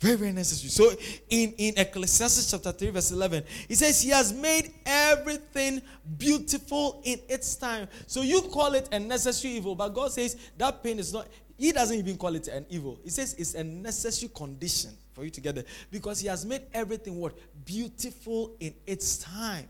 Very, 0.00 0.16
very 0.16 0.32
necessary. 0.32 0.70
So 0.70 0.96
in, 1.28 1.52
in 1.58 1.74
Ecclesiastes 1.76 2.50
chapter 2.50 2.70
3, 2.70 2.90
verse 2.90 3.10
11, 3.10 3.42
he 3.66 3.74
says, 3.74 4.00
He 4.00 4.10
has 4.10 4.32
made 4.32 4.72
everything 4.86 5.82
beautiful 6.16 7.00
in 7.04 7.18
its 7.28 7.56
time. 7.56 7.88
So 8.06 8.22
you 8.22 8.42
call 8.42 8.74
it 8.74 8.88
a 8.92 9.00
necessary 9.00 9.54
evil, 9.54 9.74
but 9.74 9.88
God 9.88 10.12
says 10.12 10.36
that 10.56 10.84
pain 10.84 11.00
is 11.00 11.12
not, 11.12 11.26
He 11.56 11.72
doesn't 11.72 11.96
even 11.98 12.16
call 12.16 12.36
it 12.36 12.46
an 12.46 12.64
evil. 12.70 13.00
He 13.02 13.10
says 13.10 13.34
it's 13.34 13.54
a 13.54 13.64
necessary 13.64 14.30
condition 14.32 14.92
for 15.14 15.24
you 15.24 15.30
to 15.30 15.40
get 15.40 15.56
there. 15.56 15.64
Because 15.90 16.20
He 16.20 16.28
has 16.28 16.46
made 16.46 16.62
everything 16.72 17.18
what? 17.18 17.36
Beautiful 17.64 18.54
in 18.60 18.74
its 18.86 19.18
time. 19.18 19.66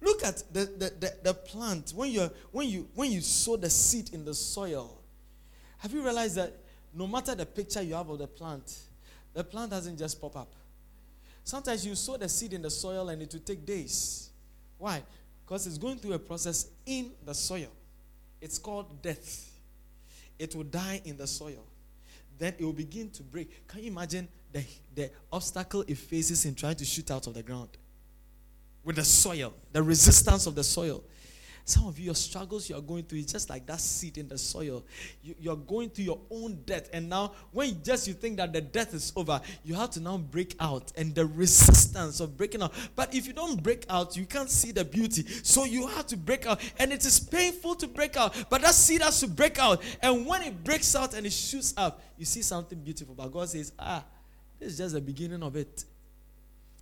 Look 0.00 0.24
at 0.24 0.42
the, 0.52 0.64
the, 0.66 0.92
the, 1.00 1.14
the 1.24 1.34
plant. 1.34 1.92
When, 1.94 2.10
you 2.10 2.30
when, 2.52 2.68
you, 2.68 2.88
when 2.94 3.10
you 3.10 3.20
sow 3.20 3.56
the 3.56 3.70
seed 3.70 4.10
in 4.12 4.24
the 4.24 4.34
soil, 4.34 5.00
have 5.78 5.92
you 5.92 6.02
realized 6.02 6.36
that 6.36 6.54
no 6.94 7.06
matter 7.06 7.34
the 7.34 7.46
picture 7.46 7.82
you 7.82 7.94
have 7.94 8.08
of 8.08 8.18
the 8.18 8.26
plant, 8.26 8.78
the 9.34 9.44
plant 9.44 9.70
doesn't 9.70 9.96
just 9.96 10.20
pop 10.20 10.36
up? 10.36 10.52
Sometimes 11.42 11.86
you 11.86 11.94
sow 11.94 12.16
the 12.16 12.28
seed 12.28 12.52
in 12.52 12.62
the 12.62 12.70
soil 12.70 13.08
and 13.08 13.22
it 13.22 13.32
will 13.32 13.40
take 13.40 13.64
days. 13.64 14.30
Why? 14.76 15.02
Because 15.44 15.66
it's 15.66 15.78
going 15.78 15.96
through 15.98 16.12
a 16.12 16.18
process 16.18 16.68
in 16.84 17.10
the 17.24 17.34
soil. 17.34 17.68
It's 18.40 18.58
called 18.58 19.02
death. 19.02 19.50
It 20.38 20.54
will 20.54 20.64
die 20.64 21.00
in 21.04 21.16
the 21.16 21.26
soil. 21.26 21.64
Then 22.38 22.54
it 22.58 22.64
will 22.64 22.72
begin 22.72 23.10
to 23.10 23.22
break. 23.22 23.66
Can 23.66 23.82
you 23.82 23.90
imagine 23.90 24.28
the, 24.52 24.62
the 24.94 25.10
obstacle 25.32 25.84
it 25.88 25.98
faces 25.98 26.44
in 26.44 26.54
trying 26.54 26.76
to 26.76 26.84
shoot 26.84 27.10
out 27.10 27.26
of 27.26 27.34
the 27.34 27.42
ground? 27.42 27.70
With 28.88 28.96
the 28.96 29.04
soil, 29.04 29.52
the 29.70 29.82
resistance 29.82 30.46
of 30.46 30.54
the 30.54 30.64
soil. 30.64 31.04
Some 31.66 31.86
of 31.86 31.98
you, 31.98 32.06
your 32.06 32.14
struggles 32.14 32.70
you 32.70 32.76
are 32.76 32.80
going 32.80 33.02
through 33.02 33.18
is 33.18 33.26
just 33.26 33.50
like 33.50 33.66
that 33.66 33.82
seed 33.82 34.16
in 34.16 34.28
the 34.28 34.38
soil. 34.38 34.82
You, 35.22 35.50
are 35.50 35.56
going 35.56 35.90
through 35.90 36.06
your 36.06 36.20
own 36.30 36.62
death. 36.64 36.88
And 36.94 37.10
now, 37.10 37.32
when 37.52 37.68
you 37.68 37.74
just 37.74 38.08
you 38.08 38.14
think 38.14 38.38
that 38.38 38.54
the 38.54 38.62
death 38.62 38.94
is 38.94 39.12
over, 39.14 39.42
you 39.62 39.74
have 39.74 39.90
to 39.90 40.00
now 40.00 40.16
break 40.16 40.56
out 40.58 40.90
and 40.96 41.14
the 41.14 41.26
resistance 41.26 42.20
of 42.20 42.38
breaking 42.38 42.62
out. 42.62 42.72
But 42.96 43.14
if 43.14 43.26
you 43.26 43.34
don't 43.34 43.62
break 43.62 43.84
out, 43.90 44.16
you 44.16 44.24
can't 44.24 44.48
see 44.48 44.72
the 44.72 44.86
beauty. 44.86 45.26
So 45.42 45.64
you 45.66 45.86
have 45.88 46.06
to 46.06 46.16
break 46.16 46.46
out. 46.46 46.58
And 46.78 46.90
it 46.90 47.04
is 47.04 47.20
painful 47.20 47.74
to 47.74 47.88
break 47.88 48.16
out. 48.16 48.46
But 48.48 48.62
that 48.62 48.72
seed 48.72 49.02
has 49.02 49.20
to 49.20 49.28
break 49.28 49.58
out. 49.58 49.82
And 50.00 50.24
when 50.24 50.40
it 50.40 50.64
breaks 50.64 50.96
out 50.96 51.12
and 51.12 51.26
it 51.26 51.32
shoots 51.34 51.74
up, 51.76 52.00
you 52.16 52.24
see 52.24 52.40
something 52.40 52.80
beautiful. 52.80 53.14
But 53.14 53.30
God 53.32 53.50
says, 53.50 53.70
ah, 53.78 54.02
this 54.58 54.72
is 54.72 54.78
just 54.78 54.94
the 54.94 55.02
beginning 55.02 55.42
of 55.42 55.56
it. 55.56 55.84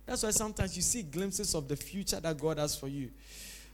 That's 0.07 0.23
why 0.23 0.31
sometimes 0.31 0.75
you 0.75 0.81
see 0.81 1.03
glimpses 1.03 1.53
of 1.53 1.67
the 1.67 1.75
future 1.75 2.19
that 2.19 2.39
God 2.39 2.57
has 2.57 2.75
for 2.75 2.87
you. 2.87 3.11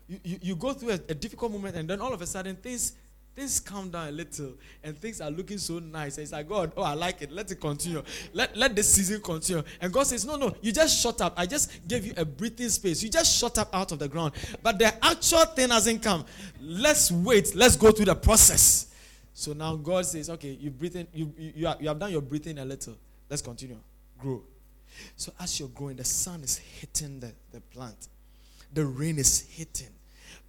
You, 0.09 0.19
you, 0.23 0.39
you 0.41 0.55
go 0.55 0.73
through 0.73 0.89
a, 0.89 0.99
a 1.07 1.13
difficult 1.13 1.51
moment, 1.51 1.77
and 1.77 1.89
then 1.89 2.01
all 2.01 2.11
of 2.11 2.21
a 2.21 2.25
sudden 2.25 2.55
things 2.57 2.93
things 3.35 3.59
calm 3.59 3.89
down 3.89 4.09
a 4.09 4.11
little 4.11 4.53
and 4.83 4.95
things 4.97 5.19
are 5.19 5.31
looking 5.31 5.57
so 5.57 5.79
nice. 5.79 6.17
And 6.17 6.23
it's 6.23 6.31
like, 6.31 6.47
God, 6.47 6.71
oh, 6.77 6.83
I 6.83 6.93
like 6.93 7.21
it. 7.21 7.31
Let 7.31 7.49
it 7.49 7.59
continue. 7.59 8.03
Let, 8.31 8.55
let 8.55 8.75
the 8.75 8.83
season 8.83 9.21
continue. 9.21 9.63
And 9.81 9.91
God 9.91 10.05
says, 10.05 10.25
No, 10.25 10.35
no, 10.35 10.55
you 10.61 10.71
just 10.71 11.01
shut 11.01 11.21
up. 11.21 11.33
I 11.37 11.45
just 11.45 11.87
gave 11.87 12.05
you 12.05 12.13
a 12.17 12.25
breathing 12.25 12.69
space. 12.69 13.01
You 13.01 13.09
just 13.09 13.35
shut 13.35 13.57
up 13.57 13.73
out 13.73 13.91
of 13.91 13.99
the 13.99 14.07
ground. 14.07 14.33
But 14.61 14.79
the 14.79 14.93
actual 15.03 15.45
thing 15.45 15.69
hasn't 15.69 16.03
come. 16.03 16.25
Let's 16.61 17.11
wait. 17.11 17.55
Let's 17.55 17.75
go 17.75 17.91
through 17.91 18.05
the 18.05 18.15
process. 18.15 18.93
So 19.33 19.53
now 19.53 19.75
God 19.75 20.05
says, 20.05 20.29
Okay, 20.29 20.57
you 20.59 20.69
breathing, 20.69 21.07
you, 21.13 21.33
you, 21.37 21.53
you, 21.55 21.73
you 21.79 21.87
have 21.87 21.99
done 21.99 22.11
your 22.11 22.21
breathing 22.21 22.59
a 22.59 22.65
little. 22.65 22.95
Let's 23.29 23.41
continue. 23.41 23.79
Grow. 24.19 24.43
So 25.15 25.33
as 25.39 25.59
you're 25.59 25.69
growing, 25.69 25.97
the 25.97 26.03
sun 26.03 26.43
is 26.43 26.57
hitting 26.57 27.19
the, 27.19 27.33
the 27.51 27.61
plant, 27.61 28.07
the 28.73 28.85
rain 28.85 29.17
is 29.17 29.41
hitting. 29.41 29.87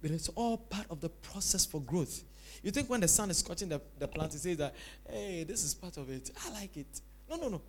But 0.01 0.11
it's 0.11 0.29
all 0.29 0.57
part 0.57 0.87
of 0.89 1.01
the 1.01 1.09
process 1.09 1.65
for 1.65 1.81
growth. 1.81 2.23
You 2.61 2.71
think 2.71 2.89
when 2.89 3.01
the 3.01 3.07
sun 3.07 3.29
is 3.29 3.37
scorching 3.37 3.69
the, 3.69 3.81
the 3.99 4.07
plant, 4.07 4.33
it 4.33 4.39
says 4.39 4.57
that, 4.57 4.75
hey, 5.09 5.43
this 5.43 5.63
is 5.63 5.73
part 5.73 5.97
of 5.97 6.09
it. 6.09 6.31
I 6.45 6.53
like 6.53 6.77
it. 6.77 7.01
No, 7.29 7.37
no, 7.37 7.49
no. 7.49 7.61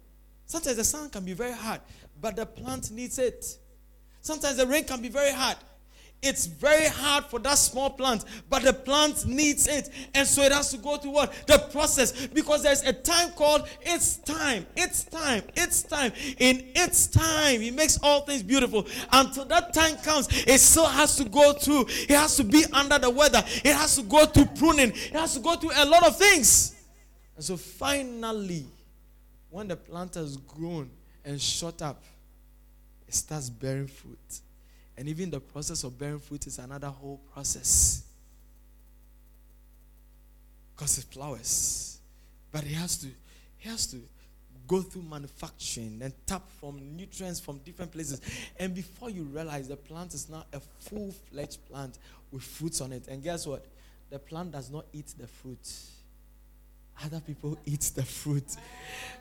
Sometimes 0.47 0.77
the 0.77 0.85
sun 0.85 1.11
can 1.11 1.25
be 1.25 1.33
very 1.33 1.53
hard, 1.53 1.81
but 2.21 2.37
the 2.37 2.47
plant 2.47 2.91
needs 2.91 3.19
it. 3.19 3.45
Sometimes 4.21 4.57
the 4.57 4.67
rain 4.67 4.85
can 4.85 5.03
be 5.03 5.09
very 5.09 5.33
hard, 5.33 5.57
it's 6.23 6.47
very 6.47 6.87
hard 6.87 7.25
for 7.27 7.39
that 7.41 7.59
small 7.59 7.91
plant, 7.91 8.25
but 8.49 8.63
the 8.63 8.73
plant 8.73 9.27
needs 9.27 9.69
it. 9.69 9.91
And 10.15 10.27
so 10.27 10.43
it 10.43 10.51
has 10.51 10.71
to 10.73 10.79
go 10.79 10.97
through 10.97 11.13
what? 11.13 11.33
The 11.47 11.59
process. 11.71 12.27
Because 12.27 12.63
there's 12.63 12.83
a 12.83 12.93
time 12.93 13.31
called 13.31 13.69
it's 13.83 14.17
time. 14.17 14.67
It's 14.77 15.05
time. 15.05 15.43
It's 15.55 15.83
time. 15.83 16.13
In 16.39 16.65
its 16.75 17.07
time, 17.07 17.61
He 17.61 17.71
makes 17.71 17.99
all 18.03 18.23
things 18.23 18.43
beautiful. 18.43 18.87
Until 19.13 19.45
that 19.47 19.73
time 19.73 19.97
comes, 19.99 20.29
it 20.47 20.59
still 20.59 20.87
has 20.87 21.17
to 21.17 21.25
go 21.25 21.53
through. 21.53 21.87
It 21.89 22.11
has 22.11 22.37
to 22.37 22.45
be 22.45 22.65
under 22.73 22.99
the 22.99 23.11
weather. 23.11 23.43
It 23.65 23.75
has 23.75 23.97
to 23.97 24.03
go 24.03 24.27
through 24.27 24.47
pruning. 24.57 24.91
It 24.91 25.13
has 25.13 25.35
to 25.35 25.41
go 25.41 25.55
through 25.55 25.73
a 25.75 25.85
lot 25.85 26.07
of 26.07 26.19
things. 26.19 26.75
And 27.37 27.45
so 27.45 27.57
finally, 27.57 28.67
when 29.51 29.69
the 29.69 29.77
plant 29.77 30.15
has 30.15 30.39
grown 30.39 30.91
and 31.25 31.41
shot 31.41 31.83
up, 31.83 32.03
it 33.07 33.15
starts 33.15 33.49
bearing 33.51 33.87
fruit. 33.87 34.41
And 34.99 35.09
even 35.09 35.31
the 35.31 35.41
process 35.41 35.85
of 35.85 35.99
bearing 35.99 36.19
fruit 36.19 36.47
is 36.47 36.59
another 36.59 36.89
whole 36.89 37.21
process. 37.33 38.05
Because 40.75 40.99
it 40.99 41.05
flowers. 41.05 41.99
But 42.51 42.65
he 42.65 42.75
has 42.75 42.97
to, 42.99 43.09
he 43.59 43.69
has 43.69 43.87
to 43.89 43.99
go 44.67 44.81
through 44.83 45.03
manufacturing 45.03 46.01
and 46.03 46.13
tap 46.27 46.43
from 46.61 46.97
nutrients 46.97 47.41
from 47.41 47.59
different 47.59 47.93
places. 47.93 48.21
And 48.59 48.75
before 48.75 49.11
you 49.11 49.25
realize 49.25 49.69
the 49.69 49.77
plant 49.77 50.15
is 50.15 50.29
now 50.29 50.45
a 50.53 50.61
full-fledged 50.61 51.67
plant 51.69 51.99
with 52.33 52.43
fruits 52.43 52.81
on 52.81 52.93
it. 52.93 53.07
And 53.09 53.23
guess 53.23 53.47
what? 53.47 53.65
The 54.11 54.19
plant 54.19 54.53
does 54.53 54.71
not 54.71 54.87
eat 54.93 55.15
the 55.19 55.27
fruit. 55.27 55.59
Other 57.05 57.21
people 57.21 57.59
eat 57.67 57.93
the 57.95 58.05
fruit. 58.05 58.57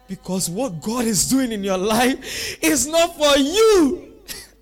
Because 0.07 0.49
what 0.49 0.81
God 0.81 1.05
is 1.05 1.29
doing 1.29 1.51
in 1.51 1.63
your 1.63 1.77
life 1.77 2.63
is 2.63 2.87
not 2.87 3.15
for 3.17 3.37
you. 3.37 4.13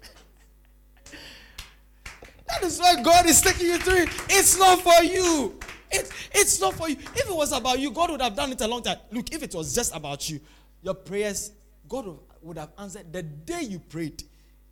That 2.54 2.68
is 2.68 2.80
why 2.80 3.02
God 3.02 3.26
is 3.26 3.42
taking 3.42 3.68
you 3.68 3.78
through 3.80 4.04
it. 4.04 4.10
It's 4.30 4.58
not 4.60 4.82
for 4.82 5.04
you. 5.04 5.58
It, 5.92 6.12
it's 6.34 6.60
not 6.62 6.76
for 6.76 6.88
you. 6.90 6.96
If 6.96 7.30
it 7.30 7.36
was 7.36 7.52
about 7.52 7.80
you, 7.80 7.92
God 7.92 8.12
would 8.12 8.22
have 8.22 8.36
done 8.36 8.52
it 8.52 8.62
a 8.62 8.68
long 8.68 8.84
time. 8.84 8.98
Look, 9.12 9.34
if 9.34 9.42
it 9.44 9.56
was 9.56 9.74
just 9.74 9.96
about 9.96 10.30
you, 10.30 10.40
your 10.82 10.94
prayers, 10.94 11.52
God 11.88 12.18
would 12.42 12.58
have 12.58 12.72
answered 12.78 13.12
the 13.12 13.24
day 13.24 13.62
you 13.64 13.80
prayed. 13.80 14.24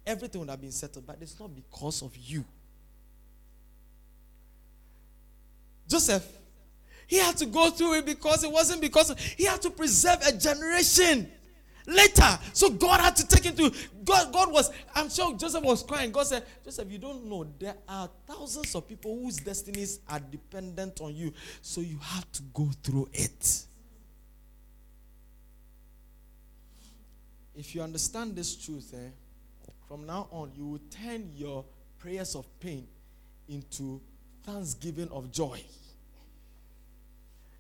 Everything 0.06 0.42
would 0.42 0.50
have 0.50 0.62
been 0.62 0.72
settled, 0.72 1.06
but 1.08 1.18
it's 1.22 1.40
not 1.40 1.56
because 1.56 2.02
of 2.02 2.16
you. 2.18 2.44
Joseph, 5.88 6.26
he 7.08 7.18
had 7.18 7.36
to 7.38 7.46
go 7.46 7.70
through 7.70 7.96
it 7.96 8.06
because 8.06 8.44
it 8.44 8.52
wasn't 8.52 8.82
because 8.82 9.10
of, 9.10 9.20
he 9.20 9.46
had 9.46 9.62
to 9.62 9.70
preserve 9.70 10.20
a 10.28 10.32
generation. 10.32 11.30
Later, 11.92 12.40
so 12.54 12.70
God 12.70 13.02
had 13.02 13.18
to 13.18 13.28
take 13.28 13.44
him 13.44 13.56
to 13.58 13.78
God. 14.06 14.32
God 14.32 14.50
was, 14.50 14.72
I'm 14.96 15.10
sure 15.10 15.36
Joseph 15.36 15.62
was 15.62 15.84
crying. 15.84 16.12
God 16.12 16.26
said, 16.26 16.46
Joseph, 16.64 16.90
you 16.90 16.98
don't 16.98 17.26
know 17.26 17.46
there 17.60 17.76
are 17.86 18.10
thousands 18.26 18.74
of 18.76 18.88
people 18.88 19.14
whose 19.22 19.36
destinies 19.38 20.00
are 20.08 20.22
dependent 20.22 21.02
on 21.02 21.14
you, 21.14 21.34
so 21.62 21.82
you 21.82 21.98
have 22.02 22.32
to 22.32 22.44
go 22.54 22.70
through 22.82 23.10
it. 23.12 23.66
If 27.54 27.76
you 27.76 27.82
understand 27.82 28.38
this 28.38 28.56
truth, 28.56 28.94
eh, 28.94 29.10
from 29.86 30.06
now 30.06 30.30
on, 30.32 30.54
you 30.56 30.66
will 30.66 30.82
turn 30.90 31.30
your 31.36 31.66
prayers 32.00 32.36
of 32.36 32.48
pain 32.62 32.88
into 33.50 34.00
thanksgiving 34.46 35.10
of 35.10 35.30
joy 35.30 35.62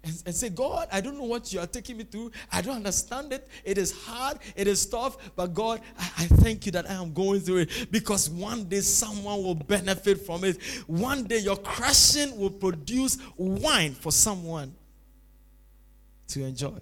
and, 0.03 0.23
and, 0.25 0.35
say, 0.35 0.49
God, 0.49 0.87
I 0.91 0.99
don't 0.99 1.15
know 1.17 1.25
what 1.25 1.53
you 1.53 1.59
are 1.59 1.67
taking 1.67 1.97
me 1.97 2.03
through. 2.05 2.31
I 2.51 2.61
don't 2.61 2.77
understand 2.77 3.31
it. 3.33 3.47
It 3.63 3.77
is 3.77 3.91
hard. 3.91 4.39
It 4.55 4.67
is 4.67 4.83
tough. 4.87 5.35
But 5.35 5.53
God, 5.53 5.79
I, 5.97 6.03
I, 6.17 6.25
thank 6.25 6.65
you 6.65 6.71
that 6.71 6.89
I 6.89 6.93
am 6.93 7.13
going 7.13 7.41
through 7.41 7.57
it 7.57 7.91
because 7.91 8.27
one 8.27 8.63
day 8.63 8.79
someone 8.79 9.43
will 9.43 9.55
benefit 9.55 10.25
from 10.25 10.43
it. 10.43 10.61
One 10.87 11.25
day 11.25 11.37
your 11.37 11.57
crushing 11.57 12.35
will 12.35 12.49
produce 12.49 13.19
wine 13.37 13.93
for 13.93 14.11
someone 14.11 14.73
to 16.29 16.45
enjoy. 16.45 16.79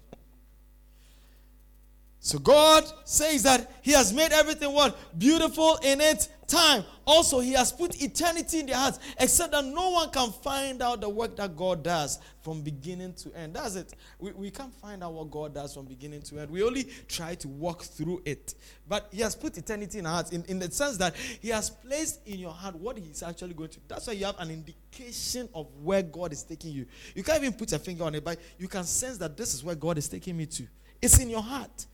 So 2.20 2.38
God 2.38 2.84
says 3.04 3.42
that 3.42 3.70
He 3.82 3.92
has 3.92 4.12
made 4.12 4.32
everything 4.32 4.72
what? 4.72 4.96
Beautiful 5.18 5.78
in 5.82 6.00
its 6.00 6.28
time. 6.50 6.84
Also, 7.06 7.40
He 7.40 7.52
has 7.52 7.72
put 7.72 8.00
eternity 8.02 8.60
in 8.60 8.66
their 8.66 8.76
hearts, 8.76 8.98
except 9.18 9.52
that 9.52 9.64
no 9.64 9.90
one 9.90 10.10
can 10.10 10.30
find 10.30 10.82
out 10.82 11.00
the 11.00 11.08
work 11.08 11.36
that 11.36 11.56
God 11.56 11.82
does 11.82 12.18
from 12.42 12.62
beginning 12.62 13.14
to 13.14 13.32
end. 13.34 13.54
That's 13.54 13.76
it. 13.76 13.94
We, 14.18 14.32
we 14.32 14.50
can't 14.50 14.74
find 14.74 15.02
out 15.04 15.12
what 15.12 15.30
God 15.30 15.54
does 15.54 15.74
from 15.74 15.86
beginning 15.86 16.22
to 16.22 16.40
end. 16.40 16.50
We 16.50 16.62
only 16.62 16.84
try 17.08 17.34
to 17.36 17.48
walk 17.48 17.82
through 17.82 18.22
it. 18.24 18.54
But 18.88 19.08
He 19.12 19.22
has 19.22 19.34
put 19.34 19.56
eternity 19.56 19.98
in 19.98 20.06
our 20.06 20.14
hearts 20.14 20.32
in, 20.32 20.44
in 20.44 20.58
the 20.58 20.70
sense 20.70 20.96
that 20.98 21.14
He 21.16 21.48
has 21.48 21.70
placed 21.70 22.26
in 22.26 22.38
your 22.38 22.52
heart 22.52 22.74
what 22.76 22.98
He's 22.98 23.22
actually 23.22 23.54
going 23.54 23.70
to. 23.70 23.80
That's 23.88 24.06
why 24.06 24.14
you 24.14 24.26
have 24.26 24.38
an 24.38 24.50
indication 24.50 25.48
of 25.54 25.68
where 25.82 26.02
God 26.02 26.32
is 26.32 26.42
taking 26.42 26.72
you. 26.72 26.86
You 27.14 27.22
can't 27.22 27.42
even 27.42 27.54
put 27.54 27.72
a 27.72 27.78
finger 27.78 28.04
on 28.04 28.14
it, 28.14 28.24
but 28.24 28.38
you 28.58 28.68
can 28.68 28.84
sense 28.84 29.18
that 29.18 29.36
this 29.36 29.54
is 29.54 29.62
where 29.62 29.74
God 29.74 29.98
is 29.98 30.08
taking 30.08 30.36
me 30.36 30.46
to. 30.46 30.66
It's 31.00 31.18
in 31.18 31.30
your 31.30 31.42
heart. 31.42 31.86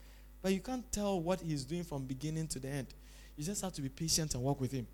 But 0.42 0.52
you 0.52 0.60
can't 0.60 0.90
tell 0.92 1.20
what 1.20 1.40
He's 1.40 1.64
doing 1.64 1.82
from 1.82 2.04
beginning 2.04 2.46
to 2.48 2.60
the 2.60 2.68
end. 2.68 2.94
You 3.36 3.44
just 3.44 3.62
have 3.62 3.72
to 3.74 3.82
be 3.82 3.88
patient 3.88 4.34
and 4.34 4.42
walk 4.42 4.60
with 4.60 4.72
Him. 4.72 4.86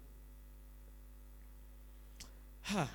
Huh. 2.63 2.87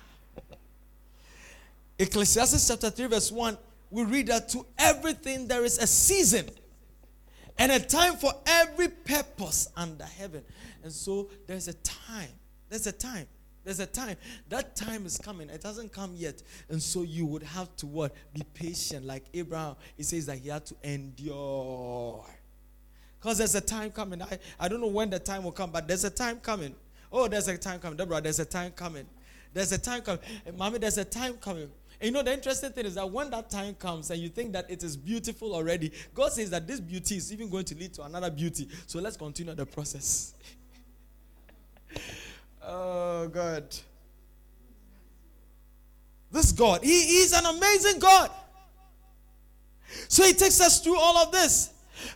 Ecclesiastes 1.98 2.68
chapter 2.68 2.90
3, 2.90 3.06
verse 3.06 3.32
1, 3.32 3.58
we 3.90 4.04
read 4.04 4.28
that 4.28 4.48
to 4.50 4.64
everything 4.78 5.48
there 5.48 5.64
is 5.64 5.78
a 5.78 5.86
season 5.86 6.48
and 7.58 7.72
a 7.72 7.80
time 7.80 8.14
for 8.14 8.32
every 8.46 8.88
purpose 8.88 9.68
under 9.76 10.04
heaven. 10.04 10.44
And 10.82 10.92
so 10.92 11.28
there's 11.46 11.68
a 11.68 11.72
time. 11.74 12.28
There's 12.68 12.86
a 12.86 12.92
time. 12.92 13.26
There's 13.64 13.80
a 13.80 13.86
time. 13.86 14.16
That 14.48 14.76
time 14.76 15.04
is 15.06 15.18
coming. 15.18 15.50
It 15.50 15.62
hasn't 15.62 15.92
come 15.92 16.14
yet. 16.14 16.42
And 16.68 16.80
so 16.80 17.02
you 17.02 17.26
would 17.26 17.42
have 17.42 17.74
to 17.76 17.86
what? 17.86 18.14
Be 18.32 18.42
patient. 18.54 19.04
Like 19.04 19.24
Abraham, 19.34 19.74
he 19.96 20.04
says 20.04 20.26
that 20.26 20.38
he 20.38 20.48
had 20.48 20.64
to 20.66 20.76
endure. 20.84 22.24
Because 23.20 23.38
there's 23.38 23.54
a 23.54 23.60
time 23.60 23.90
coming. 23.90 24.22
I, 24.22 24.38
I 24.60 24.68
don't 24.68 24.80
know 24.80 24.86
when 24.86 25.10
the 25.10 25.18
time 25.18 25.44
will 25.44 25.52
come, 25.52 25.70
but 25.70 25.88
there's 25.88 26.04
a 26.04 26.10
time 26.10 26.38
coming. 26.40 26.74
Oh, 27.10 27.26
there's 27.26 27.48
a 27.48 27.58
time 27.58 27.80
coming. 27.80 27.96
Deborah, 27.96 28.20
there's 28.20 28.38
a 28.38 28.44
time 28.44 28.72
coming. 28.72 29.06
There's 29.52 29.72
a 29.72 29.78
time 29.78 30.02
coming. 30.02 30.20
Eh, 30.46 30.50
mommy, 30.56 30.78
there's 30.78 30.98
a 30.98 31.04
time 31.04 31.34
coming. 31.34 31.70
And 32.00 32.06
you 32.06 32.10
know, 32.12 32.22
the 32.22 32.32
interesting 32.32 32.70
thing 32.70 32.86
is 32.86 32.94
that 32.94 33.10
when 33.10 33.30
that 33.30 33.50
time 33.50 33.74
comes 33.74 34.10
and 34.10 34.20
you 34.20 34.28
think 34.28 34.52
that 34.52 34.70
it 34.70 34.84
is 34.84 34.96
beautiful 34.96 35.54
already, 35.54 35.90
God 36.14 36.32
says 36.32 36.50
that 36.50 36.66
this 36.66 36.78
beauty 36.78 37.16
is 37.16 37.32
even 37.32 37.50
going 37.50 37.64
to 37.64 37.74
lead 37.74 37.94
to 37.94 38.04
another 38.04 38.30
beauty. 38.30 38.68
So 38.86 39.00
let's 39.00 39.16
continue 39.16 39.54
the 39.54 39.66
process. 39.66 40.34
oh, 42.62 43.26
God. 43.28 43.64
This 46.30 46.52
God, 46.52 46.84
He 46.84 47.22
is 47.22 47.32
an 47.32 47.46
amazing 47.46 47.98
God. 47.98 48.30
So 50.08 50.24
He 50.24 50.34
takes 50.34 50.60
us 50.60 50.80
through 50.80 50.98
all 50.98 51.16
of 51.16 51.32
this. 51.32 51.72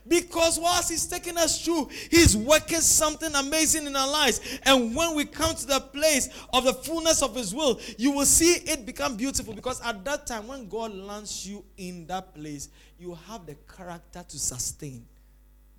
Because 0.06 0.58
whilst 0.58 0.90
He's 0.90 1.06
taking 1.06 1.36
us 1.36 1.64
through, 1.64 1.88
He's 2.10 2.36
working 2.36 2.80
something 2.80 3.34
amazing 3.34 3.86
in 3.86 3.96
our 3.96 4.10
lives. 4.10 4.40
And 4.64 4.94
when 4.94 5.14
we 5.14 5.24
come 5.24 5.54
to 5.54 5.66
the 5.66 5.80
place 5.80 6.28
of 6.52 6.64
the 6.64 6.74
fullness 6.74 7.22
of 7.22 7.34
His 7.34 7.54
will, 7.54 7.80
you 7.98 8.12
will 8.12 8.26
see 8.26 8.54
it 8.70 8.86
become 8.86 9.16
beautiful. 9.16 9.54
Because 9.54 9.80
at 9.82 10.04
that 10.04 10.26
time, 10.26 10.46
when 10.46 10.68
God 10.68 10.94
lands 10.94 11.46
you 11.46 11.64
in 11.76 12.06
that 12.06 12.34
place, 12.34 12.68
you 12.98 13.18
have 13.28 13.46
the 13.46 13.56
character 13.76 14.24
to 14.26 14.38
sustain 14.38 15.04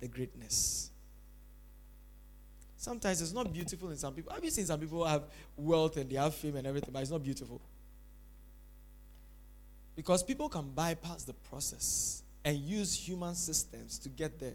the 0.00 0.08
greatness. 0.08 0.90
Sometimes 2.76 3.22
it's 3.22 3.32
not 3.32 3.50
beautiful 3.50 3.90
in 3.90 3.96
some 3.96 4.12
people. 4.12 4.30
Have 4.34 4.44
you 4.44 4.50
seen 4.50 4.66
some 4.66 4.78
people 4.78 5.06
have 5.06 5.22
wealth 5.56 5.96
and 5.96 6.10
they 6.10 6.16
have 6.16 6.34
fame 6.34 6.56
and 6.56 6.66
everything, 6.66 6.90
but 6.92 7.00
it's 7.00 7.10
not 7.10 7.22
beautiful? 7.22 7.62
Because 9.96 10.22
people 10.22 10.50
can 10.50 10.70
bypass 10.70 11.22
the 11.22 11.32
process 11.32 12.23
and 12.44 12.58
use 12.58 12.94
human 12.94 13.34
systems 13.34 13.98
to 14.00 14.08
get 14.08 14.38
there. 14.38 14.54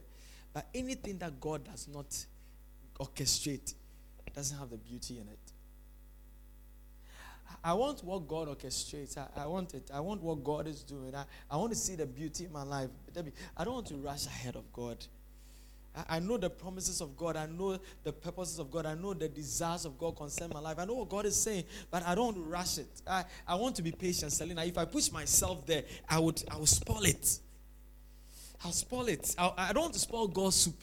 But 0.54 0.68
anything 0.74 1.18
that 1.20 1.40
God 1.40 1.64
does 1.64 1.88
not 1.88 2.26
orchestrate 3.00 3.74
doesn't 4.34 4.58
have 4.58 4.70
the 4.70 4.78
beauty 4.78 5.20
in 5.20 5.28
it. 5.28 5.40
I 7.64 7.74
want 7.74 8.04
what 8.04 8.28
God 8.28 8.48
orchestrates. 8.48 9.18
I, 9.18 9.28
I, 9.42 9.48
want 9.48 9.74
it. 9.74 9.90
I 9.94 10.00
want 10.00 10.22
what 10.22 10.44
God 10.44 10.68
is 10.68 10.84
doing. 10.84 11.14
I, 11.16 11.26
I 11.50 11.58
want 11.58 11.72
to 11.72 11.78
see 11.78 11.96
the 11.96 12.06
beauty 12.06 12.46
in 12.46 12.54
my 12.54 12.64
life. 12.64 12.90
I 13.58 13.64
don't 13.64 13.74
want 13.74 13.88
to 13.88 13.96
rush 13.96 14.28
ahead 14.28 14.56
of 14.56 14.72
God. 14.72 15.04
I, 16.08 16.20
know 16.20 16.38
the 16.38 16.50
promises 16.50 17.02
of 17.02 17.18
God. 17.18 17.36
I 17.36 17.48
know 17.48 17.80
the 18.04 18.14
purposes 18.14 18.60
of 18.60 18.72
God. 18.72 18.86
I 18.86 18.94
know 18.94 19.14
the 19.14 19.28
desires 19.28 19.86
of 19.86 19.98
God 19.98 20.16
concern 20.16 20.52
my 20.54 20.60
life. 20.60 20.78
I 20.80 20.86
know 20.86 20.94
what 20.94 21.10
God 21.10 21.26
is 21.26 21.36
saying, 21.36 21.66
but 21.90 22.06
I 22.06 22.16
don't 22.16 22.38
rush 22.48 22.78
it. 22.78 22.88
I, 23.08 23.26
I 23.48 23.56
want 23.56 23.76
to 23.78 23.82
be 23.82 23.92
patient, 23.92 24.32
Selena. 24.32 24.64
If 24.64 24.78
I 24.78 24.86
push 24.86 25.12
myself 25.12 25.66
there, 25.66 25.84
I 26.08 26.20
would 26.20 26.42
I 26.50 26.58
would 26.58 26.70
spoil 26.70 27.04
it. 27.04 27.40
I'll 28.64 28.72
spoil 28.72 29.07
it. 29.07 29.36
I, 29.38 29.51
I 29.57 29.74
don't 29.74 29.84
want 29.84 29.93
to 29.93 29.99
spoil 29.99 30.28
God's 30.28 30.55
soup. 30.55 30.76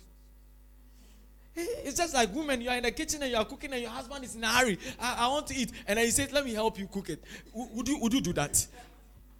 It's 1.59 1.97
just 1.97 2.13
like 2.15 2.35
women, 2.35 2.61
you 2.61 2.69
are 2.69 2.77
in 2.77 2.83
the 2.83 2.91
kitchen 2.91 3.23
and 3.23 3.31
you 3.31 3.37
are 3.39 3.45
cooking 3.45 3.73
and 3.73 3.81
your 3.81 3.91
husband 3.91 4.25
is 4.25 4.35
in 4.37 4.45
a 4.45 4.49
hurry. 4.49 4.79
I, 5.01 5.27
I 5.27 5.29
want 5.29 5.47
to 5.49 5.55
eat. 5.55 5.73
And 5.87 5.99
he 5.99 6.11
says, 6.11 6.31
Let 6.33 6.45
me 6.45 6.53
help 6.53 6.79
you 6.79 6.87
cook 6.87 7.09
it. 7.09 7.25
would, 7.55 7.89
you, 7.89 7.99
would 7.99 8.13
you 8.13 8.21
do 8.21 8.33
that? 8.35 8.67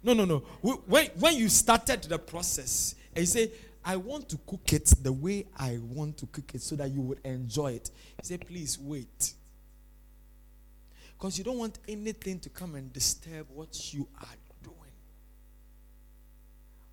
No, 0.03 0.13
no, 0.13 0.25
no. 0.25 0.39
When, 0.61 1.07
when 1.19 1.35
you 1.35 1.49
started 1.49 2.03
the 2.03 2.17
process 2.17 2.95
and 3.13 3.21
you 3.21 3.27
say, 3.27 3.51
I 3.85 3.97
want 3.97 4.29
to 4.29 4.37
cook 4.47 4.73
it 4.73 4.85
the 5.01 5.13
way 5.13 5.45
I 5.57 5.79
want 5.81 6.17
to 6.17 6.25
cook 6.27 6.55
it 6.55 6.61
so 6.61 6.75
that 6.75 6.89
you 6.89 7.01
would 7.01 7.19
enjoy 7.23 7.73
it. 7.73 7.91
He 8.21 8.27
said, 8.27 8.47
Please 8.47 8.79
wait. 8.79 9.33
Because 11.17 11.37
you 11.37 11.43
don't 11.43 11.57
want 11.57 11.79
anything 11.87 12.39
to 12.39 12.49
come 12.49 12.75
and 12.75 12.91
disturb 12.93 13.47
what 13.53 13.93
you 13.93 14.07
are 14.19 14.27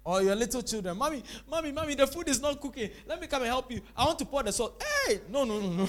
or 0.05 0.23
your 0.23 0.35
little 0.35 0.63
children, 0.63 0.97
mommy, 0.97 1.23
mommy, 1.49 1.73
mommy, 1.73 1.95
the 1.95 2.07
food 2.07 2.29
is 2.29 2.41
not 2.41 2.61
cooking. 2.61 2.91
Let 3.07 3.21
me 3.21 3.27
come 3.27 3.43
and 3.43 3.51
help 3.51 3.73
you. 3.73 3.81
I 3.97 4.05
want 4.05 4.19
to 4.19 4.27
pour 4.27 4.43
the 4.43 4.53
salt. 4.53 4.83
Hey, 5.07 5.21
no, 5.31 5.45
no, 5.45 5.61
no, 5.61 5.71
no. 5.71 5.89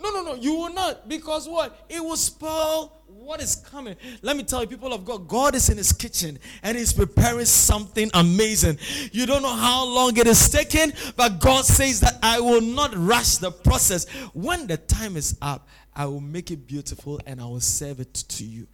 no, 0.00 0.10
no, 0.10 0.22
no. 0.22 0.34
You 0.34 0.54
will 0.54 0.72
not 0.72 1.08
because 1.08 1.48
what? 1.48 1.86
It 1.88 2.04
will 2.04 2.16
spoil 2.16 2.92
what 3.06 3.40
is 3.42 3.56
coming. 3.56 3.96
Let 4.22 4.36
me 4.36 4.42
tell 4.42 4.60
you, 4.60 4.66
people 4.68 4.92
of 4.92 5.04
God, 5.04 5.26
God 5.26 5.54
is 5.54 5.70
in 5.70 5.78
His 5.78 5.92
kitchen 5.92 6.38
and 6.62 6.76
He's 6.76 6.92
preparing 6.92 7.46
something 7.46 8.10
amazing. 8.14 8.78
You 9.12 9.26
don't 9.26 9.42
know 9.42 9.54
how 9.54 9.84
long 9.86 10.16
it 10.16 10.26
is 10.26 10.48
taking, 10.48 10.92
but 11.16 11.40
God 11.40 11.64
says 11.64 12.00
that 12.00 12.18
I 12.22 12.40
will 12.40 12.60
not 12.60 12.92
rush 12.94 13.36
the 13.38 13.50
process. 13.50 14.08
When 14.34 14.66
the 14.66 14.76
time 14.76 15.16
is 15.16 15.36
up, 15.40 15.68
I 15.98 16.06
will 16.06 16.20
make 16.20 16.52
it 16.52 16.64
beautiful 16.64 17.20
and 17.26 17.40
I 17.40 17.44
will 17.44 17.58
serve 17.58 17.98
it 17.98 18.14
to 18.14 18.44
you. 18.44 18.68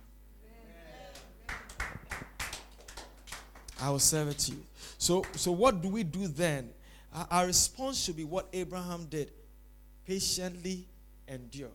I 3.81 3.89
will 3.89 3.99
serve 3.99 4.29
it 4.29 4.39
to 4.41 4.53
you. 4.53 4.63
So, 4.99 5.25
so 5.33 5.51
what 5.51 5.81
do 5.81 5.89
we 5.89 6.03
do 6.05 6.29
then? 6.29 6.69
Our, 7.31 7.47
response 7.47 8.05
should 8.05 8.19
be 8.19 8.25
what 8.25 8.49
Abraham 8.53 9.07
did 9.07 9.31
patiently 10.07 10.87
endure. 11.27 11.71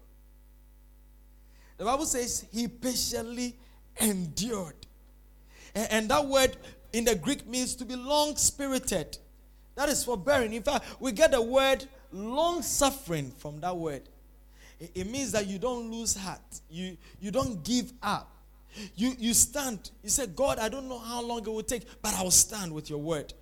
The 1.78 1.86
Bible 1.86 2.06
says 2.06 2.46
he 2.52 2.68
patiently 2.68 3.56
endured. 4.00 4.76
And, 5.74 5.92
and 5.92 6.10
that 6.10 6.28
word 6.28 6.58
in 6.94 7.06
the 7.06 7.16
Greek 7.16 7.48
means 7.48 7.74
to 7.76 7.86
be 7.86 7.96
long 7.96 8.36
spirited. 8.36 9.18
That 9.74 9.90
is 9.90 10.04
forbearing. 10.04 10.54
In 10.54 10.62
fact, 10.62 10.86
we 11.00 11.12
get 11.12 11.32
the 11.32 11.42
word 11.42 11.86
long 12.12 12.62
suffering 12.62 13.32
from 13.32 13.62
that 13.62 13.76
word. 13.76 14.04
It 14.80 15.10
means 15.10 15.32
that 15.34 15.48
you 15.48 15.60
don't 15.60 15.92
lose 15.92 16.16
heart. 16.16 16.40
You, 16.70 16.98
you 17.20 17.32
don't 17.32 17.64
give 17.64 17.92
up. 18.02 18.32
You, 18.96 19.14
you 19.18 19.34
stand. 19.34 19.92
You 20.04 20.10
say, 20.10 20.28
God, 20.28 20.60
I 20.60 20.70
don't 20.70 20.88
know 20.88 21.00
how 21.00 21.22
long 21.22 21.40
it 21.40 21.48
will 21.48 21.64
take, 21.64 21.86
but 22.02 22.14
I 22.14 22.24
will 22.24 22.32
stand 22.32 22.72
with 22.72 22.90
your 22.90 23.00
word. 23.00 23.34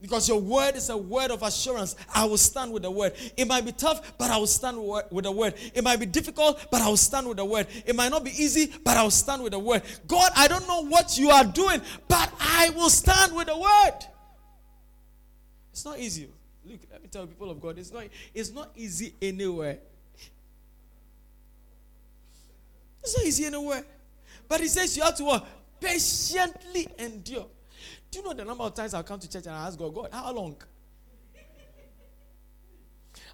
Because 0.00 0.28
your 0.28 0.40
word 0.40 0.74
is 0.74 0.88
a 0.88 0.96
word 0.96 1.30
of 1.30 1.42
assurance. 1.42 1.94
I 2.12 2.24
will 2.24 2.38
stand 2.38 2.72
with 2.72 2.82
the 2.82 2.90
word. 2.90 3.12
It 3.36 3.46
might 3.46 3.64
be 3.64 3.70
tough, 3.70 4.18
but 4.18 4.30
I 4.30 4.36
will 4.36 4.48
stand 4.48 4.76
with 5.10 5.24
the 5.24 5.30
word. 5.30 5.54
It 5.74 5.84
might 5.84 6.00
be 6.00 6.06
difficult, 6.06 6.66
but 6.72 6.80
I 6.80 6.88
will 6.88 6.96
stand 6.96 7.28
with 7.28 7.36
the 7.36 7.44
word. 7.44 7.68
It 7.86 7.94
might 7.94 8.10
not 8.10 8.24
be 8.24 8.30
easy, 8.30 8.72
but 8.82 8.96
I 8.96 9.04
will 9.04 9.10
stand 9.10 9.42
with 9.42 9.52
the 9.52 9.60
word. 9.60 9.82
God, 10.08 10.32
I 10.34 10.48
don't 10.48 10.66
know 10.66 10.84
what 10.86 11.18
you 11.18 11.30
are 11.30 11.44
doing, 11.44 11.80
but 12.08 12.32
I 12.40 12.70
will 12.70 12.90
stand 12.90 13.36
with 13.36 13.46
the 13.46 13.56
word. 13.56 13.98
It's 15.70 15.84
not 15.84 15.98
easy. 16.00 16.28
Look, 16.64 16.80
let 16.90 17.02
me 17.02 17.08
tell 17.08 17.26
people 17.26 17.50
of 17.50 17.60
God, 17.60 17.78
it's 17.78 17.92
not, 17.92 18.04
it's 18.34 18.52
not 18.52 18.70
easy 18.74 19.14
anywhere. 19.22 19.78
It's 23.02 23.16
not 23.16 23.26
easy 23.26 23.44
anywhere. 23.46 23.84
But 24.48 24.60
he 24.60 24.68
says 24.68 24.96
you 24.96 25.02
have 25.02 25.16
to 25.16 25.24
what? 25.24 25.46
Patiently 25.80 26.86
endure. 26.98 27.46
Do 28.10 28.18
you 28.18 28.24
know 28.24 28.34
the 28.34 28.44
number 28.44 28.64
of 28.64 28.74
times 28.74 28.94
I 28.94 29.02
come 29.02 29.18
to 29.18 29.28
church 29.28 29.46
and 29.46 29.54
I 29.54 29.66
ask 29.66 29.78
God, 29.78 29.94
God, 29.94 30.08
how 30.12 30.32
long? 30.32 30.56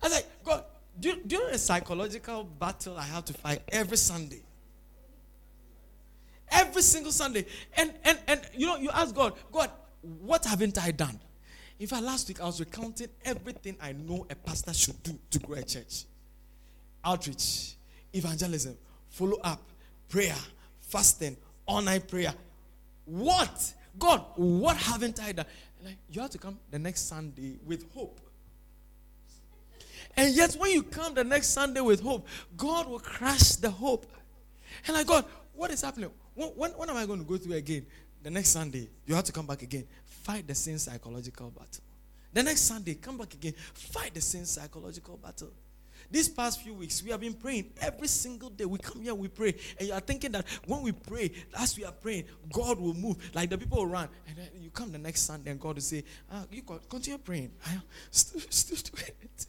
I 0.00 0.06
was 0.06 0.12
like, 0.12 0.44
God, 0.44 0.64
do 0.98 1.16
do 1.26 1.36
you 1.36 1.42
know 1.42 1.50
the 1.50 1.58
psychological 1.58 2.44
battle 2.44 2.96
I 2.96 3.02
have 3.02 3.24
to 3.26 3.32
fight 3.32 3.62
every 3.68 3.96
Sunday? 3.96 4.42
Every 6.50 6.82
single 6.82 7.12
Sunday. 7.12 7.44
And 7.76 7.92
and 8.04 8.18
and 8.26 8.40
you 8.54 8.66
know, 8.66 8.76
you 8.76 8.90
ask 8.90 9.14
God, 9.14 9.34
God, 9.50 9.70
what 10.00 10.44
haven't 10.44 10.78
I 10.78 10.92
done? 10.92 11.18
In 11.78 11.86
fact, 11.86 12.02
last 12.02 12.28
week 12.28 12.40
I 12.40 12.44
was 12.44 12.58
recounting 12.60 13.08
everything 13.24 13.76
I 13.80 13.92
know 13.92 14.26
a 14.30 14.34
pastor 14.34 14.72
should 14.72 15.02
do 15.02 15.18
to 15.30 15.38
grow 15.38 15.58
a 15.58 15.62
church. 15.62 16.04
Outreach, 17.04 17.74
evangelism, 18.12 18.76
follow 19.10 19.38
up, 19.42 19.60
prayer, 20.08 20.36
fasting, 20.80 21.36
all 21.66 21.82
night 21.82 22.08
prayer. 22.08 22.34
What? 23.04 23.74
God, 23.98 24.24
what 24.36 24.76
haven't 24.76 25.20
I 25.20 25.32
done? 25.32 25.46
Like, 25.84 25.96
you 26.10 26.20
have 26.20 26.30
to 26.30 26.38
come 26.38 26.58
the 26.70 26.78
next 26.78 27.08
Sunday 27.08 27.56
with 27.64 27.90
hope. 27.92 28.20
And 30.16 30.34
yet, 30.34 30.54
when 30.54 30.72
you 30.72 30.82
come 30.82 31.14
the 31.14 31.24
next 31.24 31.48
Sunday 31.48 31.80
with 31.80 32.00
hope, 32.00 32.26
God 32.56 32.88
will 32.88 32.98
crush 32.98 33.52
the 33.52 33.70
hope. 33.70 34.06
And 34.86 34.96
like, 34.96 35.06
God, 35.06 35.24
what 35.54 35.70
is 35.70 35.82
happening? 35.82 36.10
When, 36.34 36.48
when, 36.50 36.70
when 36.72 36.90
am 36.90 36.96
I 36.96 37.06
going 37.06 37.20
to 37.20 37.24
go 37.24 37.36
through 37.36 37.54
again? 37.54 37.86
The 38.22 38.30
next 38.30 38.48
Sunday, 38.50 38.88
you 39.06 39.14
have 39.14 39.24
to 39.24 39.32
come 39.32 39.46
back 39.46 39.62
again. 39.62 39.84
Fight 40.04 40.46
the 40.46 40.54
same 40.54 40.78
psychological 40.78 41.50
battle. 41.50 41.84
The 42.32 42.42
next 42.42 42.62
Sunday, 42.62 42.94
come 42.94 43.16
back 43.16 43.32
again. 43.34 43.54
Fight 43.74 44.12
the 44.14 44.20
same 44.20 44.44
psychological 44.44 45.16
battle. 45.16 45.50
These 46.10 46.30
past 46.30 46.62
few 46.62 46.74
weeks, 46.74 47.02
we 47.02 47.10
have 47.10 47.20
been 47.20 47.34
praying 47.34 47.70
every 47.80 48.08
single 48.08 48.48
day. 48.48 48.64
We 48.64 48.78
come 48.78 49.02
here, 49.02 49.14
we 49.14 49.28
pray, 49.28 49.54
and 49.78 49.88
you 49.88 49.94
are 49.94 50.00
thinking 50.00 50.32
that 50.32 50.46
when 50.66 50.82
we 50.82 50.92
pray, 50.92 51.30
as 51.58 51.76
we 51.76 51.84
are 51.84 51.92
praying, 51.92 52.24
God 52.50 52.80
will 52.80 52.94
move. 52.94 53.16
Like 53.34 53.50
the 53.50 53.58
people 53.58 53.78
will 53.78 53.86
run, 53.86 54.08
and 54.26 54.36
then 54.36 54.48
you 54.58 54.70
come 54.70 54.90
the 54.90 54.98
next 54.98 55.22
Sunday, 55.22 55.50
and 55.50 55.60
God 55.60 55.74
will 55.76 55.82
say, 55.82 56.04
ah, 56.32 56.44
"You 56.50 56.62
continue 56.62 57.18
praying." 57.18 57.52
Still, 58.10 58.40
still 58.50 58.78
doing 58.90 59.12
it. 59.22 59.46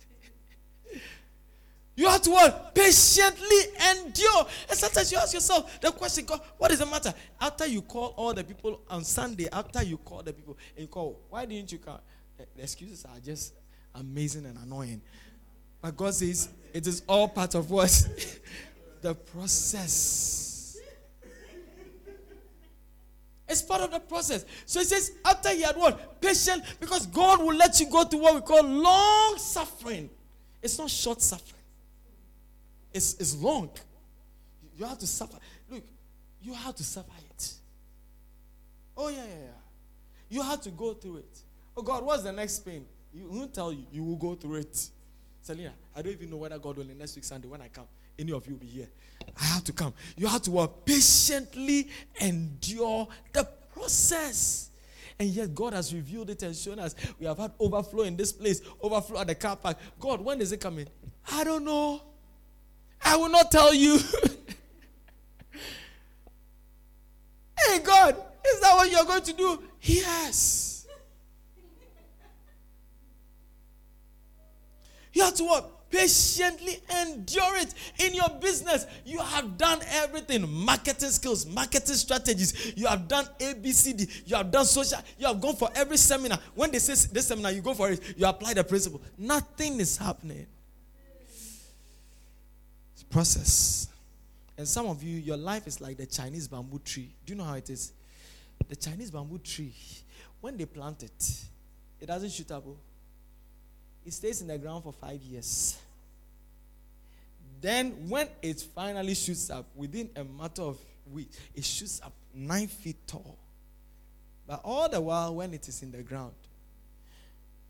You 2.00 2.08
have 2.08 2.22
to 2.22 2.32
what? 2.32 2.74
Patiently 2.74 3.58
endure. 3.92 4.46
And 4.70 4.78
sometimes 4.78 5.12
you 5.12 5.18
ask 5.18 5.34
yourself 5.34 5.82
the 5.82 5.92
question, 5.92 6.24
God, 6.24 6.40
what 6.58 6.72
is 6.72 6.80
the 6.80 6.86
matter? 6.86 7.14
After 7.42 7.66
you 7.66 7.82
call 7.82 8.14
all 8.16 8.34
the 8.34 8.46
people 8.46 8.80
on 8.90 9.04
Sunday, 9.04 9.50
after 9.52 9.84
you 9.84 9.98
call 9.98 10.24
the 10.24 10.32
people, 10.32 10.58
and 10.78 10.84
you 10.84 10.88
call, 10.88 11.20
why 11.30 11.46
didn't 11.46 11.74
you 11.74 11.78
come? 11.78 12.00
The 12.38 12.64
excuses 12.64 13.04
are 13.04 13.20
just 13.20 13.54
amazing 13.96 14.46
and 14.46 14.58
annoying. 14.60 15.02
But 15.82 15.96
God 15.96 16.14
says 16.14 16.50
it 16.74 16.86
is 16.88 17.04
all 17.08 17.28
part 17.28 17.56
of 17.56 17.72
what? 17.72 17.90
the 19.02 19.16
process. 19.16 20.78
It's 23.48 23.64
part 23.64 23.82
of 23.82 23.92
the 23.92 24.00
process. 24.00 24.46
So 24.68 24.80
he 24.80 24.86
says, 24.86 25.14
after 25.26 25.50
he 25.50 25.64
had 25.64 25.76
what? 25.76 26.22
Patient, 26.22 26.64
because 26.80 27.08
God 27.08 27.42
will 27.42 27.56
let 27.56 27.80
you 27.80 27.90
go 27.90 28.04
to 28.04 28.18
what 28.18 28.36
we 28.36 28.42
call 28.42 28.64
long 28.64 29.38
suffering. 29.40 30.10
It's 30.62 30.78
not 30.78 30.92
short 30.92 31.20
suffering. 31.20 31.62
It's, 32.94 33.16
it's 33.16 33.36
long. 33.36 33.72
You 34.78 34.86
have 34.86 35.00
to 35.00 35.08
suffer. 35.08 35.38
Look, 35.70 35.84
you 36.44 36.54
have 36.54 36.76
to 36.76 36.84
suffer 36.84 37.12
it. 37.28 37.54
Oh, 38.96 39.10
yeah, 39.10 39.18
yeah, 39.18 39.46
yeah. 39.46 39.60
You 40.30 40.44
have 40.44 40.62
to 40.62 40.70
go 40.70 40.94
through 40.94 41.18
it. 41.18 41.40
Oh, 41.76 41.82
God, 41.82 42.04
what's 42.04 42.22
the 42.24 42.32
next 42.32 42.60
pain? 42.60 42.86
He 43.12 43.24
won't 43.24 43.54
tell 43.54 43.74
you. 43.74 43.86
You 43.92 44.04
will 44.04 44.16
go 44.16 44.36
through 44.36 44.56
it. 44.56 44.90
Selena, 45.50 45.74
I 45.96 46.04
don't 46.04 46.12
even 46.14 46.30
know 46.30 46.38
whether 46.38 46.60
God 46.60 46.78
will 46.78 46.86
next 46.86 47.16
week 47.16 47.26
Sunday 47.26 47.48
when 47.48 47.60
I 47.60 47.70
come. 47.70 47.86
Any 48.20 48.32
of 48.34 48.46
you 48.46 48.54
will 48.54 48.60
be 48.60 48.68
here. 48.68 48.88
I 49.42 49.46
have 49.46 49.64
to 49.64 49.74
come. 49.74 49.96
You 50.16 50.28
have 50.28 50.44
to 50.44 50.52
work 50.52 50.86
patiently 50.86 51.90
endure 52.22 53.08
the 53.34 53.50
process. 53.74 54.70
And 55.18 55.28
yet 55.28 55.56
God 55.56 55.74
has 55.74 55.92
revealed 55.92 56.30
it 56.30 56.44
and 56.44 56.56
shown 56.56 56.78
us 56.78 56.94
we 57.20 57.26
have 57.26 57.40
had 57.40 57.54
overflow 57.60 58.04
in 58.04 58.16
this 58.16 58.32
place, 58.32 58.62
overflow 58.80 59.22
at 59.22 59.26
the 59.26 59.34
car 59.34 59.56
park. 59.56 59.78
God, 60.00 60.22
when 60.22 60.40
is 60.40 60.52
it 60.52 60.62
coming? 60.62 60.86
I 61.32 61.44
don't 61.44 61.66
know. 61.66 62.00
I 63.02 63.16
will 63.16 63.30
not 63.30 63.50
tell 63.50 63.74
you. 63.74 63.98
hey 67.66 67.80
God, 67.80 68.16
is 68.48 68.60
that 68.62 68.76
what 68.76 68.92
you're 68.92 69.04
going 69.04 69.24
to 69.24 69.34
do? 69.34 69.64
Yes. 69.82 70.69
You 75.20 75.26
have 75.26 75.34
to 75.36 75.44
what? 75.44 75.92
Patiently 75.92 76.80
endure 77.02 77.58
it 77.58 77.74
in 77.98 78.14
your 78.14 78.30
business. 78.40 78.86
You 79.06 79.20
have 79.20 79.58
done 79.58 79.80
everything 79.90 80.50
marketing 80.50 81.10
skills, 81.10 81.46
marketing 81.46 81.96
strategies. 81.96 82.72
You 82.78 82.88
have 82.88 83.06
done 83.10 83.28
ABCD. 83.38 84.22
You 84.26 84.38
have 84.38 84.50
done 84.50 84.64
social. 84.64 85.00
You 85.18 85.28
have 85.28 85.42
gone 85.42 85.58
for 85.58 85.70
every 85.76 85.98
seminar. 85.98 86.40
When 86.56 86.72
they 86.72 86.80
say 86.80 86.94
this 87.12 87.28
seminar, 87.28 87.52
you 87.52 87.62
go 87.62 87.74
for 87.74 87.90
it. 87.90 88.02
You 88.16 88.28
apply 88.28 88.54
the 88.54 88.64
principle. 88.64 89.02
Nothing 89.18 89.82
is 89.82 89.98
happening. 89.98 90.48
It's 92.94 93.04
Process. 93.04 93.90
And 94.58 94.66
some 94.66 94.86
of 94.86 95.04
you, 95.04 95.18
your 95.18 95.36
life 95.36 95.68
is 95.68 95.82
like 95.82 95.98
the 95.98 96.06
Chinese 96.06 96.48
bamboo 96.48 96.80
tree. 96.80 97.10
Do 97.26 97.34
you 97.34 97.38
know 97.38 97.44
how 97.44 97.56
it 97.56 97.70
is? 97.70 97.92
The 98.70 98.76
Chinese 98.78 99.12
bamboo 99.12 99.40
tree, 99.40 99.74
when 100.40 100.56
they 100.56 100.66
plant 100.66 101.04
it, 101.04 101.42
it 102.00 102.06
doesn't 102.06 102.32
shoot 102.32 102.50
up. 102.52 102.64
Oh. 102.66 102.78
It 104.06 104.14
stays 104.14 104.42
in 104.42 104.48
the 104.48 104.58
ground 104.58 104.84
for 104.84 104.94
five 104.94 105.22
years. 105.22 105.78
Then, 107.62 108.10
when 108.10 108.28
it 108.42 108.62
finally 108.74 109.14
shoots 109.16 109.50
up, 109.50 109.66
within 109.76 110.10
a 110.16 110.24
matter 110.24 110.62
of 110.62 110.78
weeks, 111.12 111.38
it 111.54 111.66
shoots 111.66 112.02
up 112.04 112.14
nine 112.34 112.68
feet 112.68 112.96
tall. 113.06 113.38
But 114.48 114.62
all 114.64 114.88
the 114.90 115.02
while, 115.02 115.36
when 115.36 115.54
it 115.54 115.68
is 115.68 115.84
in 115.84 115.92
the 115.92 116.02
ground, 116.02 116.34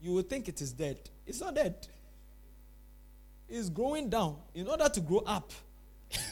you 0.01 0.13
would 0.13 0.29
think 0.29 0.47
it 0.47 0.61
is 0.61 0.71
dead. 0.71 0.97
It's 1.25 1.41
not 1.41 1.55
dead. 1.55 1.75
It's 3.49 3.69
growing 3.69 4.09
down 4.09 4.37
in 4.53 4.67
order 4.67 4.87
to 4.87 5.01
grow 5.01 5.23
up. 5.25 5.51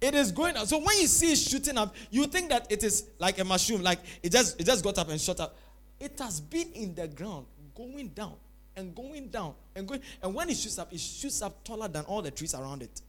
it 0.00 0.14
is 0.14 0.32
going 0.32 0.56
up. 0.56 0.66
So 0.66 0.78
when 0.78 0.98
you 0.98 1.06
see 1.06 1.32
it 1.32 1.36
shooting 1.36 1.76
up, 1.78 1.94
you 2.10 2.26
think 2.26 2.48
that 2.48 2.66
it 2.70 2.82
is 2.82 3.04
like 3.18 3.38
a 3.38 3.44
mushroom, 3.44 3.82
like 3.82 4.00
it 4.22 4.32
just 4.32 4.58
it 4.60 4.64
just 4.64 4.82
got 4.82 4.98
up 4.98 5.08
and 5.10 5.20
shot 5.20 5.40
up. 5.40 5.56
It 6.00 6.18
has 6.18 6.40
been 6.40 6.72
in 6.72 6.94
the 6.94 7.06
ground, 7.06 7.46
going 7.74 8.08
down 8.08 8.34
and 8.74 8.94
going 8.94 9.28
down 9.28 9.54
and 9.76 9.86
going. 9.86 10.00
And 10.22 10.34
when 10.34 10.48
it 10.48 10.56
shoots 10.56 10.78
up, 10.78 10.92
it 10.92 11.00
shoots 11.00 11.42
up 11.42 11.62
taller 11.62 11.88
than 11.88 12.04
all 12.04 12.22
the 12.22 12.30
trees 12.30 12.54
around 12.54 12.82
it. 12.82 13.02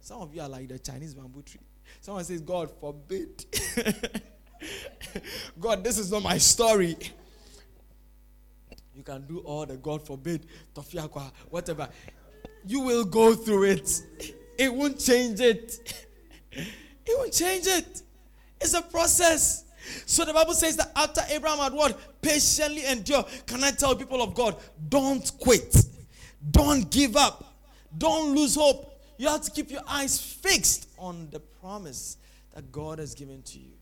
Some 0.00 0.20
of 0.20 0.32
you 0.34 0.40
are 0.40 0.48
like 0.48 0.68
the 0.68 0.78
Chinese 0.78 1.14
bamboo 1.14 1.42
tree. 1.42 1.60
Someone 2.00 2.22
says, 2.24 2.40
God 2.40 2.70
forbid. 2.80 3.44
God, 5.60 5.82
this 5.82 5.98
is 5.98 6.12
not 6.12 6.22
my 6.22 6.38
story. 6.38 6.96
You 8.94 9.02
can 9.02 9.26
do 9.26 9.40
all 9.40 9.66
the 9.66 9.76
God 9.76 10.06
forbid, 10.06 10.46
tofiakwa, 10.74 11.30
whatever. 11.50 11.88
You 12.64 12.80
will 12.80 13.04
go 13.04 13.34
through 13.34 13.64
it. 13.64 14.02
It 14.56 14.72
won't 14.72 14.98
change 14.98 15.40
it. 15.40 16.06
It 17.08 17.16
won't 17.16 17.32
change 17.32 17.68
it. 17.68 18.02
It's 18.60 18.74
a 18.74 18.82
process. 18.82 19.65
So 20.06 20.24
the 20.24 20.32
Bible 20.32 20.54
says 20.54 20.76
that 20.76 20.92
after 20.96 21.22
Abraham 21.30 21.58
had 21.58 21.72
what? 21.72 22.20
Patiently 22.22 22.84
endure. 22.86 23.24
Can 23.46 23.62
I 23.64 23.70
tell 23.70 23.94
people 23.96 24.22
of 24.22 24.34
God? 24.34 24.56
Don't 24.88 25.30
quit. 25.40 25.76
Don't 26.50 26.90
give 26.90 27.16
up. 27.16 27.54
Don't 27.96 28.34
lose 28.34 28.54
hope. 28.54 29.00
You 29.18 29.28
have 29.28 29.42
to 29.42 29.50
keep 29.50 29.70
your 29.70 29.82
eyes 29.88 30.20
fixed 30.20 30.88
on 30.98 31.28
the 31.30 31.40
promise 31.40 32.18
that 32.54 32.70
God 32.70 32.98
has 32.98 33.14
given 33.14 33.42
to 33.42 33.58
you. 33.58 33.72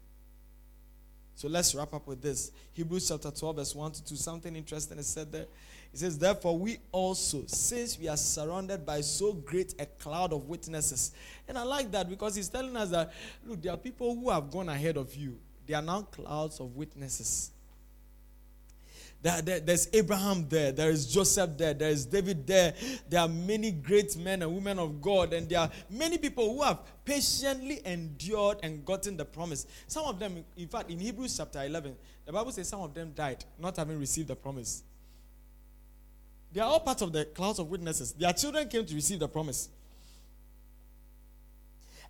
So 1.36 1.48
let's 1.48 1.74
wrap 1.74 1.92
up 1.92 2.07
with 2.07 2.22
this. 2.22 2.52
Hebrews 2.72 3.09
chapter 3.09 3.30
12, 3.30 3.57
verse 3.57 3.74
1 3.74 3.92
to 3.92 4.05
2. 4.05 4.16
Something 4.16 4.55
interesting 4.55 4.98
is 4.98 5.09
said 5.09 5.32
there. 5.32 5.46
It 5.92 5.98
says, 5.98 6.18
Therefore, 6.18 6.59
we 6.59 6.78
also, 6.92 7.42
since 7.46 7.98
we 7.98 8.09
are 8.09 8.16
surrounded 8.16 8.86
by 8.86 9.00
so 9.00 9.32
great 9.32 9.74
a 9.80 9.86
cloud 9.86 10.32
of 10.32 10.48
witnesses. 10.48 11.12
And 11.48 11.59
I 11.59 11.62
like 11.62 11.90
that 11.92 12.09
because 12.09 12.34
he's 12.34 12.48
telling 12.48 12.76
us 12.76 12.90
that, 12.90 13.12
look, 13.44 13.62
there 13.62 13.72
are 13.72 13.76
people 13.76 14.14
who 14.14 14.30
have 14.30 14.50
gone 14.50 14.68
ahead 14.68 14.96
of 14.96 15.14
you. 15.14 15.38
They 15.67 15.75
are 15.75 15.83
now 15.83 16.03
clouds 16.03 16.61
of 16.61 16.75
witnesses. 16.77 17.51
There, 19.25 19.41
there, 19.41 19.61
there's 19.61 19.89
Abraham 19.95 20.47
there, 20.51 20.71
there 20.71 20.91
is 20.91 21.07
Joseph 21.07 21.57
there, 21.57 21.73
there 21.73 21.89
is 21.89 22.05
David 22.05 22.47
there. 22.47 22.75
There 23.09 23.21
are 23.21 23.29
many 23.29 23.71
great 23.71 24.15
men 24.19 24.43
and 24.43 24.55
women 24.55 24.79
of 24.79 25.01
God, 25.01 25.33
and 25.33 25.49
there 25.49 25.61
are 25.61 25.71
many 25.89 26.19
people 26.19 26.55
who 26.55 26.62
have 26.62 26.81
patiently 27.07 27.81
endured 27.87 28.59
and 28.62 28.85
gotten 28.85 29.17
the 29.17 29.25
promise. 29.25 29.67
Some 29.87 30.05
of 30.05 30.19
them, 30.19 30.45
in 30.59 30.69
fact, 30.69 30.91
in 30.91 30.99
Hebrews 30.99 31.39
chapter 31.39 31.65
11, 31.65 31.97
the 32.27 32.33
Bible 32.33 32.53
says 32.53 32.69
some 32.69 32.83
of 32.83 32.93
them 32.93 33.12
died 33.15 33.43
not 33.59 33.77
having 33.79 33.99
received 33.99 34.29
the 34.29 34.37
promise. 34.37 34.83
They 36.53 36.61
are 36.61 36.69
all 36.69 36.81
part 36.81 37.01
of 37.01 37.11
the 37.11 37.25
clouds 37.25 37.59
of 37.59 37.71
witnesses. 37.71 38.12
Their 38.12 38.33
children 38.35 38.69
came 38.69 38.85
to 38.85 38.95
receive 38.95 39.21
the 39.21 39.29
promise. 39.29 39.71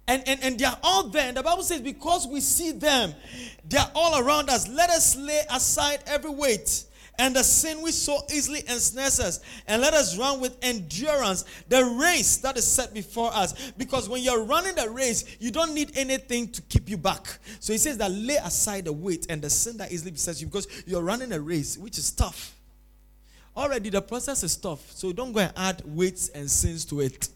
And, 0.07 0.23
and, 0.27 0.43
and 0.43 0.59
they 0.59 0.67
are 0.67 0.79
all 0.83 1.09
there. 1.09 1.29
And 1.29 1.37
the 1.37 1.43
Bible 1.43 1.63
says, 1.63 1.81
because 1.81 2.27
we 2.27 2.41
see 2.41 2.73
them, 2.73 3.15
they 3.69 3.79
are 3.79 3.91
all 3.95 4.21
around 4.21 4.51
us. 4.51 4.69
Let 4.69 4.91
us 4.91 5.17
lay 5.17 5.41
aside 5.51 6.01
every 6.07 6.31
weight 6.31 6.85
and 7.19 7.37
the 7.37 7.45
sin 7.45 7.81
which 7.83 7.95
so 7.95 8.19
easily 8.33 8.61
ensnares 8.69 9.21
us, 9.21 9.41
and 9.69 9.81
let 9.81 9.95
us 9.95 10.19
run 10.19 10.41
with 10.41 10.57
endurance 10.63 11.45
the 11.69 11.85
race 11.85 12.39
that 12.39 12.57
is 12.57 12.67
set 12.67 12.93
before 12.93 13.31
us. 13.33 13.73
Because 13.73 14.09
when 14.09 14.23
you're 14.23 14.43
running 14.43 14.75
the 14.75 14.91
race, 14.91 15.37
you 15.39 15.51
don't 15.51 15.75
need 15.75 15.97
anything 15.97 16.49
to 16.49 16.63
keep 16.63 16.89
you 16.89 16.97
back. 16.97 17.39
So 17.61 17.73
he 17.73 17.79
says 17.79 17.99
that 17.99 18.11
lay 18.11 18.37
aside 18.37 18.87
the 18.87 18.93
weight 18.93 19.27
and 19.31 19.41
the 19.41 19.51
sin 19.51 19.77
that 19.77 19.93
easily 19.93 20.11
besets 20.11 20.41
you, 20.41 20.49
because 20.49 20.67
you're 20.87 21.03
running 21.03 21.33
a 21.33 21.41
race 21.41 21.79
which 21.79 21.99
is 21.99 22.11
tough. 22.11 22.55
Already 23.57 23.91
the 23.91 24.03
process 24.03 24.43
is 24.43 24.57
tough, 24.57 24.91
so 24.91 25.13
don't 25.13 25.33
go 25.33 25.39
and 25.39 25.53
add 25.57 25.83
weights 25.85 26.31
and 26.31 26.51
sins 26.51 26.85
to 26.87 27.01
it. 27.01 27.29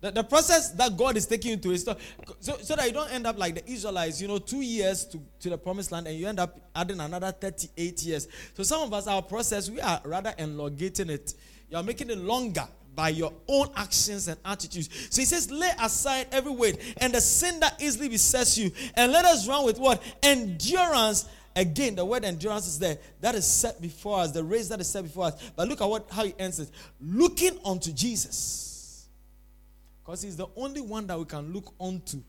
The, 0.00 0.10
the 0.10 0.24
process 0.24 0.70
that 0.72 0.96
God 0.96 1.16
is 1.16 1.26
taking 1.26 1.52
you 1.52 1.56
to 1.58 1.72
is 1.72 1.84
so, 1.84 2.56
so 2.62 2.74
that 2.74 2.86
you 2.86 2.92
don't 2.92 3.12
end 3.12 3.26
up 3.26 3.38
like 3.38 3.54
the 3.54 3.70
Israelites, 3.70 4.20
you 4.20 4.28
know, 4.28 4.38
two 4.38 4.62
years 4.62 5.04
to, 5.06 5.20
to 5.40 5.50
the 5.50 5.58
promised 5.58 5.92
land 5.92 6.06
and 6.06 6.16
you 6.16 6.26
end 6.26 6.40
up 6.40 6.58
adding 6.74 7.00
another 7.00 7.32
38 7.32 8.02
years. 8.02 8.26
So 8.54 8.62
some 8.62 8.82
of 8.82 8.92
us, 8.94 9.06
our 9.06 9.20
process, 9.20 9.68
we 9.68 9.80
are 9.80 10.00
rather 10.04 10.32
elongating 10.38 11.10
it. 11.10 11.34
You 11.68 11.76
are 11.76 11.82
making 11.82 12.08
it 12.08 12.18
longer 12.18 12.66
by 12.94 13.10
your 13.10 13.32
own 13.46 13.68
actions 13.76 14.26
and 14.28 14.40
attitudes. 14.44 14.88
So 15.10 15.20
he 15.20 15.26
says, 15.26 15.50
lay 15.50 15.70
aside 15.78 16.28
every 16.32 16.52
weight 16.52 16.94
and 16.98 17.12
the 17.12 17.20
sin 17.20 17.60
that 17.60 17.80
easily 17.80 18.08
besets 18.08 18.56
you, 18.56 18.72
and 18.94 19.12
let 19.12 19.24
us 19.24 19.46
run 19.46 19.64
with 19.64 19.78
what? 19.78 20.02
Endurance. 20.22 21.28
Again, 21.56 21.94
the 21.96 22.04
word 22.04 22.24
endurance 22.24 22.66
is 22.68 22.78
there. 22.78 22.96
That 23.20 23.34
is 23.34 23.46
set 23.46 23.82
before 23.82 24.20
us, 24.20 24.30
the 24.30 24.42
race 24.42 24.68
that 24.68 24.80
is 24.80 24.88
set 24.88 25.02
before 25.02 25.26
us. 25.26 25.50
But 25.56 25.68
look 25.68 25.80
at 25.80 25.88
what 25.88 26.08
how 26.10 26.24
he 26.24 26.34
ends 26.38 26.58
it. 26.58 26.70
Looking 27.00 27.58
unto 27.64 27.92
Jesus 27.92 28.69
because 30.10 30.22
he's 30.22 30.36
the 30.36 30.48
only 30.56 30.80
one 30.80 31.06
that 31.06 31.16
we 31.16 31.24
can 31.24 31.52
look 31.52 31.72
onto 31.78 32.20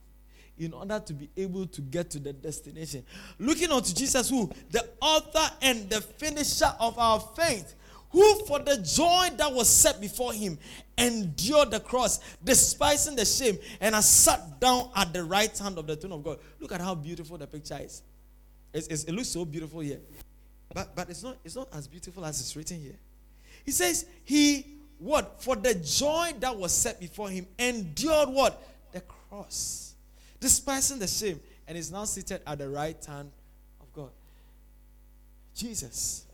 in 0.60 0.72
order 0.72 1.00
to 1.00 1.14
be 1.14 1.28
able 1.36 1.66
to 1.66 1.82
get 1.82 2.12
to 2.12 2.20
the 2.20 2.32
destination. 2.32 3.04
Looking 3.40 3.72
unto 3.72 3.92
Jesus, 3.92 4.30
who? 4.30 4.52
The 4.70 4.88
author 5.02 5.52
and 5.64 5.90
the 5.90 6.00
finisher 6.00 6.72
of 6.80 7.00
our 7.00 7.20
faith, 7.36 7.74
who 8.12 8.46
for 8.46 8.60
the 8.60 8.78
joy 8.78 9.36
that 9.36 9.52
was 9.52 9.68
set 9.68 10.00
before 10.00 10.32
him 10.32 10.60
endured 10.96 11.72
the 11.72 11.80
cross, 11.80 12.20
despising 12.44 13.16
the 13.16 13.26
shame, 13.26 13.58
and 13.80 13.96
has 13.96 14.08
sat 14.08 14.60
down 14.60 14.92
at 14.96 15.12
the 15.12 15.24
right 15.24 15.58
hand 15.58 15.80
of 15.80 15.88
the 15.88 15.96
throne 15.96 16.14
of 16.14 16.24
God. 16.24 16.38
Look 16.60 16.72
at 16.74 16.82
how 16.82 16.94
beautiful 16.94 17.40
the 17.40 17.48
picture 17.48 17.80
is. 17.82 18.04
It's, 18.72 18.86
it's, 18.90 19.04
it 19.06 19.14
looks 19.14 19.30
so 19.30 19.44
beautiful 19.44 19.80
here. 19.80 20.02
But, 20.72 20.96
but 20.96 21.10
it's, 21.10 21.24
not, 21.24 21.38
it's 21.44 21.56
not 21.56 21.68
as 21.74 21.88
beautiful 21.88 22.24
as 22.26 22.40
it's 22.42 22.56
written 22.56 22.80
here. 22.80 23.00
He 23.66 23.72
says, 23.72 24.06
He 24.24 24.81
what? 25.02 25.42
For 25.42 25.56
the 25.56 25.74
joy 25.74 26.32
that 26.40 26.56
was 26.56 26.72
set 26.72 27.00
before 27.00 27.30
him, 27.30 27.48
endured 27.58 28.30
what? 28.30 28.62
The 28.92 29.02
cross, 29.02 29.96
despising 30.40 31.00
the 31.00 31.08
shame, 31.08 31.40
and 31.68 31.76
is 31.76 31.92
now 31.92 32.04
seated 32.04 32.42
at 32.46 32.60
the 32.60 32.70
right 32.70 33.04
hand 33.04 33.32
of 33.80 33.92
God. 33.94 34.12
Jesus. 35.56 36.26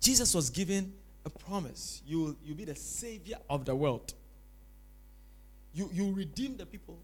Jesus 0.00 0.32
was 0.34 0.50
given 0.50 0.92
a 1.24 1.30
promise. 1.30 2.00
You 2.06 2.20
will 2.20 2.36
you'll 2.44 2.56
be 2.56 2.64
the 2.64 2.76
savior 2.76 3.38
of 3.50 3.64
the 3.64 3.74
world. 3.74 4.14
You, 5.74 5.90
you 5.92 6.12
redeem 6.12 6.56
the 6.56 6.66
people 6.66 6.98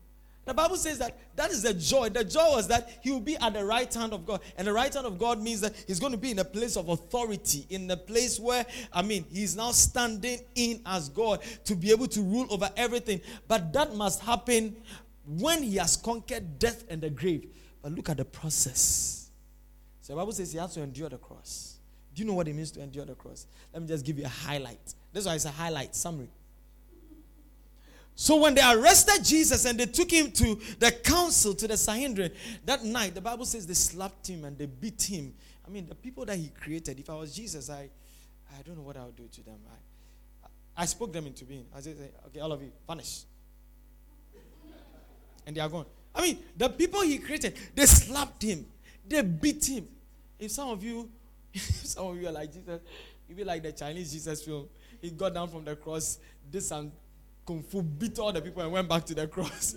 the 0.48 0.54
Bible 0.54 0.76
says 0.76 0.98
that 0.98 1.16
that 1.36 1.50
is 1.50 1.62
the 1.62 1.74
joy. 1.74 2.08
The 2.08 2.24
joy 2.24 2.50
was 2.50 2.68
that 2.68 2.98
he 3.02 3.10
will 3.10 3.20
be 3.20 3.36
at 3.36 3.54
the 3.54 3.64
right 3.64 3.92
hand 3.92 4.12
of 4.12 4.26
God. 4.26 4.40
And 4.56 4.66
the 4.66 4.72
right 4.72 4.92
hand 4.92 5.06
of 5.06 5.18
God 5.18 5.42
means 5.42 5.60
that 5.60 5.74
he's 5.86 6.00
going 6.00 6.12
to 6.12 6.18
be 6.18 6.30
in 6.30 6.38
a 6.38 6.44
place 6.44 6.76
of 6.76 6.88
authority, 6.88 7.66
in 7.70 7.90
a 7.90 7.96
place 7.96 8.38
where, 8.38 8.64
I 8.92 9.02
mean, 9.02 9.24
he's 9.30 9.56
now 9.56 9.72
standing 9.72 10.40
in 10.54 10.80
as 10.86 11.08
God 11.08 11.42
to 11.64 11.74
be 11.74 11.90
able 11.90 12.06
to 12.08 12.22
rule 12.22 12.46
over 12.50 12.70
everything. 12.76 13.20
But 13.46 13.72
that 13.72 13.94
must 13.94 14.20
happen 14.20 14.76
when 15.26 15.62
he 15.62 15.76
has 15.76 15.96
conquered 15.96 16.58
death 16.58 16.84
and 16.88 17.02
the 17.02 17.10
grave. 17.10 17.48
But 17.82 17.92
look 17.92 18.08
at 18.08 18.16
the 18.16 18.24
process. 18.24 19.30
So 20.00 20.12
the 20.14 20.16
Bible 20.18 20.32
says 20.32 20.52
he 20.52 20.58
has 20.58 20.74
to 20.74 20.82
endure 20.82 21.08
the 21.08 21.18
cross. 21.18 21.78
Do 22.14 22.22
you 22.22 22.28
know 22.28 22.34
what 22.34 22.48
it 22.48 22.54
means 22.54 22.70
to 22.72 22.80
endure 22.80 23.04
the 23.04 23.14
cross? 23.14 23.46
Let 23.72 23.82
me 23.82 23.88
just 23.88 24.04
give 24.04 24.18
you 24.18 24.24
a 24.24 24.28
highlight. 24.28 24.94
This 25.12 25.22
is 25.22 25.26
why 25.26 25.34
it's 25.34 25.44
a 25.44 25.50
highlight 25.50 25.94
summary. 25.94 26.30
So 28.20 28.34
when 28.40 28.52
they 28.56 28.62
arrested 28.68 29.24
Jesus 29.24 29.64
and 29.64 29.78
they 29.78 29.86
took 29.86 30.10
him 30.10 30.32
to 30.32 30.58
the 30.80 30.90
council, 30.90 31.54
to 31.54 31.68
the 31.68 31.76
Sanhedrin, 31.76 32.32
that 32.64 32.82
night, 32.82 33.14
the 33.14 33.20
Bible 33.20 33.44
says 33.44 33.64
they 33.64 33.74
slapped 33.74 34.28
him 34.28 34.44
and 34.44 34.58
they 34.58 34.66
beat 34.66 35.00
him. 35.04 35.32
I 35.64 35.70
mean, 35.70 35.86
the 35.86 35.94
people 35.94 36.24
that 36.24 36.36
he 36.36 36.48
created, 36.48 36.98
if 36.98 37.08
I 37.08 37.14
was 37.14 37.32
Jesus, 37.32 37.70
I, 37.70 37.88
I 38.50 38.62
don't 38.66 38.76
know 38.76 38.82
what 38.82 38.96
I 38.96 39.04
would 39.04 39.14
do 39.14 39.28
to 39.30 39.44
them. 39.44 39.60
I, 39.70 40.82
I 40.82 40.86
spoke 40.86 41.12
them 41.12 41.28
into 41.28 41.44
being. 41.44 41.66
I 41.72 41.80
said, 41.80 41.96
okay, 42.26 42.40
all 42.40 42.50
of 42.50 42.60
you, 42.60 42.72
vanish. 42.88 43.20
And 45.46 45.54
they 45.54 45.60
are 45.60 45.68
gone. 45.68 45.86
I 46.12 46.22
mean, 46.22 46.38
the 46.56 46.70
people 46.70 47.02
he 47.02 47.18
created, 47.18 47.54
they 47.72 47.86
slapped 47.86 48.42
him, 48.42 48.66
they 49.06 49.22
beat 49.22 49.64
him. 49.64 49.86
If 50.40 50.50
some 50.50 50.70
of 50.70 50.82
you, 50.82 51.08
some 51.54 52.08
of 52.08 52.20
you 52.20 52.26
are 52.26 52.32
like 52.32 52.52
Jesus, 52.52 52.80
you 53.28 53.36
be 53.36 53.44
like 53.44 53.62
the 53.62 53.70
Chinese 53.70 54.10
Jesus 54.10 54.42
film. 54.42 54.68
He 55.00 55.10
got 55.10 55.34
down 55.34 55.46
from 55.46 55.64
the 55.64 55.76
cross, 55.76 56.18
did 56.50 56.64
some 56.64 56.90
Kung 57.48 57.62
Fu 57.62 57.80
beat 57.82 58.18
all 58.18 58.30
the 58.30 58.42
people 58.42 58.60
and 58.60 58.70
went 58.70 58.86
back 58.86 59.06
to 59.06 59.14
the 59.14 59.26
cross. 59.26 59.74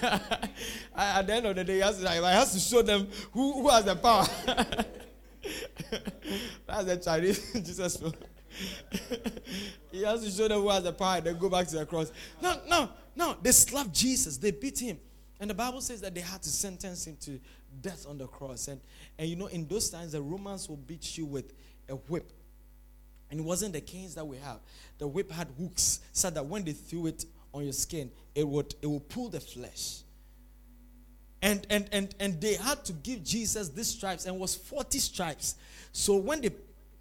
At 0.94 1.26
the 1.26 1.34
end 1.34 1.46
of 1.46 1.56
the 1.56 1.64
day, 1.64 1.74
he 1.74 1.80
has 1.80 2.00
to, 2.00 2.08
he 2.08 2.16
has 2.22 2.52
to 2.52 2.60
show 2.60 2.80
them 2.80 3.08
who, 3.32 3.54
who 3.54 3.68
has 3.70 3.84
the 3.84 3.96
power. 3.96 4.24
That's 6.64 6.84
the 6.84 6.96
Chinese 6.98 7.52
Jesus. 7.54 8.00
he 9.90 10.02
has 10.04 10.22
to 10.22 10.30
show 10.30 10.46
them 10.46 10.60
who 10.60 10.68
has 10.68 10.84
the 10.84 10.92
power, 10.92 11.20
then 11.20 11.36
go 11.38 11.48
back 11.48 11.66
to 11.66 11.78
the 11.78 11.86
cross. 11.86 12.12
No, 12.40 12.60
no, 12.68 12.90
no. 13.16 13.36
They 13.42 13.50
slapped 13.50 13.92
Jesus. 13.92 14.36
They 14.36 14.52
beat 14.52 14.78
him. 14.78 15.00
And 15.40 15.50
the 15.50 15.54
Bible 15.54 15.80
says 15.80 16.00
that 16.02 16.14
they 16.14 16.20
had 16.20 16.40
to 16.40 16.50
sentence 16.50 17.08
him 17.08 17.16
to 17.22 17.40
death 17.80 18.06
on 18.08 18.16
the 18.16 18.28
cross. 18.28 18.68
And, 18.68 18.80
and 19.18 19.28
you 19.28 19.34
know, 19.34 19.46
in 19.46 19.66
those 19.66 19.90
times, 19.90 20.12
the 20.12 20.22
Romans 20.22 20.68
will 20.68 20.76
beat 20.76 21.18
you 21.18 21.26
with 21.26 21.52
a 21.88 21.96
whip. 21.96 22.30
And 23.30 23.40
it 23.40 23.42
wasn't 23.44 23.72
the 23.72 23.80
canes 23.80 24.14
that 24.16 24.26
we 24.26 24.36
have. 24.38 24.58
The 24.98 25.06
whip 25.06 25.30
had 25.30 25.48
hooks 25.58 26.00
so 26.12 26.30
that 26.30 26.44
when 26.44 26.64
they 26.64 26.72
threw 26.72 27.06
it 27.06 27.24
on 27.54 27.64
your 27.64 27.72
skin, 27.72 28.10
it 28.34 28.46
would, 28.46 28.74
it 28.82 28.86
would 28.86 29.08
pull 29.08 29.28
the 29.28 29.40
flesh. 29.40 30.00
And, 31.42 31.66
and, 31.70 31.88
and, 31.92 32.14
and 32.20 32.40
they 32.40 32.54
had 32.54 32.84
to 32.86 32.92
give 32.92 33.24
Jesus 33.24 33.70
these 33.70 33.88
stripes, 33.88 34.26
and 34.26 34.38
was 34.38 34.54
40 34.54 34.98
stripes. 34.98 35.54
So 35.92 36.16
when 36.16 36.42
they 36.42 36.50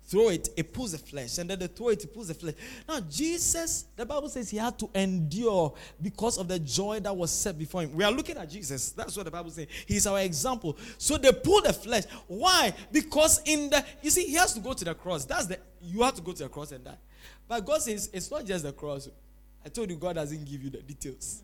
throw 0.09 0.29
it, 0.29 0.49
it 0.57 0.73
pulls 0.73 0.93
the 0.93 0.97
flesh. 0.97 1.37
And 1.37 1.49
then 1.49 1.59
they 1.59 1.67
throw 1.67 1.89
it, 1.89 2.03
it 2.03 2.13
pulls 2.13 2.29
the 2.29 2.33
flesh. 2.33 2.55
Now, 2.87 2.99
Jesus, 2.99 3.85
the 3.95 4.05
Bible 4.05 4.27
says 4.27 4.49
he 4.49 4.57
had 4.57 4.77
to 4.79 4.89
endure 4.95 5.73
because 6.01 6.37
of 6.37 6.47
the 6.47 6.57
joy 6.59 6.99
that 7.01 7.15
was 7.15 7.31
set 7.31 7.57
before 7.57 7.83
him. 7.83 7.93
We 7.93 8.03
are 8.03 8.11
looking 8.11 8.37
at 8.37 8.49
Jesus. 8.49 8.91
That's 8.91 9.15
what 9.15 9.25
the 9.25 9.31
Bible 9.31 9.51
says. 9.51 9.67
He's 9.85 10.07
our 10.07 10.19
example. 10.21 10.77
So 10.97 11.17
they 11.17 11.31
pull 11.31 11.61
the 11.61 11.73
flesh. 11.73 12.05
Why? 12.27 12.73
Because 12.91 13.41
in 13.45 13.69
the, 13.69 13.85
you 14.01 14.09
see, 14.09 14.25
he 14.25 14.33
has 14.33 14.53
to 14.53 14.59
go 14.59 14.73
to 14.73 14.83
the 14.83 14.95
cross. 14.95 15.25
That's 15.25 15.45
the, 15.45 15.59
you 15.81 16.01
have 16.01 16.15
to 16.15 16.21
go 16.21 16.31
to 16.31 16.43
the 16.43 16.49
cross 16.49 16.71
and 16.71 16.83
die. 16.83 16.97
But 17.47 17.65
God 17.65 17.81
says 17.81 18.09
it's 18.11 18.31
not 18.31 18.45
just 18.45 18.63
the 18.63 18.73
cross. 18.73 19.09
I 19.63 19.69
told 19.69 19.89
you 19.89 19.95
God 19.95 20.15
doesn't 20.15 20.45
give 20.45 20.63
you 20.63 20.69
the 20.69 20.81
details, 20.81 21.43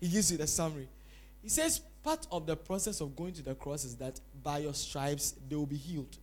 He 0.00 0.08
gives 0.08 0.32
you 0.32 0.38
the 0.38 0.46
summary. 0.46 0.88
He 1.42 1.48
says 1.48 1.80
part 2.02 2.26
of 2.32 2.46
the 2.46 2.56
process 2.56 3.00
of 3.00 3.14
going 3.14 3.32
to 3.34 3.42
the 3.42 3.54
cross 3.54 3.84
is 3.84 3.96
that 3.96 4.18
by 4.42 4.58
your 4.58 4.74
stripes 4.74 5.34
they 5.48 5.54
will 5.54 5.66
be 5.66 5.76
healed. 5.76 6.16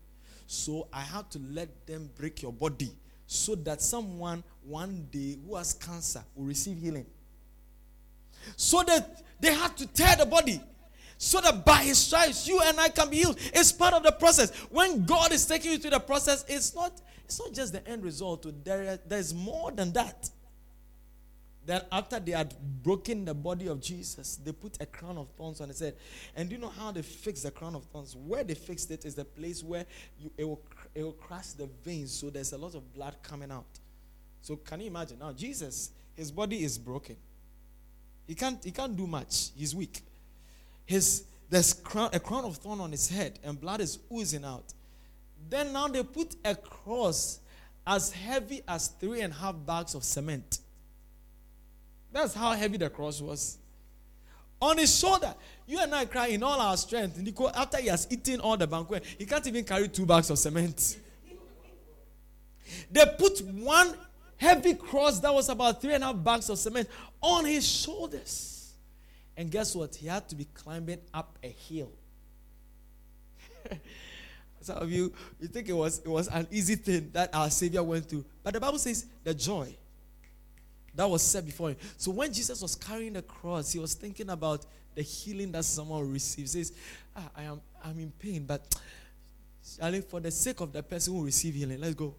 So 0.54 0.88
I 0.94 1.02
had 1.02 1.32
to 1.32 1.40
let 1.52 1.88
them 1.88 2.12
break 2.16 2.44
your 2.44 2.54
body 2.54 2.92
so 3.26 3.56
that 3.56 3.82
someone 3.82 4.44
one 4.64 5.08
day 5.10 5.38
who 5.44 5.56
has 5.56 5.74
cancer 5.74 6.24
will 6.36 6.46
receive 6.46 6.78
healing. 6.78 7.08
So 8.56 8.84
that 8.84 9.24
they 9.40 9.52
had 9.52 9.76
to 9.78 9.88
tear 9.88 10.16
the 10.16 10.28
body 10.28 10.62
so 11.18 11.42
that 11.42 11.66
by 11.66 11.78
his 11.78 11.98
stripes 11.98 12.48
you 12.48 12.62
and 12.64 12.80
I 12.80 12.90
can 12.90 13.10
be 13.10 13.18
healed. 13.18 13.40
It's 13.54 13.72
part 13.72 13.96
of 13.96 14.04
the 14.04 14.12
process. 14.12 14.52
When 14.70 15.06
God 15.06 15.32
is 15.32 15.44
taking 15.46 15.72
you 15.72 15.80
through 15.80 15.92
the 15.92 16.00
process, 16.00 16.46
it's 16.48 16.76
not 16.76 17.02
it's 17.26 17.40
not 17.40 17.52
just 17.52 17.74
the 17.74 17.86
end 17.88 18.04
result. 18.04 18.46
There, 18.64 19.00
there's 19.08 19.34
more 19.34 19.72
than 19.72 19.92
that. 19.94 20.30
That 21.66 21.88
after 21.92 22.20
they 22.20 22.34
had 22.34 22.54
broken 22.84 23.24
the 23.26 23.34
body 23.34 23.68
of 23.68 23.80
Jesus, 23.80 24.36
they 24.36 24.52
put 24.52 24.82
a 24.82 24.86
crown 24.86 25.18
of 25.18 25.30
thorns 25.38 25.62
on 25.62 25.70
his 25.70 25.80
head. 25.80 25.96
And 26.36 26.50
do 26.50 26.56
you 26.56 26.62
know 26.62 26.70
how 26.70 26.92
they 26.92 27.02
fixed 27.02 27.44
the 27.44 27.52
crown 27.52 27.76
of 27.76 27.86
thorns? 27.86 28.16
Where 28.16 28.44
they 28.44 28.54
fixed 28.54 28.92
it 28.92 29.06
is 29.06 29.16
the 29.16 29.24
place 29.24 29.64
where 29.64 29.86
you, 30.20 30.30
it, 30.38 30.44
will, 30.44 30.62
it 30.94 31.04
will 31.04 31.14
crush 31.14 31.48
the 31.48 31.70
veins, 31.86 32.12
so 32.12 32.30
there's 32.30 32.52
a 32.52 32.58
lot 32.58 32.76
of 32.76 32.94
blood 32.94 33.16
coming 33.24 33.52
out. 33.52 33.80
So 34.42 34.58
can 34.58 34.82
you 34.82 34.88
imagine? 34.88 35.20
Now 35.20 35.32
Jesus, 35.32 35.92
his 36.16 36.32
body 36.32 36.64
is 36.64 36.78
broken. 36.78 37.16
He 38.28 38.36
can't, 38.36 38.62
he 38.64 38.72
can't 38.72 38.96
do 38.96 39.08
much. 39.08 39.52
He's 39.56 39.74
weak. 39.74 40.02
His 40.86 41.24
there's 41.50 41.74
crown, 41.74 42.10
a 42.14 42.20
crown 42.20 42.46
of 42.46 42.58
thorn 42.58 42.80
on 42.80 42.92
his 42.92 43.10
head, 43.10 43.38
and 43.44 43.62
blood 43.62 43.80
is 43.80 44.00
oozing 44.12 44.44
out. 44.44 44.74
Then 45.50 45.72
now 45.72 45.88
they 45.88 46.02
put 46.02 46.36
a 46.44 46.56
cross 46.56 47.40
as 47.86 48.12
heavy 48.12 48.64
as 48.68 48.88
three 48.88 49.22
and 49.22 49.32
a 49.32 49.36
half 49.36 49.56
bags 49.66 49.94
of 49.94 50.04
cement. 50.04 50.60
That's 52.14 52.36
how 52.36 52.52
heavy 52.52 52.78
the 52.78 52.90
cross 52.90 53.20
was. 53.20 53.58
On 54.62 54.78
his 54.78 54.98
shoulder, 54.98 55.34
you 55.68 55.80
and 55.80 55.94
I 55.94 56.06
cry 56.06 56.28
in 56.28 56.44
all 56.44 56.60
our 56.60 56.78
strength. 56.78 57.18
Nico, 57.18 57.50
after 57.50 57.80
he 57.80 57.88
has 57.88 58.08
eaten 58.10 58.40
all 58.40 58.56
the 58.56 58.68
banquet, 58.68 59.04
he 59.18 59.26
can't 59.26 59.46
even 59.48 59.66
carry 59.66 59.90
two 59.90 60.06
bags 60.06 60.30
of 60.30 60.38
cement. 60.38 60.98
They 62.90 63.06
put 63.18 63.42
one 63.42 63.96
heavy 64.38 64.76
cross 64.76 65.20
that 65.20 65.34
was 65.34 65.50
about 65.50 65.82
three 65.82 65.94
and 65.94 66.04
a 66.04 66.08
half 66.08 66.24
bags 66.24 66.50
of 66.50 66.60
cement 66.60 66.88
on 67.20 67.46
his 67.46 67.68
shoulders. 67.68 68.72
And 69.36 69.50
guess 69.50 69.76
what? 69.76 69.96
He 69.96 70.08
had 70.08 70.30
to 70.30 70.36
be 70.36 70.46
climbing 70.54 71.00
up 71.14 71.38
a 71.44 71.50
hill. 71.50 71.92
Some 74.62 74.78
of 74.78 74.92
you, 74.92 75.12
you 75.42 75.48
think 75.48 75.68
it 75.68 75.74
was, 75.74 76.00
it 76.00 76.08
was 76.08 76.28
an 76.28 76.48
easy 76.52 76.76
thing 76.76 77.10
that 77.14 77.34
our 77.34 77.50
Savior 77.50 77.84
went 77.84 78.08
through. 78.08 78.24
But 78.44 78.54
the 78.54 78.60
Bible 78.60 78.78
says 78.78 79.08
the 79.24 79.34
joy 79.34 79.76
that 80.96 81.10
was 81.10 81.22
set 81.22 81.46
before 81.46 81.70
him. 81.70 81.78
So 81.98 82.12
when 82.12 82.32
Jesus 82.32 82.62
was 82.62 82.76
carrying 82.76 83.14
the 83.14 83.22
cross, 83.22 83.72
he 83.72 83.80
was 83.80 83.94
thinking 83.94 84.30
about 84.30 84.66
the 84.96 85.02
healing 85.02 85.52
that 85.54 85.66
someone 85.66 86.12
receives. 86.12 86.54
He 86.54 86.64
says, 86.64 86.78
ah, 87.16 87.30
I 87.36 87.44
am 87.44 87.62
I'm 87.84 88.00
in 88.00 88.12
pain, 88.12 88.46
but 88.46 88.62
for 90.10 90.20
the 90.20 90.32
sake 90.32 90.62
of 90.62 90.72
the 90.72 90.84
person 90.84 91.14
who 91.14 91.26
receive 91.26 91.56
healing, 91.56 91.82
let's 91.82 91.96
go. 91.96 92.16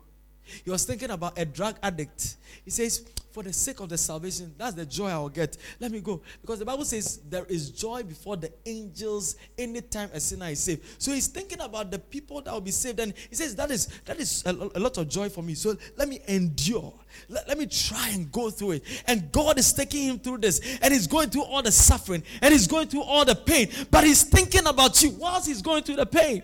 He 0.65 0.71
was 0.71 0.85
thinking 0.85 1.11
about 1.11 1.39
a 1.39 1.45
drug 1.45 1.77
addict. 1.83 2.37
He 2.65 2.71
says, 2.71 3.05
For 3.33 3.43
the 3.43 3.53
sake 3.53 3.81
of 3.81 3.89
the 3.89 3.99
salvation, 3.99 4.55
that's 4.57 4.75
the 4.75 4.87
joy 4.87 5.09
I 5.09 5.19
will 5.19 5.29
get. 5.29 5.57
Let 5.81 5.91
me 5.91 6.01
go. 6.01 6.21
Because 6.41 6.59
the 6.59 6.65
Bible 6.65 6.85
says 6.85 7.21
there 7.29 7.45
is 7.47 7.71
joy 7.71 8.03
before 8.03 8.37
the 8.37 8.53
angels 8.67 9.37
anytime 9.57 10.11
a 10.13 10.21
sinner 10.21 10.47
is 10.47 10.61
saved. 10.61 10.85
So 10.99 11.13
he's 11.13 11.27
thinking 11.27 11.61
about 11.61 11.91
the 11.91 11.99
people 11.99 12.43
that 12.43 12.53
will 12.53 12.61
be 12.61 12.71
saved. 12.71 13.01
And 13.01 13.15
he 13.29 13.35
says, 13.35 13.55
That 13.55 13.71
is 13.71 13.87
that 14.05 14.19
is 14.19 14.43
a, 14.47 14.51
a 14.51 14.81
lot 14.81 14.99
of 14.99 15.09
joy 15.09 15.29
for 15.29 15.43
me. 15.43 15.55
So 15.55 15.77
let 15.97 16.09
me 16.09 16.21
endure. 16.29 16.93
Let, 17.29 17.49
let 17.49 17.59
me 17.59 17.67
try 17.67 18.11
and 18.11 18.31
go 18.31 18.51
through 18.51 18.73
it. 18.73 19.03
And 19.07 19.33
God 19.33 19.59
is 19.59 19.73
taking 19.73 20.05
him 20.05 20.19
through 20.19 20.39
this. 20.39 20.79
And 20.83 20.93
he's 20.93 21.07
going 21.07 21.31
through 21.31 21.45
all 21.45 21.63
the 21.63 21.73
suffering. 21.73 22.23
And 22.43 22.53
he's 22.53 22.67
going 22.67 22.89
through 22.89 23.03
all 23.03 23.25
the 23.25 23.35
pain. 23.35 23.69
But 23.91 24.05
he's 24.05 24.23
thinking 24.23 24.67
about 24.67 25.03
you 25.03 25.11
whilst 25.11 25.47
he's 25.47 25.63
going 25.63 25.83
through 25.83 25.97
the 25.97 26.07
pain. 26.07 26.43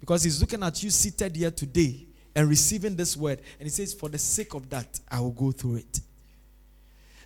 Because 0.00 0.22
he's 0.22 0.40
looking 0.40 0.62
at 0.62 0.82
you 0.82 0.90
seated 0.90 1.34
here 1.34 1.50
today 1.50 2.08
and 2.34 2.48
receiving 2.48 2.96
this 2.96 3.16
word. 3.16 3.40
And 3.58 3.66
he 3.66 3.70
says, 3.70 3.94
For 3.94 4.08
the 4.08 4.18
sake 4.18 4.54
of 4.54 4.68
that, 4.70 5.00
I 5.10 5.20
will 5.20 5.30
go 5.30 5.52
through 5.52 5.76
it. 5.76 6.00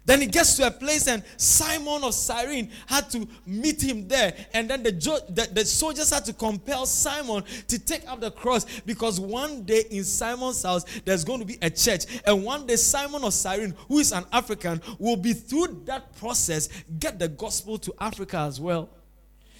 Then 0.09 0.23
he 0.23 0.27
gets 0.27 0.57
to 0.57 0.67
a 0.67 0.71
place, 0.71 1.07
and 1.07 1.23
Simon 1.37 2.03
of 2.03 2.15
Cyrene 2.15 2.71
had 2.87 3.11
to 3.11 3.29
meet 3.45 3.83
him 3.83 4.09
there. 4.09 4.35
And 4.55 4.71
then 4.71 4.83
the, 4.83 4.91
the, 4.91 5.51
the, 5.53 5.67
soldiers 5.67 6.09
had 6.09 6.25
to 6.25 6.33
compel 6.33 6.87
Simon 6.87 7.45
to 7.67 7.79
take 7.79 8.09
up 8.11 8.19
the 8.19 8.31
cross 8.31 8.65
because 8.87 9.21
one 9.21 9.65
day 9.65 9.85
in 9.91 10.05
Simon's 10.05 10.63
house 10.63 10.87
there's 11.05 11.25
going 11.25 11.41
to 11.41 11.45
be 11.45 11.59
a 11.61 11.69
church. 11.69 12.07
And 12.27 12.43
one 12.43 12.67
day, 12.67 12.77
Simon 12.77 13.23
of 13.23 13.35
Cyrene, 13.35 13.75
who 13.87 13.99
is 13.99 14.13
an 14.13 14.25
African, 14.33 14.81
will 14.99 15.17
be 15.17 15.35
through 15.35 15.83
that 15.85 16.17
process, 16.17 16.71
get 16.99 17.19
the 17.19 17.29
gospel 17.29 17.77
to 17.77 17.93
Africa 18.01 18.39
as 18.39 18.59
well. 18.59 18.89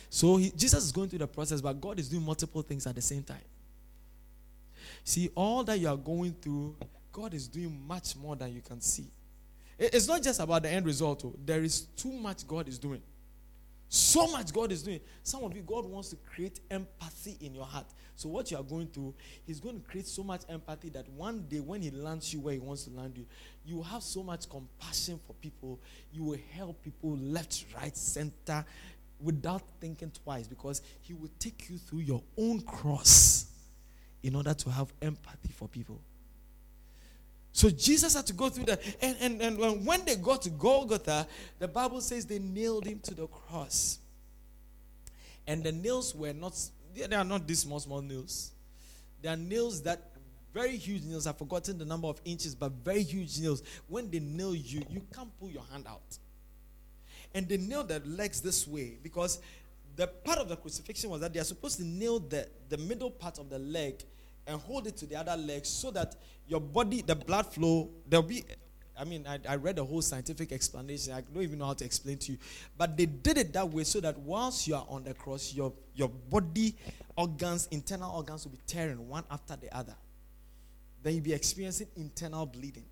So 0.09 0.39
he, 0.39 0.51
Jesus 0.53 0.83
is 0.83 0.93
going 0.93 1.11
through 1.11 1.19
the 1.19 1.27
process, 1.27 1.61
but 1.61 1.79
God 1.79 1.99
is 1.99 2.09
doing 2.09 2.25
multiple 2.25 2.63
things 2.63 2.87
at 2.87 2.95
the 2.95 3.03
same 3.03 3.23
time. 3.23 3.45
See, 5.09 5.31
all 5.35 5.65
that 5.65 5.79
you 5.79 5.89
are 5.89 5.97
going 5.97 6.35
through, 6.35 6.77
God 7.11 7.33
is 7.33 7.49
doing 7.49 7.83
much 7.89 8.15
more 8.15 8.37
than 8.37 8.53
you 8.53 8.61
can 8.61 8.79
see. 8.83 9.07
It's 9.79 10.07
not 10.07 10.23
just 10.23 10.39
about 10.39 10.65
the 10.65 10.69
end 10.69 10.85
result. 10.85 11.23
Oh. 11.25 11.35
There 11.47 11.63
is 11.63 11.87
too 11.97 12.13
much 12.13 12.47
God 12.47 12.69
is 12.69 12.79
doing. 12.79 13.01
So 13.89 14.27
much 14.27 14.53
God 14.53 14.71
is 14.71 14.83
doing. 14.83 15.01
Some 15.23 15.45
of 15.45 15.57
you, 15.57 15.63
God 15.63 15.87
wants 15.87 16.11
to 16.11 16.17
create 16.17 16.61
empathy 16.71 17.39
in 17.41 17.55
your 17.55 17.65
heart. 17.65 17.87
So, 18.17 18.29
what 18.29 18.51
you 18.51 18.59
are 18.59 18.63
going 18.63 18.89
through, 18.89 19.15
He's 19.47 19.61
going 19.61 19.81
to 19.81 19.89
create 19.89 20.07
so 20.07 20.23
much 20.23 20.43
empathy 20.47 20.91
that 20.91 21.09
one 21.09 21.47
day, 21.49 21.61
when 21.61 21.81
He 21.81 21.91
lands 21.91 22.35
you 22.35 22.41
where 22.41 22.53
He 22.53 22.61
wants 22.61 22.85
to 22.85 22.91
land 22.91 23.17
you, 23.17 23.25
you 23.65 23.77
will 23.77 23.85
have 23.85 24.03
so 24.03 24.23
much 24.23 24.47
compassion 24.47 25.19
for 25.27 25.33
people. 25.41 25.81
You 26.13 26.23
will 26.25 26.39
help 26.53 26.83
people 26.83 27.17
left, 27.17 27.65
right, 27.75 27.97
center 27.97 28.63
without 29.19 29.63
thinking 29.81 30.13
twice 30.23 30.47
because 30.47 30.83
He 31.01 31.15
will 31.15 31.31
take 31.39 31.71
you 31.71 31.79
through 31.79 32.01
your 32.01 32.23
own 32.37 32.61
cross 32.61 33.48
in 34.23 34.35
order 34.35 34.55
to 34.55 34.71
have 34.71 34.93
empathy 35.01 35.53
for 35.53 35.69
people. 35.69 36.01
So 37.53 37.71
Jesus 37.71 38.15
had 38.15 38.27
to 38.27 38.33
go 38.33 38.49
through 38.49 38.67
that. 38.67 38.81
And, 39.01 39.17
and, 39.21 39.61
and 39.61 39.87
when 39.87 40.05
they 40.05 40.17
got 40.17 40.43
to 40.43 40.51
Golgotha, 40.51 41.27
the 41.59 41.69
Bible 41.69 42.01
says 42.01 42.25
they 42.27 42.39
nailed 42.39 42.87
him 42.87 43.01
to 43.01 43.15
the 43.15 43.27
cross. 43.27 43.99
And 45.47 45.65
the 45.65 45.73
nails 45.73 46.15
were 46.15 46.33
not, 46.33 46.55
they 46.95 47.17
are 47.17 47.25
not 47.25 47.47
these 47.47 47.61
small, 47.61 47.81
small 47.81 48.03
nails. 48.03 48.53
They 49.23 49.29
are 49.29 49.37
nails 49.37 49.83
that, 49.83 50.13
very 50.55 50.77
huge 50.77 51.03
nails. 51.03 51.27
I've 51.27 51.39
forgotten 51.39 51.79
the 51.79 51.85
number 51.85 52.09
of 52.09 52.21
inches, 52.25 52.55
but 52.55 52.73
very 52.85 53.03
huge 53.03 53.39
nails. 53.39 53.63
When 53.87 54.11
they 54.11 54.21
nail 54.21 54.55
you, 54.55 54.83
you 54.89 55.03
can't 55.15 55.31
pull 55.39 55.51
your 55.51 55.65
hand 55.71 55.87
out. 55.89 56.19
And 57.35 57.49
they 57.49 57.59
nail 57.59 57.85
their 57.85 58.01
legs 58.01 58.41
this 58.41 58.67
way 58.67 58.99
because 59.03 59.41
the 59.99 60.07
part 60.07 60.39
of 60.39 60.49
the 60.49 60.55
crucifixion 60.57 61.11
was 61.11 61.21
that 61.21 61.33
they 61.35 61.41
are 61.41 61.45
supposed 61.45 61.77
to 61.79 61.85
nail 61.85 62.21
the, 62.21 62.49
the 62.69 62.79
middle 62.79 63.11
part 63.11 63.39
of 63.41 63.51
the 63.51 63.59
leg 63.59 64.01
and 64.47 64.61
hold 64.61 64.87
it 64.87 64.97
to 64.97 65.07
the 65.07 65.17
other 65.17 65.37
leg 65.37 65.67
so 65.67 65.91
that 65.91 66.15
your 66.47 66.61
body, 66.61 67.03
the 67.03 67.17
blood 67.17 67.53
flow, 67.53 67.91
there'll 68.09 68.23
be. 68.23 68.45
I 68.97 69.03
mean, 69.05 69.27
I, 69.29 69.41
I 69.49 69.57
read 69.57 69.75
the 69.77 69.85
whole 69.85 70.01
scientific 70.01 70.53
explanation. 70.53 71.13
I 71.13 71.21
don't 71.23 71.43
even 71.43 71.59
know 71.59 71.67
how 71.67 71.73
to 71.75 71.85
explain 71.85 72.17
to 72.19 72.33
you. 72.33 72.39
But 72.77 72.97
they 72.97 73.07
did 73.07 73.39
it 73.39 73.53
that 73.55 73.69
way 73.69 73.83
so 73.83 74.01
that 74.01 74.17
whilst 74.21 74.69
you 74.69 74.77
are 74.77 74.87
on 74.89 75.03
the 75.03 75.15
cross, 75.15 75.53
your, 75.53 75.73
your 75.95 76.09
body 76.09 76.77
organs, 77.17 77.67
internal 77.73 78.13
organs 78.15 78.45
will 78.45 78.53
be 78.53 78.61
tearing 78.69 79.09
one 79.09 79.25
after 79.33 79.57
the 79.57 79.77
other. 79.77 79.97
Then 81.03 81.15
you'll 81.15 81.25
be 81.25 81.33
experiencing 81.33 81.89
internal 81.97 82.47
bleeding. 82.47 82.87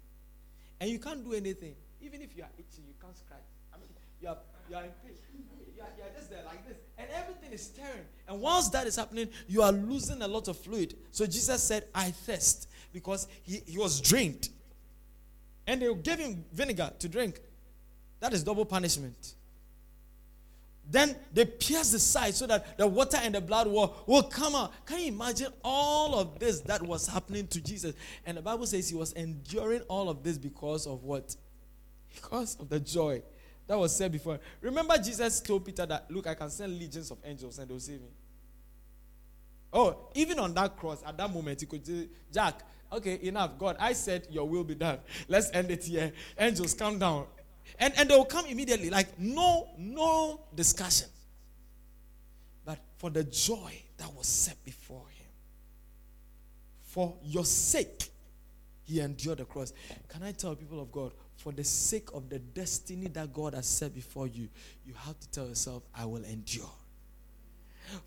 And 0.81 0.91
you 0.91 0.99
can't 0.99 1.25
do 1.25 1.35
anything. 1.35 1.77
even 2.01 2.21
if 2.23 2.37
you 2.37 2.43
are 2.43 2.51
itching, 2.59 2.85
you 2.87 2.95
can't 3.01 3.17
scratch. 3.17 3.47
I 3.73 3.79
mean, 3.79 3.89
you 4.21 4.29
are 4.29 4.37
you 4.69 4.77
are 4.77 4.85
in 4.85 4.91
pain. 5.05 5.13
You 5.77 5.83
are, 5.83 5.89
you 5.97 6.03
are 6.05 6.15
just 6.17 6.31
there 6.31 6.43
like 6.45 6.67
this, 6.67 6.79
and 6.97 7.07
everything 7.15 7.53
is 7.53 7.69
tearing. 7.69 8.07
And 8.29 8.41
once 8.41 8.69
that 8.71 8.87
is 8.87 8.97
happening, 8.97 9.29
you 9.47 9.63
are 9.63 9.73
losing 9.73 10.23
a 10.23 10.29
lot 10.29 10.49
of 10.49 10.57
fluid. 10.57 10.95
So 11.11 11.27
Jesus 11.27 11.63
said, 11.63 11.85
"I 11.95 12.11
thirst," 12.11 12.69
because 12.93 13.29
he, 13.43 13.63
he 13.67 13.79
was 13.79 14.01
drained, 14.01 14.49
and 15.67 15.83
they 15.83 15.95
gave 15.95 16.19
him 16.19 16.45
vinegar 16.53 16.93
to 16.99 17.09
drink. 17.09 17.41
That 18.21 18.33
is 18.33 18.43
double 18.43 18.65
punishment. 18.65 19.35
Then 20.89 21.17
they 21.33 21.45
pierced 21.45 21.93
the 21.93 21.99
side 21.99 22.35
so 22.35 22.47
that 22.47 22.79
the 22.79 22.87
water 22.87 23.19
and 23.21 23.35
the 23.35 23.41
blood 23.41 23.67
will, 23.67 23.97
will 24.07 24.23
come 24.23 24.55
out. 24.55 24.73
Can 24.87 25.01
you 25.01 25.09
imagine 25.09 25.49
all 25.65 26.15
of 26.15 26.39
this 26.39 26.61
that 26.61 26.81
was 26.81 27.09
happening 27.09 27.49
to 27.49 27.61
Jesus? 27.61 27.95
And 28.25 28.37
the 28.37 28.43
Bible 28.43 28.67
says 28.67 28.89
he 28.89 28.95
was 28.95 29.13
enduring 29.15 29.83
all 29.89 30.09
of 30.09 30.23
this 30.23 30.39
because 30.39 30.87
of 30.87 31.03
what? 31.03 31.35
Because 32.15 32.57
of 32.61 32.69
the 32.69 32.79
joy 32.79 33.21
that 33.67 33.79
was 33.79 33.95
said 33.95 34.13
before. 34.13 34.39
Remember, 34.61 34.97
Jesus 34.99 35.41
told 35.41 35.65
Peter 35.65 35.87
that, 35.87 36.11
Look, 36.11 36.27
I 36.27 36.35
can 36.35 36.51
send 36.51 36.79
legions 36.79 37.11
of 37.11 37.19
angels 37.25 37.59
and 37.59 37.69
they'll 37.69 37.81
save 37.81 38.01
me. 38.01 38.09
Oh, 39.73 40.09
even 40.15 40.39
on 40.39 40.55
that 40.55 40.77
cross, 40.77 41.03
at 41.05 41.17
that 41.19 41.33
moment, 41.33 41.61
he 41.61 41.67
could 41.67 41.85
say, 41.85 42.09
Jack, 42.33 42.63
okay, 42.93 43.19
enough. 43.23 43.59
God, 43.59 43.77
I 43.79 43.93
said 43.93 44.27
your 44.31 44.49
will 44.49 44.65
be 44.65 44.75
done. 44.75 44.99
Let's 45.29 45.51
end 45.53 45.71
it 45.71 45.85
here. 45.85 46.13
Angels, 46.39 46.75
come 46.75 46.99
down. 46.99 47.27
And, 47.79 47.93
and 47.99 48.09
they 48.09 48.17
will 48.17 48.25
come 48.25 48.47
immediately, 48.47 48.91
like 48.91 49.19
no, 49.19 49.69
no 49.77 50.41
discussion. 50.55 51.09
But 52.65 52.79
for 52.99 53.11
the 53.11 53.25
joy 53.25 53.83
that 53.99 54.13
was 54.15 54.27
set 54.27 54.65
before 54.65 55.09
him, 55.09 55.27
for 56.85 57.17
your 57.25 57.45
sake, 57.45 58.11
he 58.85 59.01
endured 59.01 59.39
the 59.39 59.45
cross. 59.45 59.73
Can 60.09 60.23
I 60.23 60.33
tell 60.33 60.55
people 60.55 60.81
of 60.81 60.93
God, 60.93 61.13
for 61.47 61.53
the 61.53 61.63
sake 61.63 62.09
of 62.13 62.29
the 62.29 62.41
destiny 62.41 63.07
that 63.07 63.33
God 63.33 63.55
has 63.55 63.67
set 63.67 63.95
before 63.95 64.27
you, 64.27 64.49
you 64.85 64.95
have 64.95 65.17
to 65.21 65.31
tell 65.31 65.47
yourself, 65.47 65.85
I 65.95 66.05
will 66.05 66.25
endure 66.25 66.69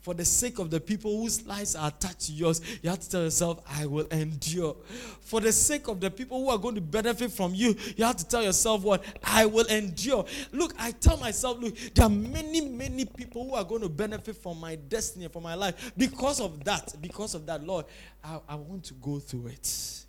for 0.01 0.13
the 0.13 0.25
sake 0.25 0.59
of 0.59 0.69
the 0.69 0.79
people 0.81 1.21
whose 1.21 1.45
lives 1.45 1.73
are 1.73 1.87
attached 1.87 2.21
to 2.21 2.33
yours, 2.33 2.61
you 2.81 2.89
have 2.89 2.99
to 2.99 3.09
tell 3.09 3.23
yourself, 3.23 3.61
I 3.65 3.85
will 3.85 4.07
endure. 4.07 4.75
For 5.21 5.39
the 5.39 5.53
sake 5.53 5.87
of 5.87 6.01
the 6.01 6.11
people 6.11 6.43
who 6.43 6.49
are 6.49 6.57
going 6.57 6.75
to 6.75 6.81
benefit 6.81 7.31
from 7.31 7.53
you, 7.53 7.77
you 7.95 8.03
have 8.03 8.17
to 8.17 8.27
tell 8.27 8.43
yourself 8.43 8.83
what? 8.83 9.05
I 9.23 9.45
will 9.45 9.65
endure. 9.67 10.25
Look, 10.51 10.73
I 10.77 10.91
tell 10.91 11.15
myself, 11.15 11.59
look, 11.59 11.77
there 11.93 12.07
are 12.07 12.09
many, 12.09 12.59
many 12.59 13.05
people 13.05 13.47
who 13.47 13.55
are 13.55 13.63
going 13.63 13.81
to 13.81 13.89
benefit 13.89 14.35
from 14.35 14.59
my 14.59 14.75
destiny, 14.75 15.29
from 15.29 15.43
my 15.43 15.55
life. 15.55 15.93
Because 15.97 16.41
of 16.41 16.61
that, 16.65 16.93
because 17.01 17.33
of 17.35 17.45
that, 17.45 17.63
Lord, 17.63 17.85
I, 18.21 18.39
I 18.49 18.55
want 18.55 18.83
to 18.85 18.93
go 18.95 19.19
through 19.19 19.47
it. 19.47 20.05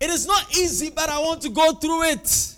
It 0.00 0.10
is 0.10 0.26
not 0.26 0.56
easy, 0.56 0.90
but 0.90 1.08
I 1.08 1.18
want 1.20 1.42
to 1.42 1.50
go 1.50 1.72
through 1.72 2.04
it. 2.04 2.56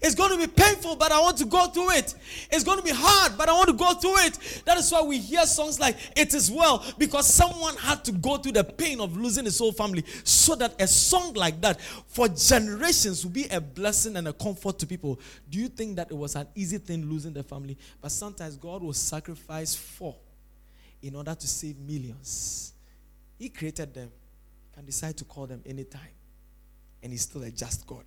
It's 0.00 0.14
going 0.14 0.30
to 0.30 0.38
be 0.38 0.46
painful, 0.46 0.94
but 0.94 1.10
I 1.10 1.20
want 1.20 1.36
to 1.38 1.44
go 1.44 1.66
through 1.66 1.90
it. 1.90 2.14
It's 2.52 2.62
going 2.62 2.78
to 2.78 2.84
be 2.84 2.92
hard, 2.94 3.36
but 3.36 3.48
I 3.48 3.52
want 3.52 3.66
to 3.66 3.74
go 3.74 3.94
through 3.94 4.18
it. 4.26 4.62
That 4.64 4.78
is 4.78 4.92
why 4.92 5.02
we 5.02 5.18
hear 5.18 5.44
songs 5.44 5.80
like 5.80 5.96
It 6.16 6.34
Is 6.34 6.50
Well, 6.50 6.84
because 6.98 7.26
someone 7.26 7.76
had 7.76 8.04
to 8.04 8.12
go 8.12 8.36
through 8.36 8.52
the 8.52 8.62
pain 8.62 9.00
of 9.00 9.16
losing 9.16 9.44
his 9.44 9.58
whole 9.58 9.72
family, 9.72 10.04
so 10.22 10.54
that 10.54 10.80
a 10.80 10.86
song 10.86 11.34
like 11.34 11.60
that 11.62 11.80
for 11.80 12.28
generations 12.28 13.24
will 13.24 13.32
be 13.32 13.48
a 13.48 13.60
blessing 13.60 14.16
and 14.16 14.28
a 14.28 14.32
comfort 14.32 14.78
to 14.78 14.86
people. 14.86 15.18
Do 15.50 15.58
you 15.58 15.68
think 15.68 15.96
that 15.96 16.12
it 16.12 16.16
was 16.16 16.36
an 16.36 16.46
easy 16.54 16.78
thing 16.78 17.04
losing 17.10 17.32
the 17.32 17.42
family? 17.42 17.76
But 18.00 18.12
sometimes 18.12 18.56
God 18.56 18.84
will 18.84 18.92
sacrifice 18.92 19.74
four 19.74 20.14
in 21.02 21.16
order 21.16 21.34
to 21.34 21.48
save 21.48 21.76
millions. 21.76 22.72
He 23.36 23.48
created 23.48 23.92
them, 23.94 24.12
can 24.74 24.84
decide 24.84 25.16
to 25.16 25.24
call 25.24 25.46
them 25.46 25.60
anytime, 25.66 26.10
and 27.02 27.12
He's 27.12 27.22
still 27.22 27.42
a 27.42 27.50
just 27.50 27.86
God. 27.86 28.04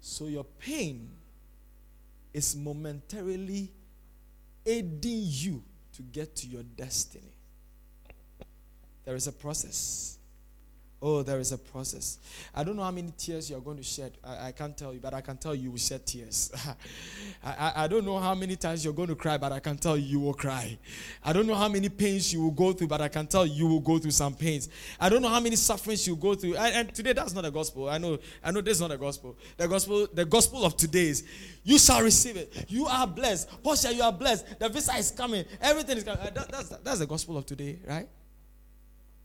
So 0.00 0.26
your 0.26 0.44
pain 0.44 1.10
is 2.32 2.54
momentarily 2.54 3.72
aiding 4.64 5.22
you 5.24 5.62
to 5.94 6.02
get 6.02 6.36
to 6.36 6.46
your 6.46 6.62
destiny. 6.62 7.32
There 9.04 9.16
is 9.16 9.26
a 9.26 9.32
process. 9.32 10.17
Oh, 11.00 11.22
there 11.22 11.38
is 11.38 11.52
a 11.52 11.58
process. 11.58 12.18
I 12.52 12.64
don't 12.64 12.74
know 12.74 12.82
how 12.82 12.90
many 12.90 13.12
tears 13.16 13.48
you're 13.48 13.60
going 13.60 13.76
to 13.76 13.84
shed. 13.84 14.14
I, 14.24 14.48
I 14.48 14.52
can't 14.52 14.76
tell 14.76 14.92
you, 14.92 14.98
but 14.98 15.14
I 15.14 15.20
can 15.20 15.36
tell 15.36 15.54
you, 15.54 15.64
you 15.64 15.70
will 15.70 15.78
shed 15.78 16.04
tears. 16.04 16.50
I, 17.44 17.50
I, 17.50 17.84
I, 17.84 17.86
don't 17.86 18.04
know 18.04 18.18
how 18.18 18.34
many 18.34 18.56
times 18.56 18.84
you're 18.84 18.92
going 18.94 19.08
to 19.08 19.14
cry, 19.14 19.38
but 19.38 19.52
I 19.52 19.60
can 19.60 19.76
tell 19.76 19.96
you, 19.96 20.04
you 20.04 20.20
will 20.20 20.34
cry. 20.34 20.76
I 21.24 21.32
don't 21.32 21.46
know 21.46 21.54
how 21.54 21.68
many 21.68 21.88
pains 21.88 22.32
you 22.32 22.42
will 22.42 22.50
go 22.50 22.72
through, 22.72 22.88
but 22.88 23.00
I 23.00 23.06
can 23.06 23.28
tell 23.28 23.46
you, 23.46 23.54
you 23.54 23.66
will 23.68 23.80
go 23.80 24.00
through 24.00 24.10
some 24.10 24.34
pains. 24.34 24.68
I 24.98 25.08
don't 25.08 25.22
know 25.22 25.28
how 25.28 25.38
many 25.38 25.54
sufferings 25.54 26.04
you 26.04 26.16
will 26.16 26.22
go 26.22 26.34
through. 26.34 26.56
And, 26.56 26.74
and 26.74 26.94
today, 26.94 27.12
that's 27.12 27.32
not 27.32 27.44
the 27.44 27.52
gospel. 27.52 27.88
I 27.88 27.98
know, 27.98 28.18
I 28.42 28.50
know 28.50 28.60
this 28.60 28.78
is 28.78 28.80
not 28.80 28.90
the 28.90 28.98
gospel. 28.98 29.36
The 29.56 29.68
gospel, 29.68 30.08
the 30.12 30.24
gospel 30.24 30.64
of 30.64 30.76
today 30.76 31.10
is, 31.10 31.22
you 31.62 31.78
shall 31.78 32.02
receive 32.02 32.36
it. 32.36 32.64
You 32.66 32.86
are 32.86 33.06
blessed. 33.06 33.62
Portia, 33.62 33.94
you 33.94 34.02
are 34.02 34.12
blessed. 34.12 34.58
The 34.58 34.68
visa 34.68 34.96
is 34.96 35.12
coming. 35.12 35.44
Everything 35.60 35.98
is 35.98 36.02
coming. 36.02 36.20
Uh, 36.22 36.30
that, 36.30 36.50
that's, 36.50 36.68
that's 36.70 36.98
the 36.98 37.06
gospel 37.06 37.36
of 37.36 37.46
today, 37.46 37.78
right? 37.86 38.08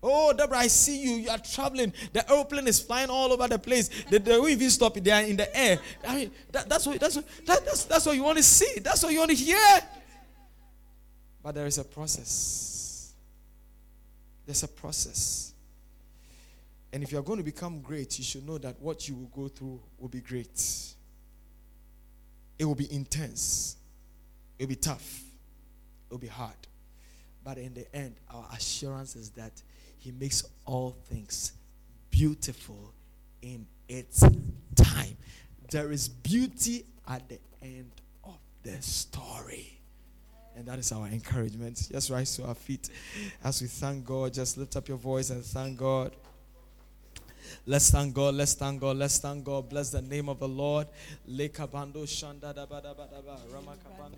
Oh, 0.06 0.34
Deborah, 0.34 0.58
I 0.58 0.68
see 0.68 1.02
you. 1.02 1.16
You 1.16 1.30
are 1.30 1.38
traveling. 1.38 1.94
The 2.12 2.30
airplane 2.30 2.68
is 2.68 2.82
flying 2.82 3.10
all 3.10 3.32
over 3.32 3.48
the 3.48 3.58
place. 3.58 3.90
They, 4.10 4.18
they 4.18 4.38
not 4.38 4.50
even 4.50 4.70
stop 4.70 4.98
it. 4.98 5.04
They 5.06 5.12
are 5.12 5.22
in 5.22 5.38
the 5.38 5.58
air. 5.58 5.80
I 6.06 6.16
mean, 6.16 6.32
that, 6.52 6.68
that's, 6.68 6.86
what, 6.86 7.00
that's, 7.00 7.16
what, 7.16 7.26
that, 7.46 7.66
that's, 7.66 7.86
that's 7.86 8.06
what 8.06 8.16
you 8.16 8.24
want 8.24 8.38
to 8.38 8.44
see. 8.44 8.80
That's 8.82 9.02
what 9.02 9.14
you 9.14 9.20
want 9.20 9.32
to 9.32 9.38
hear. 9.38 9.58
But 11.42 11.56
there 11.56 11.66
is 11.66 11.78
a 11.78 11.86
process. 11.86 13.14
There's 14.46 14.64
a 14.64 14.68
process. 14.68 15.54
And 16.92 17.02
if 17.02 17.14
you're 17.14 17.24
going 17.24 17.40
to 17.40 17.44
become 17.44 17.80
great, 17.80 18.18
you 18.18 18.26
should 18.26 18.46
know 18.46 18.58
that 18.58 18.82
what 18.82 19.08
you 19.08 19.16
will 19.16 19.32
go 19.34 19.48
through 19.48 19.80
will 19.98 20.10
be 20.10 20.20
great. 20.20 20.94
It 22.60 22.66
will 22.66 22.76
be 22.76 22.94
intense. 22.94 23.78
It 24.60 24.64
will 24.64 24.70
be 24.70 24.76
tough. 24.76 25.22
It 26.10 26.12
will 26.12 26.20
be 26.20 26.28
hard. 26.28 26.56
But 27.44 27.58
in 27.58 27.74
the 27.74 27.94
end, 27.96 28.16
our 28.30 28.46
assurance 28.54 29.16
is 29.16 29.30
that 29.32 29.62
he 30.04 30.12
makes 30.12 30.44
all 30.66 30.98
things 31.06 31.54
beautiful 32.12 32.94
in 33.42 33.66
its 33.88 34.20
time. 34.76 35.16
There 35.72 35.94
is 35.94 36.10
beauty 36.10 36.84
at 37.08 37.28
the 37.30 37.40
end 37.62 37.90
of 38.26 38.38
the 38.64 38.82
story. 38.82 39.80
And 40.58 40.66
that 40.66 40.78
is 40.78 40.92
our 40.92 41.08
encouragement. 41.08 41.88
Just 41.90 42.10
rise 42.10 42.36
to 42.36 42.44
our 42.44 42.54
feet 42.54 42.90
as 43.46 43.62
we 43.62 43.70
thank 43.70 44.06
God. 44.06 44.34
Just 44.34 44.58
lift 44.58 44.76
up 44.76 44.90
your 44.90 44.98
voice 44.98 45.30
and 45.30 45.44
thank 45.44 45.78
God. 45.78 46.12
Let's 47.66 47.90
thank 47.90 48.14
God. 48.14 48.36
Let's 48.36 48.56
thank 48.56 48.82
God. 48.82 48.98
Let's 48.98 49.20
thank 49.20 49.46
God. 49.46 49.70
Bless 49.70 49.90
the 49.90 50.02
name 50.02 50.28
of 50.28 50.40
the 50.40 50.50
Lord. 50.50 50.88